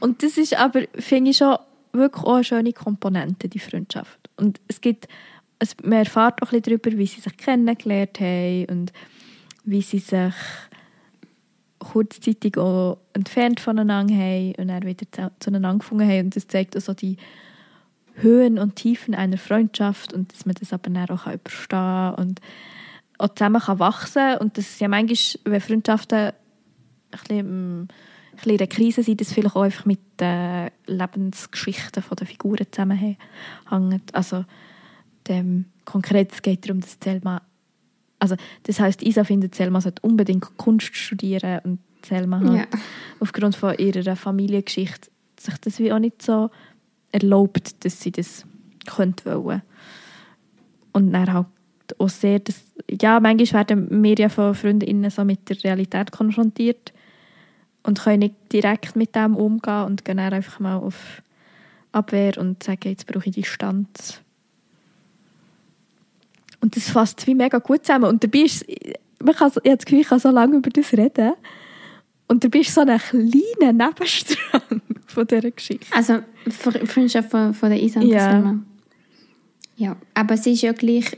Und 0.00 0.22
das 0.22 0.38
ist 0.38 0.54
aber, 0.58 0.82
finde 0.98 1.30
ich 1.32 1.36
schon, 1.38 1.56
wirklich 1.92 2.24
auch 2.24 2.34
eine 2.34 2.44
schöne 2.44 2.72
Komponente, 2.72 3.48
die 3.48 3.58
Freundschaft. 3.58 4.18
Und 4.36 4.60
es 4.68 4.80
gibt, 4.80 5.08
es, 5.58 5.76
man 5.82 6.00
erfahrt 6.00 6.42
auch 6.42 6.52
ein 6.52 6.60
bisschen 6.60 6.80
darüber, 6.80 6.98
wie 6.98 7.06
sie 7.06 7.20
sich 7.20 7.36
kennengelernt 7.36 8.20
haben 8.20 8.66
und 8.66 8.92
wie 9.64 9.82
sie 9.82 9.98
sich 9.98 10.34
kurzzeitig 11.78 12.58
auch 12.58 12.98
entfernt 13.12 13.60
voneinander 13.60 14.14
haben 14.14 14.54
und 14.58 14.68
dann 14.68 14.82
wieder 14.84 15.10
zu- 15.10 15.30
zueinander 15.40 15.78
gefunden 15.78 16.08
haben. 16.08 16.26
Und 16.26 16.36
das 16.36 16.48
zeigt 16.48 16.76
auch 16.76 16.80
so 16.80 16.94
die 16.94 17.16
Höhen 18.14 18.58
und 18.58 18.76
Tiefen 18.76 19.14
einer 19.14 19.38
Freundschaft 19.38 20.12
und 20.12 20.32
dass 20.32 20.46
man 20.46 20.54
das 20.58 20.72
aber 20.72 20.90
dann 20.90 21.10
auch 21.10 21.26
überstehen 21.26 21.68
kann 21.68 22.14
und 22.14 22.40
auch 23.18 23.34
zusammen 23.34 23.60
kann 23.60 23.78
wachsen 23.78 24.36
und 24.38 24.58
das 24.58 24.68
ist 24.70 24.80
ja 24.80 24.88
manchmal, 24.88 25.52
wenn 25.52 25.60
Freundschaften 25.60 26.18
ein 26.18 26.32
bisschen, 27.10 27.88
in 28.44 28.50
einer 28.50 28.66
Krise 28.66 29.02
sind, 29.02 29.20
das 29.20 29.32
vielleicht 29.32 29.56
auch 29.56 29.62
einfach 29.62 29.86
mit 29.86 30.00
den 30.20 30.70
Lebensgeschichten 30.86 32.02
der 32.18 32.26
Figuren 32.26 32.66
zusammenhängt. 32.70 33.18
Also 34.12 34.44
dem, 35.28 35.66
konkret 35.84 36.32
es 36.32 36.42
geht 36.42 36.66
darum, 36.66 36.80
dass 36.80 36.98
Selma 37.02 37.42
also 38.18 38.36
das 38.62 38.80
heißt, 38.80 39.02
Isa 39.02 39.24
findet, 39.24 39.54
Selma 39.54 39.80
sollte 39.80 40.02
unbedingt 40.02 40.56
Kunst 40.56 40.96
studieren 40.96 41.60
und 41.64 41.78
Selma 42.04 42.40
hat 42.40 42.54
Ja. 42.54 42.66
aufgrund 43.20 43.56
von 43.56 43.76
ihrer 43.76 44.16
Familiengeschichte 44.16 45.10
sich 45.38 45.58
das 45.58 45.78
wie 45.78 45.92
auch 45.92 45.98
nicht 45.98 46.22
so 46.22 46.50
erlaubt, 47.12 47.84
dass 47.84 48.00
sie 48.00 48.12
das 48.12 48.46
könnte 48.86 49.42
wollen. 49.42 49.62
Und 50.92 51.12
dann 51.12 51.32
halt 51.32 51.46
auch 51.98 52.08
sehr, 52.08 52.38
das, 52.38 52.64
ja, 52.90 53.20
manchmal 53.20 53.68
werden 53.68 54.02
wir 54.02 54.14
ja 54.14 54.28
von 54.28 54.54
Freundinnen 54.54 55.10
so 55.10 55.24
mit 55.24 55.48
der 55.48 55.62
Realität 55.62 56.10
konfrontiert 56.10 56.92
und 57.82 58.00
können 58.02 58.20
nicht 58.20 58.34
direkt 58.52 58.96
mit 58.96 59.14
dem 59.14 59.36
umgehen 59.36 59.84
und 59.84 60.04
gehen 60.04 60.16
dann 60.16 60.32
einfach 60.32 60.58
mal 60.58 60.76
auf 60.76 61.22
Abwehr 61.92 62.38
und 62.38 62.62
sagen, 62.62 62.88
jetzt 62.88 63.06
brauche 63.06 63.28
ich 63.28 63.34
Distanz. 63.34 64.22
Und 66.66 66.74
das 66.76 66.90
fasst 66.90 67.24
wie 67.28 67.34
mega 67.36 67.58
gut 67.58 67.86
zusammen. 67.86 68.06
Und 68.06 68.24
dabei 68.24 68.40
ist, 68.40 68.66
man 69.22 69.36
kann, 69.36 69.50
ich 69.50 69.70
habe 69.70 69.76
das 69.76 69.84
Gefühl, 69.84 70.00
ich 70.00 70.08
kann 70.08 70.18
so 70.18 70.30
lange 70.30 70.56
über 70.56 70.68
das 70.70 70.92
reden. 70.92 71.34
Und 72.26 72.42
dabei 72.42 72.58
ist 72.58 72.74
so 72.74 72.80
ein 72.80 72.98
kleiner 72.98 73.72
Nebenstrang 73.72 74.82
von 75.06 75.26
dieser 75.28 75.52
Geschichte. 75.52 75.86
Also, 75.94 76.14
Fre- 76.48 76.84
Freundschaft 76.84 77.30
von, 77.30 77.54
von 77.54 77.70
der 77.70 77.80
Isa 77.80 78.00
und 78.00 78.08
Ja. 78.08 78.32
Selma. 78.32 78.60
Ja, 79.76 79.96
aber 80.12 80.36
sie 80.36 80.54
ist 80.54 80.62
ja 80.62 80.72
gleich... 80.72 81.16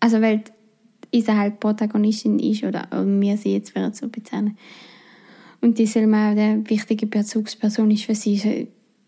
Also, 0.00 0.22
weil 0.22 0.42
Isa 1.10 1.36
halt 1.36 1.60
Protagonistin 1.60 2.38
ist, 2.38 2.64
oder 2.64 2.88
oder 2.92 3.04
wir 3.20 3.36
sie 3.36 3.52
jetzt 3.52 3.74
wären 3.74 3.92
so 3.92 4.08
bezeichnen. 4.08 4.56
Und 5.60 5.78
die 5.78 5.84
Selma 5.86 6.28
auch 6.28 6.30
eine 6.30 6.62
wichtige 6.70 7.06
Bezugsperson 7.06 7.90
ist 7.90 8.04
für 8.04 8.14
sie, 8.14 8.36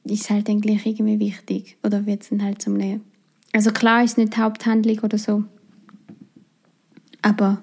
ist- 0.04 0.28
halt 0.30 0.44
gleich 0.60 0.84
irgendwie 0.84 1.18
wichtig. 1.20 1.78
Oder 1.82 2.04
wird 2.04 2.20
es 2.22 2.28
dann 2.28 2.42
halt 2.42 2.60
zum 2.60 2.74
einem... 2.74 3.00
Also 3.56 3.70
klar 3.70 4.04
ist 4.04 4.12
es 4.12 4.16
nicht 4.18 4.36
Haupthandlung 4.36 4.98
oder 5.00 5.16
so. 5.16 5.44
Aber... 7.22 7.62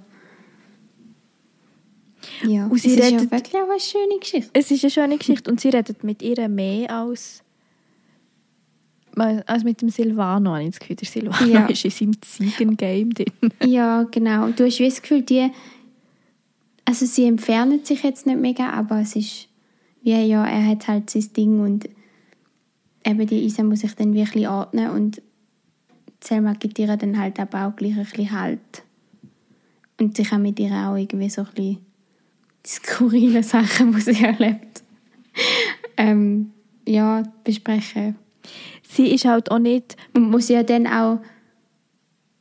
Ja, 2.47 2.65
Und 2.65 2.77
es 2.77 2.83
sie 2.83 2.89
ist 2.91 2.99
ja 3.11 3.17
redet- 3.17 3.31
wirklich 3.31 3.55
auch 3.55 3.69
eine 3.69 3.79
schöne 3.79 4.19
Geschichte. 4.19 4.49
Es 4.53 4.71
ist 4.71 4.83
eine 4.83 4.91
schöne 4.91 5.17
Geschichte 5.17 5.51
und 5.51 5.59
sie 5.61 5.69
redet 5.69 6.03
mit 6.03 6.21
ihr 6.23 6.47
mehr 6.49 6.89
als, 6.91 7.43
als 9.15 9.63
mit 9.63 9.81
dem 9.81 9.89
Silvano, 9.89 10.51
habe 10.51 10.63
ich 10.63 10.71
das 10.71 10.79
Gefühl. 10.79 10.95
Der 10.95 11.07
Silvano 11.07 11.51
Ja. 11.51 11.65
ist 11.67 11.85
in 11.85 11.91
seinem 11.91 12.21
Ziegen-Game 12.21 13.13
drin. 13.13 13.27
Ja, 13.65 14.03
genau. 14.03 14.49
Du 14.49 14.65
hast 14.65 14.79
das 14.79 15.01
Gefühl, 15.01 15.21
die, 15.21 15.51
also 16.85 17.05
sie 17.05 17.25
entfernen 17.25 17.85
sich 17.85 18.01
jetzt 18.03 18.25
nicht 18.25 18.39
mega, 18.39 18.69
aber 18.71 19.01
es 19.01 19.15
ist 19.15 19.47
wie, 20.01 20.11
ja, 20.25 20.45
er 20.45 20.65
hat 20.65 20.87
halt 20.87 21.09
sein 21.09 21.29
Ding 21.37 21.59
und 21.61 21.87
eben 23.05 23.27
die 23.27 23.45
Isa 23.45 23.63
muss 23.63 23.81
sich 23.81 23.93
dann 23.95 24.13
wirklich 24.13 24.47
ordnen 24.49 24.89
und 24.91 25.21
Selma 26.23 26.53
gibt 26.53 26.79
ihr 26.79 26.95
dann 26.95 27.19
halt 27.19 27.39
aber 27.39 27.67
auch 27.67 27.75
gleich 27.75 27.97
ein 27.97 28.05
bisschen 28.05 28.31
Halt. 28.31 28.83
Und 29.99 30.17
sie 30.17 30.23
kann 30.23 30.41
mit 30.41 30.59
ihr 30.59 30.71
auch 30.71 30.95
irgendwie 30.95 31.29
so 31.29 31.41
ein 31.41 31.47
bisschen 31.53 31.77
die 32.63 32.67
skurrile 32.67 33.43
Sachen, 33.43 33.93
die 33.93 34.01
sie 34.01 34.23
erlebt, 34.23 34.83
ähm, 35.97 36.51
ja, 36.87 37.23
besprechen. 37.43 38.15
Sie 38.87 39.07
ist 39.07 39.25
halt 39.25 39.51
auch 39.51 39.59
nicht, 39.59 39.95
Und 40.13 40.29
muss 40.29 40.49
ja 40.49 40.63
dann 40.63 40.87
auch, 40.87 41.19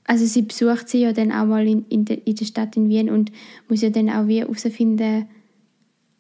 also 0.04 0.26
sie 0.26 0.42
besucht 0.42 0.88
sie 0.88 1.02
ja 1.02 1.12
dann 1.12 1.32
auch 1.32 1.46
mal 1.46 1.66
in, 1.66 1.86
in, 1.88 2.04
der, 2.04 2.26
in 2.26 2.34
der 2.34 2.44
Stadt 2.44 2.76
in 2.76 2.88
Wien 2.88 3.10
und 3.10 3.32
muss 3.68 3.82
ja 3.82 3.90
dann 3.90 4.10
auch 4.10 4.26
wie 4.26 4.40
herausfinden, 4.40 5.26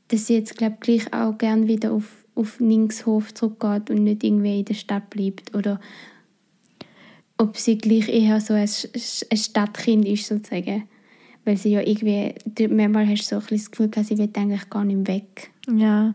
dass 0.08 0.26
sie 0.26 0.34
jetzt, 0.34 0.56
glaube 0.56 0.76
gleich 0.80 1.12
auch 1.12 1.36
gern 1.38 1.68
wieder 1.68 1.92
auf, 1.92 2.24
auf 2.34 2.60
Ningshof 2.60 3.34
zurückgeht 3.34 3.90
und 3.90 4.04
nicht 4.04 4.24
irgendwie 4.24 4.60
in 4.60 4.64
der 4.64 4.74
Stadt 4.74 5.10
bleibt. 5.10 5.54
Oder 5.54 5.80
ob 7.38 7.56
sie 7.56 7.78
gleich 7.78 8.08
eher 8.08 8.40
so 8.40 8.54
ein, 8.54 8.68
ein 9.30 9.36
Stadtkind 9.36 10.06
ist, 10.06 10.26
sozusagen. 10.26 10.84
Weil 11.44 11.56
sie 11.56 11.70
ja 11.72 11.80
irgendwie, 11.80 12.34
manchmal 12.68 13.08
hast 13.08 13.30
du 13.32 13.34
so 13.34 13.36
ein 13.36 13.46
das 13.50 13.70
Gefühl, 13.70 13.88
gehabt, 13.88 14.08
sie 14.08 14.18
will 14.18 14.30
eigentlich 14.36 14.70
gar 14.70 14.84
nicht 14.84 15.08
weg 15.08 15.50
ja, 15.68 16.14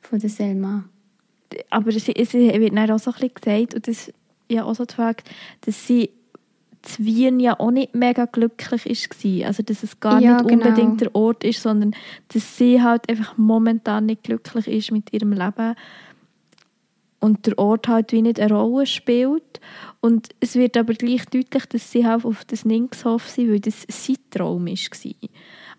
von 0.00 0.18
der 0.20 0.30
Selma. 0.30 0.84
aber 1.70 1.90
sie, 1.92 2.14
sie 2.16 2.52
wird 2.60 2.76
dann 2.76 2.90
auch 2.90 2.98
so 2.98 3.10
ein 3.10 3.14
bisschen 3.14 3.34
gesagt, 3.34 3.74
und 3.74 3.88
das 3.88 4.12
ja 4.48 4.64
auch 4.64 4.74
so 4.74 4.84
die 4.84 4.94
Frage, 4.94 5.24
dass 5.62 5.86
sie 5.86 6.10
zu 6.82 7.04
Wien 7.04 7.40
ja 7.40 7.58
auch 7.58 7.72
nicht 7.72 7.94
mega 7.94 8.26
glücklich 8.26 8.86
war. 8.86 9.46
Also, 9.48 9.62
dass 9.64 9.82
es 9.82 9.98
gar 9.98 10.20
Ja, 10.20 10.36
nicht 10.36 10.48
genau. 10.48 10.64
unbedingt 10.66 11.00
der 11.00 11.14
Ort 11.14 11.42
ist, 11.42 11.60
sondern 11.60 11.92
dass 12.28 12.56
sie 12.56 12.80
halt 12.80 13.08
einfach 13.10 13.36
momentan 13.36 14.06
nicht 14.06 14.22
glücklich 14.22 14.68
ist 14.68 14.92
mit 14.92 15.12
ihrem 15.12 15.32
Leben 15.32 15.74
und 17.20 17.46
der 17.46 17.58
Ort 17.58 17.88
halt 17.88 18.12
wie 18.12 18.22
nicht 18.22 18.38
eine 18.38 18.54
Rolle 18.54 18.86
spielt. 18.86 19.60
Und 20.00 20.28
es 20.40 20.54
wird 20.54 20.76
aber 20.76 20.94
gleich 20.94 21.24
deutlich, 21.26 21.66
dass 21.66 21.90
sie 21.90 22.06
halt 22.06 22.24
auf 22.24 22.44
das 22.44 22.64
Ningshof 22.64 23.28
sind, 23.28 23.50
weil 23.50 23.60
das 23.60 23.86
sein 23.88 24.16
Traum 24.30 24.66
war. 24.66 25.30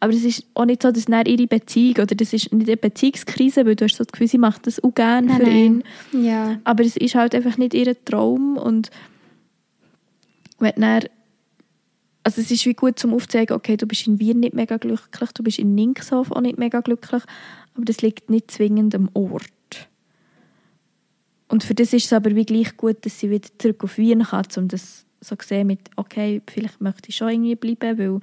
Aber 0.01 0.13
es 0.13 0.23
ist 0.23 0.45
auch 0.53 0.65
nicht 0.65 0.81
so, 0.81 0.91
dass 0.91 1.05
dann 1.05 1.25
ihre 1.25 1.47
Beziehung, 1.47 1.95
oder 1.95 2.15
das 2.15 2.33
ist 2.33 2.53
nicht 2.53 2.67
eine 2.67 2.77
Beziehungskrise, 2.77 3.65
weil 3.65 3.75
du 3.75 3.85
hast 3.85 3.95
so 3.95 4.03
das 4.03 4.11
Gefühl, 4.11 4.27
sie 4.27 4.37
macht 4.37 4.67
das 4.67 4.83
auch 4.83 4.93
gerne 4.93 5.33
für 5.33 5.43
nein. 5.43 5.83
ihn. 6.13 6.25
Ja. 6.25 6.59
Aber 6.63 6.83
es 6.83 6.97
ist 6.97 7.15
halt 7.15 7.35
einfach 7.35 7.57
nicht 7.57 7.73
ihr 7.73 7.95
Traum 8.05 8.57
und 8.57 8.91
wenn 10.59 10.73
dann, 10.75 11.03
also 12.23 12.41
es 12.41 12.51
ist 12.51 12.65
wie 12.65 12.73
gut 12.73 12.99
zum 12.99 13.13
aufzeigen, 13.13 13.55
okay, 13.55 13.77
du 13.77 13.87
bist 13.87 14.07
in 14.07 14.19
Wien 14.19 14.41
nicht 14.41 14.53
mega 14.53 14.77
glücklich, 14.77 15.31
du 15.33 15.43
bist 15.43 15.59
in 15.59 15.75
Ningshof 15.75 16.31
auch 16.31 16.41
nicht 16.41 16.57
mega 16.57 16.81
glücklich, 16.81 17.23
aber 17.75 17.85
das 17.85 18.01
liegt 18.01 18.29
nicht 18.29 18.51
zwingend 18.51 18.93
am 18.95 19.09
Ort. 19.13 19.47
Und 21.49 21.63
für 21.63 21.73
das 21.73 21.93
ist 21.93 22.05
es 22.05 22.13
aber 22.13 22.35
wie 22.35 22.45
gleich 22.45 22.77
gut, 22.77 23.05
dass 23.05 23.19
sie 23.19 23.29
wieder 23.29 23.49
zurück 23.57 23.83
auf 23.83 23.97
Wien 23.97 24.23
kann, 24.23 24.45
um 24.57 24.67
das 24.67 25.05
so 25.19 25.35
zu 25.35 25.47
sehen 25.47 25.67
mit, 25.67 25.79
okay, 25.95 26.41
vielleicht 26.49 26.79
möchte 26.79 27.09
ich 27.09 27.17
schon 27.17 27.29
irgendwie 27.29 27.55
bleiben, 27.55 27.97
weil 27.97 28.19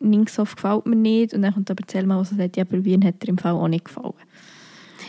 Ningshof 0.00 0.56
gefällt 0.56 0.86
mir 0.86 0.96
nicht. 0.96 1.32
Und 1.32 1.42
dann 1.42 1.54
kommt 1.54 1.70
aber 1.70 1.84
Selma, 1.88 2.22
die 2.22 2.34
sagt, 2.34 2.56
ja, 2.56 2.64
aber 2.64 2.84
Wien 2.84 3.04
hat 3.04 3.22
dir 3.22 3.28
im 3.28 3.38
Fall 3.38 3.52
auch 3.52 3.68
nicht 3.68 3.86
gefallen. 3.86 4.14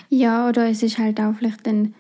Ja, 0.10 0.48
oder 0.48 0.70
es 0.70 0.84
ist 0.84 0.98
halt 0.98 1.20
auch 1.20 1.36
vielleicht 1.36 1.66
dann, 1.66 1.96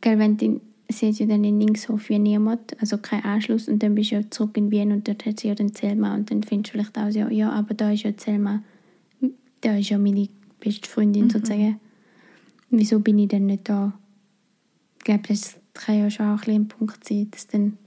gell, 0.00 0.18
wenn 0.18 0.36
die, 0.36 0.60
sie 0.88 1.08
hat 1.08 1.18
ja 1.18 1.26
dann 1.26 1.44
in 1.44 1.58
Ningshof 1.58 2.08
wie 2.08 2.18
niemand, 2.18 2.80
also 2.80 2.96
kein 2.98 3.24
Anschluss 3.24 3.68
und 3.68 3.82
dann 3.82 3.94
bist 3.94 4.12
du 4.12 4.16
ja 4.16 4.30
zurück 4.30 4.56
in 4.56 4.70
Wien 4.70 4.92
und 4.92 5.08
dort 5.08 5.26
hat 5.26 5.40
sie 5.40 5.48
ja 5.48 5.54
den 5.54 5.74
Selma 5.74 6.14
und 6.14 6.30
dann 6.30 6.44
findest 6.44 6.74
du 6.74 6.78
vielleicht 6.78 6.96
auch 6.96 7.10
so, 7.10 7.28
ja, 7.28 7.50
aber 7.50 7.74
da 7.74 7.90
ist 7.90 8.04
ja 8.04 8.12
Selma, 8.16 8.62
da 9.60 9.76
ist 9.76 9.90
ja 9.90 9.98
meine 9.98 10.28
beste 10.60 10.88
Freundin 10.88 11.28
sozusagen. 11.28 11.80
Wieso 12.70 13.00
bin 13.00 13.18
ich 13.18 13.28
denn 13.28 13.46
nicht 13.46 13.68
da? 13.68 13.92
Ich 15.04 15.06
glaube, 15.06 15.28
das 15.28 15.56
kann 15.74 15.98
ja 15.98 16.08
schon 16.08 16.26
auch 16.26 16.30
ein, 16.30 16.38
bisschen 16.38 16.62
ein 16.62 16.68
Punkt 16.68 17.06
sein, 17.06 17.30
dass 17.30 17.46
du 17.46 17.58
dann 17.58 17.78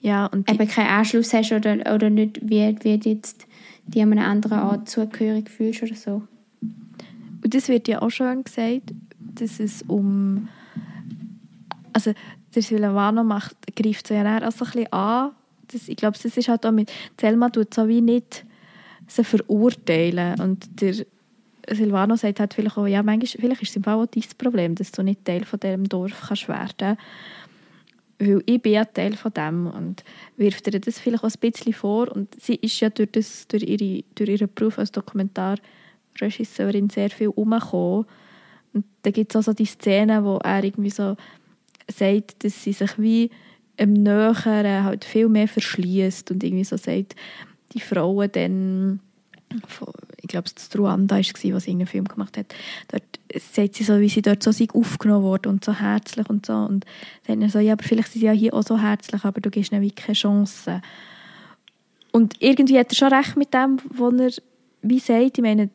Ja, 0.00 0.24
und 0.24 0.50
eben 0.50 0.66
keinen 0.66 0.88
Anschluss 0.88 1.34
hast 1.34 1.52
oder, 1.52 1.94
oder 1.94 2.08
nicht 2.08 2.40
wie, 2.42 2.74
wie 2.80 2.96
du 2.96 3.10
jetzt 3.10 3.46
die 3.86 4.00
an 4.00 4.12
einer 4.12 4.26
anderen 4.26 4.58
Art 4.58 4.88
zugehörig 4.88 5.50
fühlst 5.50 5.82
oder 5.82 5.94
so. 5.94 6.22
Und 6.62 7.54
das 7.54 7.68
wird 7.68 7.88
ja 7.88 8.00
auch 8.00 8.08
schon 8.08 8.42
gesagt, 8.42 8.94
dass 9.18 9.60
es 9.60 9.82
um 9.82 10.48
also 11.92 12.14
der 12.54 12.62
Silvano 12.62 13.22
macht, 13.22 13.56
greift 13.76 14.06
so 14.06 14.14
ja 14.14 14.48
auch 14.48 14.52
so 14.52 14.64
ein 14.64 14.70
bisschen 14.70 14.92
an. 14.94 15.32
Das, 15.68 15.88
ich 15.88 15.96
glaube, 15.96 16.16
das 16.22 16.38
ist 16.38 16.48
halt 16.48 16.64
auch 16.64 16.72
mit, 16.72 16.90
Selma 17.20 17.50
tut 17.50 17.74
so 17.74 17.86
wie 17.86 18.00
nicht 18.00 18.46
sie 19.08 19.24
verurteilen 19.24 20.40
und 20.40 20.80
der 20.80 21.04
Silvano 21.70 22.16
sagt 22.16 22.40
halt 22.40 22.54
vielleicht 22.54 22.76
auch, 22.76 22.86
ja, 22.86 23.02
manchmal, 23.02 23.40
vielleicht 23.40 23.62
ist 23.62 23.70
es 23.70 23.76
im 23.76 23.84
Fall 23.84 23.94
auch 23.94 24.06
dein 24.06 24.22
Problem, 24.38 24.74
dass 24.74 24.92
du 24.92 25.02
nicht 25.02 25.24
Teil 25.24 25.44
von 25.44 25.60
diesem 25.60 25.88
Dorf 25.88 26.26
kannst 26.28 26.48
werden. 26.48 26.96
Weil 28.18 28.42
ich 28.46 28.62
bin 28.62 28.72
ja 28.72 28.84
Teil 28.84 29.14
von 29.14 29.32
dem 29.32 29.66
und 29.66 30.02
wirft 30.36 30.66
ihr 30.66 30.80
das 30.80 30.98
vielleicht 30.98 31.24
auch 31.24 31.28
ein 31.28 31.40
bisschen 31.40 31.72
vor. 31.72 32.10
Und 32.10 32.40
sie 32.40 32.56
ist 32.56 32.80
ja 32.80 32.90
durch, 32.90 33.10
das, 33.12 33.46
durch, 33.48 33.62
ihre, 33.62 34.04
durch 34.14 34.30
ihren 34.30 34.48
Beruf 34.54 34.78
als 34.78 34.92
Dokumentarregisseurin 34.92 36.88
sehr 36.88 37.10
viel 37.10 37.28
umgekommen 37.28 38.06
und 38.76 38.84
da 39.02 39.10
gibt 39.10 39.34
es 39.34 39.36
auch 39.36 39.42
so 39.42 39.54
die 39.54 39.64
Szene, 39.64 40.22
wo 40.22 40.36
er 40.36 40.62
irgendwie 40.62 40.90
so 40.90 41.16
sagt, 41.90 42.44
dass 42.44 42.62
sie 42.62 42.74
sich 42.74 42.98
wie 42.98 43.30
im 43.78 43.94
Näheren 43.94 44.84
halt 44.84 45.06
viel 45.06 45.30
mehr 45.30 45.48
verschließt 45.48 46.30
und 46.30 46.44
irgendwie 46.44 46.64
so 46.64 46.76
sagt, 46.76 47.16
die 47.72 47.80
Frauen 47.80 48.30
dann 48.32 49.00
ich 50.20 50.28
glaube, 50.28 50.48
es 50.54 50.74
war 50.74 50.80
Ruanda, 50.80 51.18
was 51.18 51.40
sie 51.40 51.48
irgendeinen 51.48 51.86
Film 51.86 52.06
gemacht 52.06 52.36
hat. 52.36 52.54
Dort 52.88 53.04
sagt 53.40 53.74
sie 53.74 53.84
so, 53.84 54.00
wie 54.00 54.08
sie 54.08 54.22
dort 54.22 54.42
so 54.42 54.50
aufgenommen 54.72 55.24
wurde 55.24 55.48
und 55.48 55.64
so 55.64 55.72
herzlich 55.72 56.28
und 56.28 56.46
so. 56.46 56.54
Und 56.54 56.84
dann 57.26 57.42
er 57.42 57.48
so, 57.48 57.58
ja, 57.58 57.74
aber 57.74 57.84
vielleicht 57.84 58.12
sind 58.12 58.20
sie 58.20 58.26
ja 58.26 58.32
hier 58.32 58.54
auch 58.54 58.64
so 58.64 58.78
herzlich, 58.78 59.24
aber 59.24 59.40
du 59.40 59.50
gibst 59.50 59.72
ihnen 59.72 59.82
wie 59.82 59.92
keine 59.92 60.14
Chance. 60.14 60.82
Und 62.12 62.34
irgendwie 62.40 62.78
hat 62.78 62.90
er 62.90 62.96
schon 62.96 63.12
recht 63.12 63.36
mit 63.36 63.54
dem, 63.54 63.78
was 63.90 64.38
er 64.38 64.42
wie 64.82 64.98
sagt. 64.98 65.38
Ich 65.38 65.42
meine, 65.42 65.70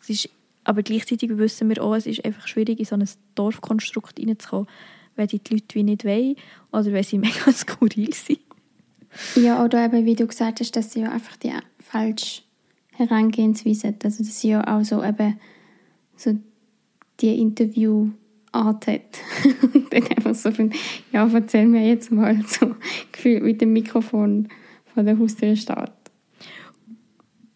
es 0.00 0.10
ist, 0.10 0.28
aber 0.64 0.82
gleichzeitig 0.82 1.36
wissen 1.38 1.68
wir 1.68 1.82
auch, 1.82 1.94
es 1.94 2.06
ist 2.06 2.24
einfach 2.24 2.46
schwierig, 2.46 2.78
in 2.78 2.84
so 2.84 2.96
ein 2.96 3.08
Dorfkonstrukt 3.36 4.18
reinzukommen, 4.18 4.68
wenn 5.16 5.28
die, 5.28 5.40
Leute 5.50 5.74
wie 5.74 5.82
nicht 5.82 6.04
wollen 6.04 6.36
oder 6.72 6.92
wenn 6.92 7.04
sie 7.04 7.18
mega 7.18 7.52
skurril 7.52 8.12
sind. 8.12 8.40
Ja, 9.34 9.64
oder 9.64 9.84
eben, 9.84 10.04
wie 10.04 10.14
du 10.14 10.26
gesagt 10.26 10.60
hast, 10.60 10.76
dass 10.76 10.92
sie 10.92 11.04
einfach 11.04 11.36
die 11.36 11.52
falsche 11.80 12.42
Herangehensweise. 13.00 13.94
Also, 14.02 14.22
dass 14.22 14.40
sie 14.40 14.50
ja 14.50 14.66
auch 14.66 14.84
so 14.84 15.02
eben 15.02 15.38
so 16.16 16.36
die 17.20 17.40
Interviewart 17.40 18.86
hat. 18.86 19.20
und 19.74 19.92
dann 19.92 20.06
einfach 20.08 20.34
so 20.34 20.50
von, 20.50 20.72
ja, 21.12 21.28
erzähl 21.32 21.66
mir 21.66 21.86
jetzt 21.86 22.12
mal 22.12 22.42
so 22.46 22.74
gefühlt 23.12 23.42
mit 23.42 23.60
dem 23.60 23.72
Mikrofon 23.72 24.48
von 24.94 25.06
der 25.06 25.18
Haustür 25.18 25.56
steht. 25.56 25.92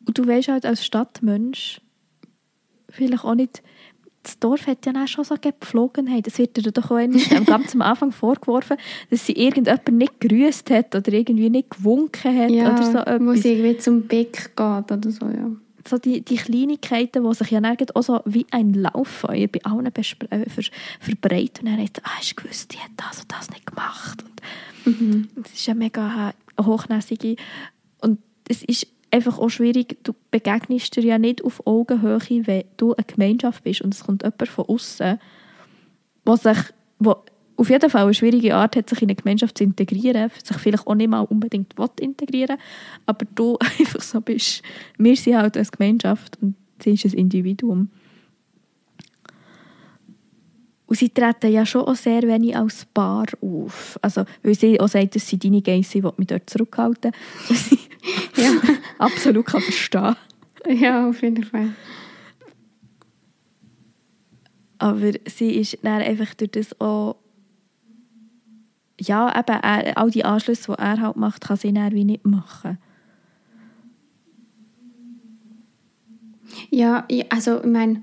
Und 0.07 0.19
du 0.19 0.27
weißt 0.27 0.49
halt 0.49 0.67
als 0.67 0.85
Stadtmensch 0.85 1.81
vielleicht 2.91 3.25
auch 3.25 3.35
nicht, 3.35 3.63
das 4.25 4.39
Dorf 4.39 4.67
hat 4.67 4.87
ja 4.87 4.93
auch 4.93 5.07
schon 5.07 5.25
so 5.25 5.37
Gepflogenheit. 5.41 6.27
Es 6.27 6.39
wird 6.39 6.57
dir 6.57 6.73
doch 6.73 6.91
auch 6.91 6.99
ganz 7.47 7.75
am 7.75 7.83
Anfang 7.83 8.11
vorgeworfen, 8.11 8.77
dass 9.11 9.27
sie 9.27 9.33
irgendjemand 9.33 9.89
nicht 9.93 10.21
grüßt 10.21 10.71
hat 10.71 10.95
oder 10.95 11.13
irgendwie 11.13 11.51
nicht 11.51 11.71
gewunken 11.71 12.37
hat 12.37 12.51
ja, 12.51 12.73
oder 12.73 12.83
so 12.83 12.99
etwas. 12.99 13.21
wo 13.21 13.35
sie 13.35 13.53
irgendwie 13.53 13.79
zum 13.79 14.03
Beck 14.07 14.57
geht 14.57 14.59
oder 14.93 15.11
so, 15.11 15.27
ja. 15.27 15.51
So 15.87 15.99
die, 15.99 16.23
die 16.23 16.37
Kleinigkeiten, 16.37 17.29
die 17.29 17.35
sich 17.35 17.51
ja 17.51 17.61
auch 17.61 18.03
so 18.03 18.21
wie 18.25 18.47
ein 18.51 18.73
Lauffeuer 18.73 19.49
bei 19.49 19.63
allen 19.65 19.87
äh, 19.87 20.03
ver 20.03 20.65
verbreiten. 20.99 21.67
Und 21.67 21.73
dann 21.73 21.79
heißt 21.79 22.01
ah, 22.05 22.11
hast 22.19 22.33
du 22.33 22.43
gewusst, 22.43 22.73
die 22.73 22.79
hat 22.79 22.91
das 22.97 23.21
und 23.21 23.31
das 23.31 23.51
nicht 23.51 23.67
gemacht. 23.67 24.25
Und 24.87 25.01
mhm. 25.01 25.29
Das 25.37 25.53
ist 25.53 25.67
ja 25.67 25.75
mega 25.75 26.33
hochnäsige. 26.59 27.37
Und 28.01 28.19
es 28.49 28.63
ist 28.63 28.87
einfach 29.15 29.39
auch 29.39 29.49
schwierig, 29.49 29.97
du 30.03 30.13
begegnest 30.33 30.97
dir 30.97 31.05
ja 31.05 31.19
nicht 31.19 31.45
auf 31.45 31.65
Augenhöhe, 31.67 32.19
wenn 32.47 32.65
du 32.77 32.95
eine 32.95 33.05
Gemeinschaft 33.05 33.63
bist 33.63 33.81
und 33.81 33.95
es 33.95 34.05
kommt 34.05 34.25
jemand 34.25 34.49
von 34.49 34.65
außen, 34.67 35.21
was 36.25 36.43
sich, 36.43 36.59
wo 36.99 37.17
auf 37.57 37.71
jeden 37.71 37.89
Fall 37.89 38.03
eine 38.03 38.15
schwierige 38.15 38.57
Art 38.57 38.75
hat, 38.75 38.91
sich 38.91 39.03
in 39.03 39.09
eine 39.09 39.15
Gemeinschaft 39.15 39.57
zu 39.57 39.63
integrieren, 39.63 40.31
sich 40.43 40.57
vielleicht 40.57 40.89
auch 40.89 40.97
nicht 40.97 41.09
mal 41.09 41.21
unbedingt 41.21 41.79
will 41.79 41.89
integrieren, 42.01 42.59
aber 43.07 43.25
du 43.37 43.57
einfach 43.79 44.01
so 44.01 44.21
bist, 44.21 44.63
wir 44.99 45.17
sind 45.17 45.37
halt 45.37 45.57
eine 45.57 45.67
Gemeinschaft 45.67 46.37
und 46.43 46.57
sie 46.83 46.95
ist 46.95 47.05
ein 47.05 47.13
Individuum. 47.13 47.91
Und 50.95 50.99
sie 50.99 51.09
treten 51.09 51.51
ja 51.51 51.67
schon 51.67 51.83
auch 51.83 51.97
sehr 51.97 52.23
wenig 52.23 52.57
als 52.57 52.85
Paar 52.85 53.27
auf. 53.41 53.99
Also, 54.01 54.25
weil 54.45 54.55
sie 54.55 54.79
auch 54.79 54.87
sagt, 54.87 55.17
dass 55.17 55.27
sie 55.27 55.41
deine 55.41 55.61
Geisse 55.61 56.01
mich 56.17 56.29
dort 56.29 56.49
zurückhalten 56.49 57.11
ja. 58.37 58.53
absolut 58.99 59.45
kann 59.45 59.61
verstehen 59.61 60.15
Ja, 60.69 61.09
auf 61.09 61.21
jeden 61.21 61.43
Fall. 61.43 61.71
Aber 64.79 65.11
sie 65.27 65.57
ist 65.57 65.79
dann 65.83 66.01
einfach 66.01 66.33
durch 66.35 66.53
das 66.53 66.81
auch 66.81 67.17
ja, 69.01 69.37
eben, 69.37 69.61
er, 69.65 69.99
all 69.99 70.11
die 70.13 70.25
Anschlüsse, 70.25 70.77
die 70.77 70.79
er 70.79 71.01
halt 71.01 71.17
macht, 71.17 71.41
kann 71.41 71.57
sie 71.57 71.73
dann 71.73 71.91
wie 71.91 72.05
nicht 72.05 72.25
machen. 72.25 72.79
Ja, 76.71 77.05
also 77.31 77.59
ich 77.59 77.67
meine, 77.67 78.01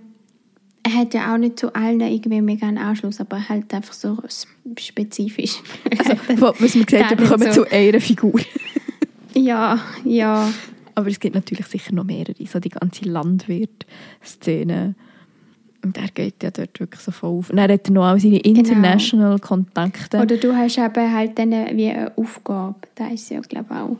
er 0.84 0.94
hat 0.94 1.14
ja 1.14 1.34
auch 1.34 1.38
nicht 1.38 1.60
zu 1.60 1.74
allen 1.76 2.02
irgendwie 2.02 2.42
mega 2.42 2.68
einen 2.68 2.78
Anschluss, 2.78 3.20
aber 3.20 3.48
halt 3.48 3.74
einfach 3.74 3.94
so 3.94 4.18
spezifisch. 4.78 5.62
Also, 5.98 6.14
was 6.60 6.76
man 6.76 6.86
gesagt 6.86 7.12
hat, 7.12 7.20
wir 7.20 7.28
kommen 7.28 7.52
so. 7.52 7.64
zu 7.64 7.72
einer 7.72 8.02
Figur. 8.02 8.40
ja, 9.34 9.80
ja. 10.04 10.52
Aber 10.96 11.08
es 11.08 11.20
gibt 11.20 11.36
natürlich 11.36 11.68
sicher 11.68 11.94
noch 11.94 12.04
mehrere, 12.04 12.46
so 12.46 12.60
die 12.60 12.70
ganze 12.70 13.06
Landwirt-Szene. 13.06 14.96
Und 15.84 15.98
er 15.98 16.10
geht 16.10 16.44
ja 16.44 16.52
dort 16.52 16.80
wirklich 16.80 17.02
so 17.02 17.12
voll 17.12 17.40
auf. 17.40 17.50
Und 17.50 17.58
er 17.58 17.72
hat 17.72 17.90
noch 17.90 18.08
auch 18.08 18.20
seine 18.20 18.40
genau. 18.40 18.60
international 18.60 19.36
genau. 19.36 19.48
Kontakte. 19.48 20.20
Oder 20.20 20.38
du 20.38 20.56
hast 20.56 20.78
eben 20.78 21.14
halt 21.14 21.40
dann 21.40 21.52
wie 21.52 21.90
eine 21.90 22.16
Aufgabe. 22.18 22.76
Da 22.96 23.08
ist 23.08 23.30
ja, 23.30 23.40
glaube 23.40 23.66
ich, 23.70 23.76
auch. 23.76 23.98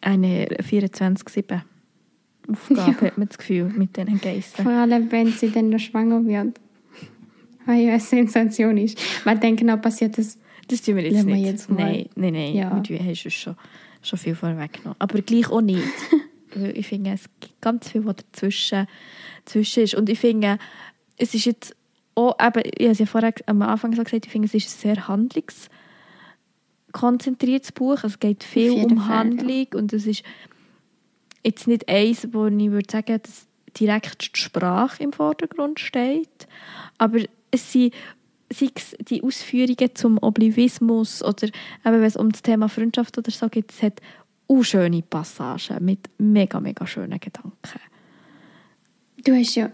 Eine 0.00 0.46
24-7 0.46 1.60
Aufgabe, 2.50 2.90
ja. 2.90 3.00
hat 3.02 3.18
man 3.18 3.28
das 3.28 3.38
Gefühl, 3.38 3.64
mit 3.64 3.96
diesen 3.96 4.20
Geissen. 4.20 4.62
Vor 4.62 4.72
allem, 4.72 5.12
wenn 5.12 5.32
sie 5.32 5.50
dann 5.50 5.68
noch 5.68 5.78
schwanger 5.78 6.24
wird. 6.24 6.58
Was 7.66 7.76
ja 7.76 7.90
eine 7.90 8.00
Sensation 8.00 8.78
ist. 8.78 8.98
Man 9.24 9.38
denkt, 9.40 9.62
noch 9.62 9.80
passiert 9.80 10.16
das. 10.16 10.38
Das 10.68 10.82
tun 10.82 10.96
wir 10.96 11.04
jetzt 11.04 11.24
nicht. 11.24 11.26
Wir 11.26 11.36
jetzt 11.36 11.70
nein, 11.70 12.08
nein, 12.14 12.32
nein. 12.32 12.54
Ja. 12.54 12.82
Wir 12.86 12.98
haben 12.98 13.14
schon, 13.14 13.56
schon 14.02 14.18
viel 14.18 14.34
vorweggenommen. 14.34 14.96
Aber 14.98 15.20
gleich 15.20 15.50
auch 15.50 15.60
nicht. 15.60 15.82
ich 16.74 16.86
finde, 16.86 17.12
es 17.12 17.24
gibt 17.40 17.60
ganz 17.60 17.90
viel, 17.90 18.04
was 18.04 18.16
dazwischen, 18.16 18.86
dazwischen 19.44 19.82
ist. 19.82 19.94
Und 19.94 20.08
ich 20.08 20.18
finde, 20.18 20.58
es 21.16 21.34
ist 21.34 21.44
jetzt 21.44 21.76
auch, 22.14 22.36
eben, 22.40 22.62
ich 22.64 22.82
habe 22.82 22.92
es 22.92 22.98
ja 22.98 23.06
vorher 23.06 23.32
am 23.46 23.62
Anfang 23.62 23.92
gesagt, 23.92 24.14
ich 24.14 24.30
finde, 24.30 24.46
es 24.46 24.54
ist 24.54 24.68
ein 24.68 24.94
sehr 24.94 25.08
handlungskonzentriertes 25.08 27.72
Buch. 27.72 28.04
Es 28.04 28.18
geht 28.18 28.44
viel 28.44 28.72
um 28.72 28.98
Fall, 28.98 29.08
Handlung 29.08 29.66
ja. 29.72 29.78
und 29.78 29.92
es 29.92 30.06
ist 30.06 30.22
jetzt 31.44 31.66
nicht 31.66 31.88
eins, 31.88 32.28
wo 32.32 32.46
ich 32.46 32.70
würde 32.70 32.90
sagen, 32.90 33.20
dass 33.22 33.46
direkt 33.78 34.34
die 34.36 34.40
Sprache 34.40 35.02
im 35.02 35.12
Vordergrund 35.12 35.80
steht, 35.80 36.48
aber 36.98 37.20
es 37.50 37.72
sind 37.72 37.94
sei 38.50 38.70
es 38.74 38.96
die 39.00 39.22
Ausführungen 39.22 39.94
zum 39.94 40.18
Oblivismus 40.18 41.22
oder 41.22 41.48
eben, 41.48 41.52
wenn 41.84 42.02
es 42.02 42.16
um 42.16 42.30
das 42.32 42.42
Thema 42.42 42.68
Freundschaft 42.68 43.18
oder 43.18 43.30
so 43.30 43.48
geht, 43.48 43.70
es 43.70 43.82
hat 43.82 44.00
auch 44.48 44.62
schöne 44.62 45.02
Passagen 45.02 45.84
mit 45.84 46.08
mega, 46.18 46.58
mega 46.60 46.86
schönen 46.86 47.20
Gedanken. 47.20 47.80
Du 49.24 49.34
hast 49.34 49.54
ja 49.56 49.70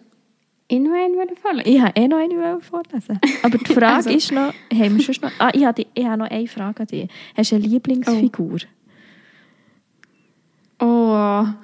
eh 0.68 0.78
noch 0.78 0.92
einen 0.92 1.36
vorlesen 1.36 1.72
Ich 1.72 1.80
habe 1.80 1.92
eh 1.94 2.08
noch 2.08 2.18
einen 2.18 2.60
vorlesen 2.60 3.20
Aber 3.42 3.58
die 3.58 3.64
Frage 3.72 3.96
also. 3.96 4.10
ist 4.10 4.32
noch, 4.32 4.52
haben 4.72 4.96
wir 4.96 5.04
schon 5.04 5.14
noch... 5.22 5.30
Ah, 5.38 5.50
ich 5.54 5.64
habe, 5.64 5.84
die, 5.84 5.86
ich 5.94 6.04
habe 6.04 6.18
noch 6.18 6.30
eine 6.30 6.48
Frage 6.48 6.80
an 6.80 6.86
dich. 6.86 7.08
Hast 7.36 7.52
du 7.52 7.56
eine 7.56 7.66
Lieblingsfigur? 7.66 8.58
Oh. 8.62 8.73
Oh. 10.80 11.46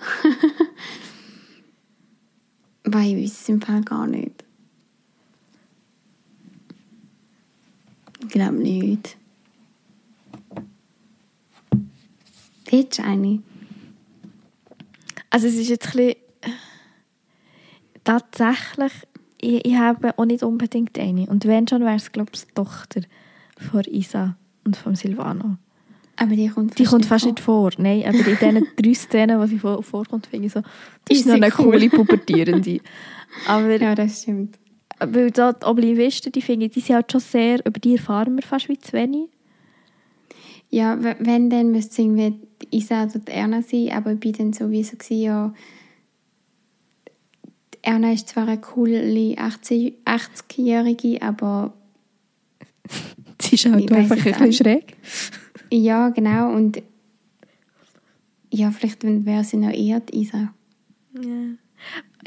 Weil 2.85 3.07
ich 3.07 3.17
weiß 3.17 3.41
es 3.41 3.49
im 3.49 3.61
Fall 3.61 3.83
gar 3.83 4.07
nicht. 4.07 4.45
Ich 8.23 8.29
glaube 8.29 8.57
nicht. 8.57 9.17
Hättest 12.69 12.99
du 12.99 13.05
eine? 13.05 13.43
Also 15.31 15.47
es 15.47 15.55
ist 15.55 15.69
jetzt 15.69 15.87
ein 15.89 15.93
bisschen... 15.93 16.17
Tatsächlich, 18.03 18.93
ich, 19.41 19.65
ich 19.65 19.77
habe 19.77 20.19
auch 20.19 20.25
nicht 20.25 20.43
unbedingt 20.43 20.99
eine. 20.99 21.27
Und 21.27 21.45
wenn 21.47 21.69
schon, 21.69 21.83
wäre 21.83 21.97
es, 21.97 22.13
glaube 22.13 22.31
ich, 22.35 22.47
die 22.47 22.55
Tochter 22.55 23.03
von 23.59 23.85
Isa 23.85 24.37
und 24.65 24.77
von 24.77 24.95
Silvano. 24.95 25.59
Aber 26.23 26.37
die 26.37 26.49
kommt 26.49 26.73
fast, 26.73 26.79
die 26.79 26.85
kommt 26.85 27.01
nicht, 27.01 27.09
fast 27.09 27.25
vor. 27.25 27.33
nicht 27.33 27.41
vor. 27.41 27.71
Nein, 27.79 28.05
aber 28.05 28.19
in 28.19 28.25
diesen 28.25 28.67
drei 28.77 28.95
Szenen, 28.95 29.41
die 29.41 29.47
sie 29.49 29.59
vor, 29.59 29.83
vorkommt, 29.83 30.27
finde 30.27 30.49
ich 30.49 30.53
so, 30.53 30.61
das 30.61 30.71
ist, 31.09 31.21
ist 31.21 31.27
noch 31.27 31.33
eine 31.35 31.51
cool. 31.59 31.65
coole 31.65 31.89
Pubertierende. 31.89 32.81
aber, 33.47 33.81
ja, 33.81 33.95
das 33.95 34.21
stimmt. 34.23 34.59
Weil 34.99 35.31
da 35.31 35.55
die 35.55 35.65
Oblivisten, 35.65 36.31
die 36.31 36.43
finde 36.43 36.67
ich, 36.67 36.73
die 36.73 36.81
sind 36.81 36.97
halt 36.97 37.11
schon 37.11 37.23
sehr, 37.23 37.65
über 37.65 37.81
die 37.81 37.95
erfahren 37.95 38.37
wir 38.37 38.43
fast 38.43 38.69
wie 38.69 38.79
zu 38.79 38.93
wenig. 38.93 39.31
Ja, 40.69 40.99
wenn, 41.01 41.49
dann 41.49 41.73
müsste 41.73 41.93
es 41.93 41.99
irgendwie 41.99 42.35
Isa 42.71 43.05
oder 43.05 43.33
Erna 43.33 43.63
sein, 43.63 43.89
aber 43.91 44.13
ich 44.13 44.21
bin 44.21 44.33
dann 44.33 44.53
sowieso 44.53 44.99
gewesen, 44.99 45.23
ja, 45.23 45.55
Erna 47.81 48.13
ist 48.13 48.29
zwar 48.29 48.47
eine 48.47 48.61
coole 48.61 49.01
80-Jährige, 49.01 51.23
aber 51.23 51.73
Sie 53.41 53.55
ist 53.55 53.65
halt 53.65 53.91
einfach 53.91 54.19
ein 54.19 54.23
bisschen 54.23 54.53
schräg. 54.53 54.99
Ja, 55.73 56.09
genau. 56.11 56.53
Und 56.53 56.83
ja, 58.53 58.71
vielleicht 58.71 59.03
wäre 59.05 59.45
sie 59.45 59.57
noch 59.57 59.71
eher 59.73 60.01
die 60.01 60.21
Isa. 60.23 60.53
Ja. 61.15 61.23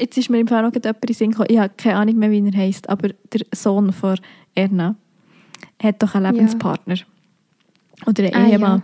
Jetzt 0.00 0.18
ist 0.18 0.30
mir 0.30 0.40
im 0.40 0.48
Fall 0.48 0.62
noch 0.62 0.72
jemand 0.74 1.04
in 1.08 1.14
Sinn 1.14 1.30
gekommen. 1.30 1.48
Ich 1.50 1.58
habe 1.58 1.72
keine 1.76 1.96
Ahnung 1.96 2.16
mehr, 2.16 2.30
wie 2.30 2.44
er 2.44 2.56
heisst, 2.56 2.88
aber 2.88 3.08
der 3.32 3.46
Sohn 3.54 3.92
von 3.92 4.18
Erna 4.54 4.96
hat 5.82 6.02
doch 6.02 6.14
einen 6.14 6.24
Ja. 6.24 6.30
Lebenspartner. 6.32 6.96
Oder 8.06 8.24
einen 8.24 8.34
Ah, 8.34 8.48
Ehemann. 8.48 8.82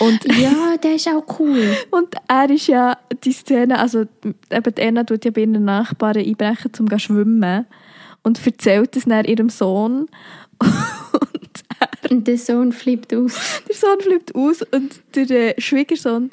Und, 0.00 0.24
Ja, 0.38 0.76
der 0.82 0.96
ist 0.96 1.06
auch 1.08 1.24
cool. 1.38 1.76
und 1.90 2.08
er 2.26 2.50
ist 2.50 2.66
ja 2.66 2.98
die 3.22 3.32
Szene, 3.32 3.78
also 3.78 4.00
eben 4.50 4.74
die 4.74 4.80
Erna 4.82 5.04
tut 5.04 5.24
ja 5.24 5.30
bei 5.30 5.42
ihren 5.42 5.64
Nachbarn 5.64 6.16
einbrechen, 6.16 6.72
um 6.80 6.90
zu 6.90 6.98
schwimmen 6.98 7.66
und 8.24 8.44
erzählt 8.44 8.96
es 8.96 9.04
dann 9.04 9.24
ihrem 9.24 9.48
Sohn. 9.48 10.06
Und 12.10 12.26
der 12.26 12.38
Sohn 12.38 12.72
flippt 12.72 13.14
aus. 13.14 13.62
der 13.68 13.74
Sohn 13.74 14.00
flippt 14.00 14.34
aus 14.34 14.62
und 14.62 15.00
der 15.14 15.58
äh, 15.58 15.60
Schwiegersohn 15.60 16.30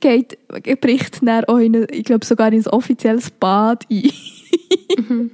geht, 0.00 0.38
bricht 0.80 1.26
dann 1.26 1.44
auch 1.44 1.58
in, 1.58 1.86
ich 1.90 2.04
glaube 2.04 2.24
sogar 2.24 2.52
in 2.52 2.60
ein 2.60 2.66
offizielles 2.66 3.30
Bad 3.30 3.86
ein. 3.90 4.10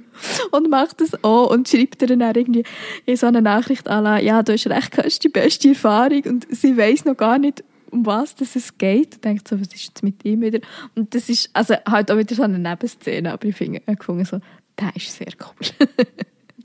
und 0.51 0.69
macht 0.69 1.01
das 1.01 1.23
auch 1.23 1.51
und 1.51 1.67
schreibt 1.67 2.01
ihr 2.01 2.07
dann 2.15 2.35
irgendwie 2.35 2.63
in 3.05 3.17
so 3.17 3.27
eine 3.27 3.41
Nachricht 3.41 3.87
an, 3.87 4.23
ja, 4.23 4.43
du 4.43 4.53
hast 4.53 4.67
recht, 4.67 4.97
das 4.97 5.05
ist 5.07 5.23
die 5.23 5.29
beste 5.29 5.69
Erfahrung 5.69 6.23
und 6.25 6.47
sie 6.55 6.77
weiß 6.77 7.05
noch 7.05 7.17
gar 7.17 7.37
nicht, 7.37 7.63
um 7.89 8.05
was 8.05 8.35
das 8.35 8.55
es 8.55 8.77
geht 8.77 9.15
und 9.15 9.25
denkt 9.25 9.47
so, 9.47 9.59
was 9.59 9.67
ist 9.67 9.87
jetzt 9.87 10.03
mit 10.03 10.23
ihm 10.23 10.41
wieder? 10.41 10.59
Und 10.95 11.13
das 11.13 11.27
ist 11.27 11.49
also 11.53 11.75
halt 11.85 12.09
auch 12.11 12.17
wieder 12.17 12.35
so 12.35 12.43
eine 12.43 12.59
Nebenszene, 12.59 13.33
aber 13.33 13.45
ich 13.45 13.55
finde, 13.55 13.81
ich 13.85 14.27
so, 14.27 14.39
der 14.79 14.95
ist 14.95 15.11
sehr 15.17 15.33
cool. 15.39 15.87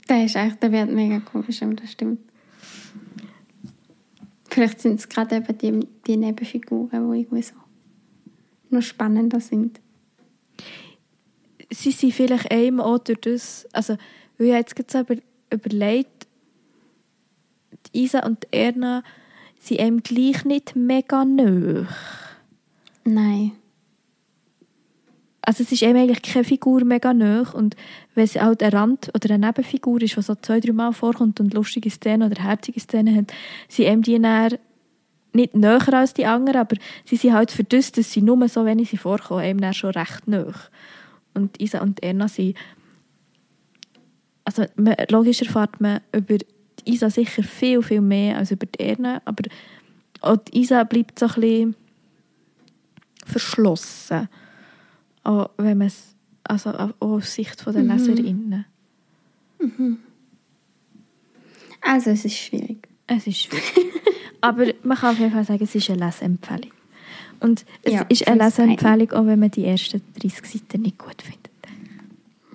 Der 0.09 0.23
ist 0.23 0.37
echt, 0.37 0.63
der 0.63 0.71
wird 0.71 0.89
mega 0.89 1.19
komisch, 1.19 1.61
aber 1.61 1.73
das 1.73 1.91
stimmt. 1.91 2.19
Vielleicht 4.57 4.81
sind 4.81 4.99
es 4.99 5.07
gerade 5.07 5.35
eben 5.35 5.55
die, 5.59 5.87
die 6.07 6.17
Nebenfiguren, 6.17 7.11
die 7.11 7.19
irgendwie 7.19 7.43
so 7.43 7.53
noch 8.71 8.81
spannender 8.81 9.39
sind. 9.39 9.79
sie 11.69 11.91
sind 11.91 12.11
vielleicht 12.11 12.49
einem 12.49 12.81
auch 12.81 12.97
durch 12.97 13.21
das, 13.21 13.67
also, 13.71 13.97
weil 14.39 14.47
ich 14.47 14.53
jetzt 14.53 14.75
gerade 14.75 15.01
über, 15.01 15.21
überlegt, 15.53 16.25
die 17.93 18.05
Isa 18.05 18.25
und 18.25 18.45
die 18.45 18.57
Erna 18.57 19.03
sind 19.59 19.79
einem 19.79 20.01
gleich 20.01 20.43
nicht 20.43 20.75
mega 20.75 21.23
nöch. 21.23 21.87
Nein. 23.03 23.51
Also 25.47 25.63
es 25.63 25.71
ist 25.71 25.81
einem 25.83 26.01
eigentlich 26.01 26.21
keine 26.23 26.43
Figur 26.43 26.83
mega 26.83 27.13
nöch 27.13 27.53
und 27.53 27.77
wenn 28.15 28.25
es 28.25 28.35
halt 28.35 28.61
eine 28.61 28.73
Rand- 28.73 29.09
oder 29.15 29.33
eine 29.33 29.47
Nebenfigur 29.47 30.01
ist, 30.01 30.17
die 30.17 30.21
so 30.21 30.35
zwei, 30.35 30.59
drei 30.59 30.73
Mal 30.73 30.91
vorkommt 30.91 31.39
und 31.39 31.53
lustige 31.53 31.89
Szenen 31.89 32.29
oder 32.29 32.43
herzige 32.43 32.81
Szenen 32.81 33.15
hat, 33.15 33.31
sind 33.69 33.87
einem 33.87 34.01
die 34.01 34.19
dann 34.19 34.57
nicht 35.31 35.55
näher 35.55 35.93
als 35.93 36.13
die 36.13 36.25
anderen, 36.25 36.59
aber 36.59 36.75
sie 37.05 37.15
sind 37.15 37.31
halt 37.31 37.51
für 37.51 37.63
das, 37.63 37.93
dass 37.93 38.11
sie 38.11 38.21
nur 38.21 38.45
so, 38.49 38.65
wenn 38.65 38.83
sie 38.83 38.97
vorkommen, 38.97 39.39
einem 39.39 39.61
dann 39.61 39.73
schon 39.73 39.91
recht 39.91 40.27
nöch. 40.27 40.57
Und 41.33 41.61
Isa 41.61 41.79
und 41.79 42.03
Erna 42.03 42.27
sind 42.27 42.57
also 44.43 44.65
logisch 45.07 45.43
erfahrt 45.43 45.79
man 45.79 46.01
über 46.11 46.39
die 46.39 46.45
Isa 46.83 47.09
sicher 47.09 47.43
viel, 47.43 47.81
viel 47.81 48.01
mehr 48.01 48.37
als 48.37 48.51
über 48.51 48.65
die 48.65 48.83
Erna, 48.83 49.21
aber 49.23 49.43
auch 50.19 50.35
die 50.35 50.59
Isa 50.59 50.83
bleibt 50.83 51.19
so 51.19 51.27
ein 51.27 51.33
bisschen 51.35 51.75
verschlossen. 53.25 54.27
Auch 55.27 55.49
wenn 55.57 55.77
man 55.77 55.87
es, 55.87 56.15
also 56.43 56.69
auch 56.71 56.93
aus 56.99 57.33
Sicht 57.33 57.65
der 57.65 57.73
Mhm. 57.83 57.89
Leserinnen. 57.91 58.65
Also 61.81 62.11
es 62.11 62.25
ist 62.25 62.37
schwierig. 62.37 62.87
Es 63.07 63.27
ist 63.27 63.37
schwierig. 63.41 63.63
aber 64.41 64.67
man 64.83 64.97
kann 64.97 65.13
auf 65.13 65.19
jeden 65.19 65.31
Fall 65.31 65.43
sagen, 65.43 65.63
es 65.63 65.75
ist 65.75 65.89
eine 65.89 66.05
Lesempfehlung. 66.05 66.71
Und 67.39 67.65
es 67.83 67.93
Ja, 67.93 68.01
ist 68.09 68.27
eine 68.27 68.43
Lesempfehlung, 68.45 69.11
auch 69.11 69.25
wenn 69.25 69.39
man 69.39 69.51
die 69.51 69.65
ersten 69.65 70.01
30 70.19 70.45
Seiten 70.61 70.81
nicht 70.81 70.97
gut 70.97 71.21
findet. 71.21 71.41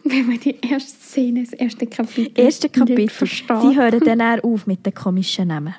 Wenn 0.05 0.27
man 0.27 0.41
die 0.41 0.57
erste 0.61 0.91
Szene, 0.91 1.45
das 1.45 1.53
erste 1.53 1.87
Kapitel 1.87 2.33
erste 2.35 2.67
nicht 2.67 2.75
Kapitel, 2.75 3.09
versteht. 3.09 3.61
sie 3.61 3.77
hören 3.77 4.01
dann 4.01 4.21
eher 4.21 4.45
auf 4.45 4.67
mit 4.67 4.85
den 4.85 4.95
komischen 4.95 5.49
Namen. 5.49 5.75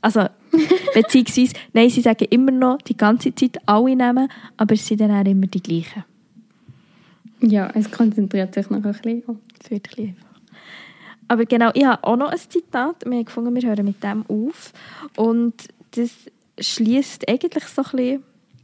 Also, 0.00 0.26
beziehungsweise, 0.94 1.52
nein, 1.74 1.90
sie 1.90 2.00
sagen 2.00 2.26
immer 2.30 2.52
noch 2.52 2.78
die 2.78 2.96
ganze 2.96 3.34
Zeit 3.34 3.58
alle 3.66 3.94
Namen, 3.96 4.28
aber 4.56 4.74
es 4.74 4.86
sind 4.86 5.00
dann 5.00 5.10
auch 5.10 5.28
immer 5.30 5.46
die 5.46 5.62
gleichen. 5.62 6.04
Ja, 7.46 7.70
es 7.74 7.90
konzentriert 7.90 8.54
sich 8.54 8.68
noch 8.70 8.78
ein 8.78 8.92
bisschen. 8.92 9.22
Es 9.62 9.70
wird 9.70 9.86
ein 9.86 9.94
bisschen 9.94 10.08
einfach. 10.08 10.40
Aber 11.28 11.44
genau, 11.44 11.70
ich 11.74 11.84
habe 11.84 12.02
auch 12.04 12.16
noch 12.16 12.30
ein 12.30 12.38
Zitat. 12.38 13.04
Wir 13.04 13.18
haben 13.18 13.24
gefunden, 13.24 13.54
wir 13.54 13.68
hören 13.68 13.84
mit 13.84 14.02
dem 14.02 14.24
auf. 14.28 14.72
Und 15.16 15.68
das 15.92 16.10
schließt 16.58 17.28
eigentlich 17.28 17.64
so 17.64 17.82
ein 17.82 17.90
bisschen, 17.90 18.14
ein 18.16 18.22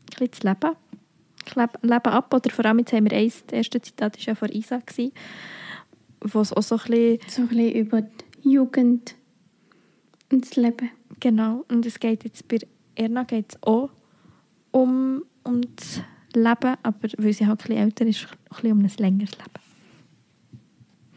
bisschen 0.09 0.29
das 0.31 0.43
Leben, 0.43 0.77
Leb- 1.55 1.83
Leben 1.83 2.13
ab. 2.13 2.35
Oder 2.35 2.51
vor 2.51 2.65
allem, 2.65 2.79
jetzt 2.81 2.93
haben 2.93 3.09
wir 3.11 3.17
eins, 3.17 3.45
das 3.47 3.57
erste 3.59 3.81
Zitat 3.81 4.19
war 4.19 4.25
ja 4.25 4.35
von 4.35 4.49
Isa, 4.51 4.81
wo 6.21 6.41
es 6.41 6.53
auch 6.53 6.63
so 6.63 6.77
ein 6.77 6.81
bisschen 6.91 7.19
So 7.29 7.43
ein 7.43 7.49
bisschen 7.49 7.73
über 7.73 8.03
die 8.03 8.51
Jugend 8.51 9.15
und 10.31 10.45
das 10.45 10.57
Leben. 10.57 10.91
Genau, 11.21 11.65
und 11.69 11.87
es 11.87 12.01
geht 12.01 12.25
jetzt 12.25 12.49
bei 12.49 12.59
Erna 12.95 13.23
geht 13.23 13.47
es 13.51 13.63
auch 13.63 13.91
um, 14.73 15.23
um 15.45 15.61
das 15.77 16.01
Leben, 16.35 16.77
aber 16.83 17.09
weil 17.19 17.33
sie 17.33 17.47
halt 17.47 17.61
ein 17.61 17.67
bisschen 17.69 17.77
älter 17.83 18.07
ist, 18.07 18.27
ein 18.31 18.39
bisschen 18.51 18.73
um 18.73 18.79
ein 18.85 18.91
längeres 18.99 19.33
Leben. 19.39 19.63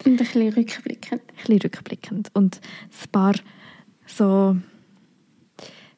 Und 0.06 0.12
ein 0.12 0.18
bisschen 0.18 0.50
rückblickend. 0.54 1.22
Ein 1.22 1.36
bisschen 1.38 1.62
rückblickend. 1.62 2.30
Und 2.34 2.60
ein 2.62 3.12
paar 3.12 3.34
so, 4.06 4.56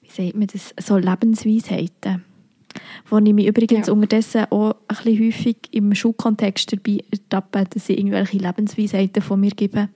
wie 0.01 0.09
sagt 0.23 0.35
man 0.35 0.47
das, 0.47 0.73
so 0.79 0.97
Lebensweisheiten, 0.97 2.23
wo 3.09 3.17
ich 3.17 3.33
mich 3.33 3.47
übrigens 3.47 3.87
Ja. 3.87 3.93
unterdessen 3.93 4.45
auch 4.49 4.75
ein 4.87 4.95
bisschen 4.95 5.25
häufig 5.25 5.57
im 5.71 5.93
Schulkontext 5.93 6.71
dabei 6.73 7.03
ertappe, 7.11 7.65
dass 7.69 7.89
ich 7.89 7.97
irgendwelche 7.97 8.37
Lebensweisheiten 8.37 9.21
von 9.21 9.39
mir 9.41 9.51
gebe 9.51 9.89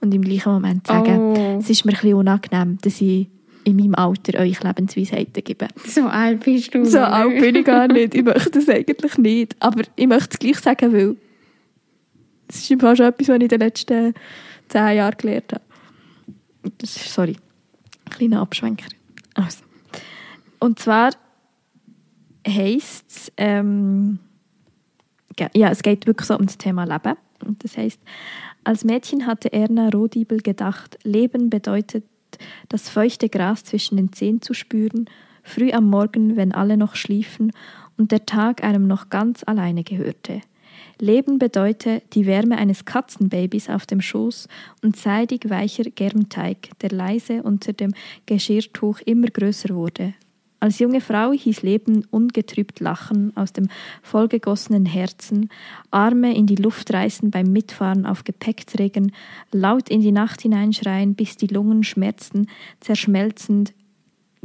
und 0.00 0.14
im 0.14 0.22
gleichen 0.22 0.52
Moment 0.52 0.86
sage, 0.86 1.18
Oh. 1.18 1.58
es 1.58 1.68
ist 1.70 1.84
mir 1.84 1.92
ein 1.92 2.00
bisschen 2.00 2.14
unangenehm, 2.14 2.78
dass 2.82 3.00
ich 3.00 3.28
in 3.68 3.76
meinem 3.76 3.94
Alter 3.94 4.40
euch 4.40 4.62
Lebensweisheiten 4.62 5.44
gebe. 5.44 5.68
So 5.86 6.06
alt 6.06 6.44
bist 6.44 6.74
du. 6.74 6.84
So 6.84 6.98
alt 6.98 7.38
bin 7.38 7.56
ich 7.56 7.64
gar 7.64 7.88
nicht. 7.88 8.14
Ich 8.14 8.24
möchte 8.24 8.50
das 8.50 8.68
eigentlich 8.68 9.18
nicht. 9.18 9.56
Aber 9.60 9.82
ich 9.96 10.06
möchte 10.06 10.30
es 10.32 10.38
gleich 10.38 10.58
sagen, 10.58 10.92
weil 10.92 11.16
es 12.48 12.56
ist 12.56 12.70
im 12.70 12.80
Fall 12.80 12.96
schon 12.96 13.06
etwas, 13.06 13.28
was 13.28 13.36
ich 13.36 13.42
in 13.42 13.48
den 13.48 13.60
letzten 13.60 14.14
zehn 14.68 14.96
Jahren 14.96 15.16
gelernt 15.16 15.52
habe. 15.52 15.64
Das 16.78 16.96
ist, 16.96 17.12
sorry, 17.12 17.36
ein 18.06 18.10
kleiner 18.10 18.40
Abschwenker. 18.40 18.88
Also. 19.34 19.58
Und 20.58 20.78
zwar 20.78 21.12
heisst 22.46 23.10
es, 23.10 23.32
ähm, 23.36 24.18
ja, 25.54 25.70
es 25.70 25.82
geht 25.82 26.06
wirklich 26.06 26.26
so 26.26 26.36
um 26.36 26.46
das 26.46 26.58
Thema 26.58 26.84
Leben. 26.84 27.16
Und 27.44 27.62
das 27.62 27.76
heißt, 27.76 28.00
als 28.64 28.84
Mädchen 28.84 29.26
hatte 29.26 29.52
Erna 29.52 29.88
Rohdiebel 29.90 30.38
gedacht, 30.38 30.98
Leben 31.04 31.48
bedeutet, 31.48 32.04
das 32.68 32.88
feuchte 32.88 33.28
Gras 33.28 33.64
zwischen 33.64 33.96
den 33.96 34.12
Zehen 34.12 34.42
zu 34.42 34.54
spüren, 34.54 35.08
früh 35.42 35.72
am 35.72 35.88
Morgen, 35.88 36.36
wenn 36.36 36.52
alle 36.52 36.76
noch 36.76 36.94
schliefen 36.94 37.52
und 37.96 38.12
der 38.12 38.26
Tag 38.26 38.62
einem 38.62 38.86
noch 38.86 39.10
ganz 39.10 39.42
alleine 39.44 39.84
gehörte. 39.84 40.40
Leben 41.00 41.38
bedeute 41.38 42.02
die 42.12 42.26
Wärme 42.26 42.58
eines 42.58 42.84
Katzenbabys 42.84 43.70
auf 43.70 43.86
dem 43.86 44.00
Schoß 44.00 44.48
und 44.82 44.96
seidig 44.96 45.48
weicher 45.48 45.84
Germteig, 45.84 46.70
der 46.80 46.90
leise 46.90 47.42
unter 47.42 47.72
dem 47.72 47.92
Geschirrtuch 48.26 49.00
immer 49.00 49.28
größer 49.28 49.74
wurde. 49.74 50.14
Als 50.60 50.80
junge 50.80 51.00
Frau 51.00 51.32
hieß 51.32 51.62
Leben 51.62 52.04
ungetrübt 52.10 52.80
lachen 52.80 53.36
aus 53.36 53.52
dem 53.52 53.68
vollgegossenen 54.02 54.86
Herzen, 54.86 55.50
Arme 55.90 56.34
in 56.34 56.46
die 56.46 56.56
Luft 56.56 56.92
reißen 56.92 57.30
beim 57.30 57.52
Mitfahren 57.52 58.06
auf 58.06 58.24
Gepäckträgern, 58.24 59.12
laut 59.52 59.88
in 59.88 60.00
die 60.00 60.12
Nacht 60.12 60.42
hineinschreien, 60.42 61.14
bis 61.14 61.36
die 61.36 61.46
Lungen 61.46 61.84
schmerzten, 61.84 62.48
zerschmelzend 62.80 63.72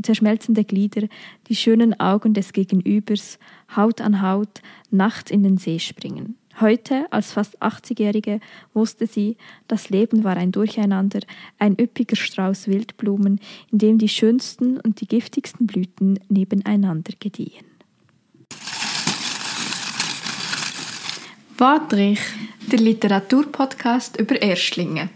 zerschmelzende 0.02 0.64
Glieder, 0.64 1.08
die 1.48 1.56
schönen 1.56 2.00
Augen 2.00 2.34
des 2.34 2.54
Gegenübers, 2.54 3.38
Haut 3.76 4.02
an 4.02 4.22
Haut, 4.22 4.62
nachts 4.90 5.30
in 5.30 5.44
den 5.44 5.58
See 5.58 5.78
springen. 5.78 6.36
Heute, 6.60 7.08
als 7.12 7.32
fast 7.32 7.62
80-Jährige, 7.62 8.40
wusste 8.74 9.08
sie, 9.08 9.38
das 9.68 9.90
Leben 9.90 10.24
war 10.24 10.38
ein 10.38 10.52
Durcheinander, 10.52 11.22
ein 11.58 11.76
üppiger 11.80 12.16
Strauß 12.16 12.68
Wildblumen, 12.68 13.40
in 13.72 13.78
dem 13.80 13.98
die 13.98 14.10
schönsten 14.10 14.80
und 14.80 15.02
die 15.02 15.08
giftigsten 15.08 15.66
Blüten 15.66 16.20
nebeneinander 16.30 17.14
gediehen. 17.20 17.66
Wortrich, 21.58 22.20
der 22.72 22.80
Literaturpodcast 22.80 24.20
über 24.20 24.42
Erstlingen. 24.42 25.10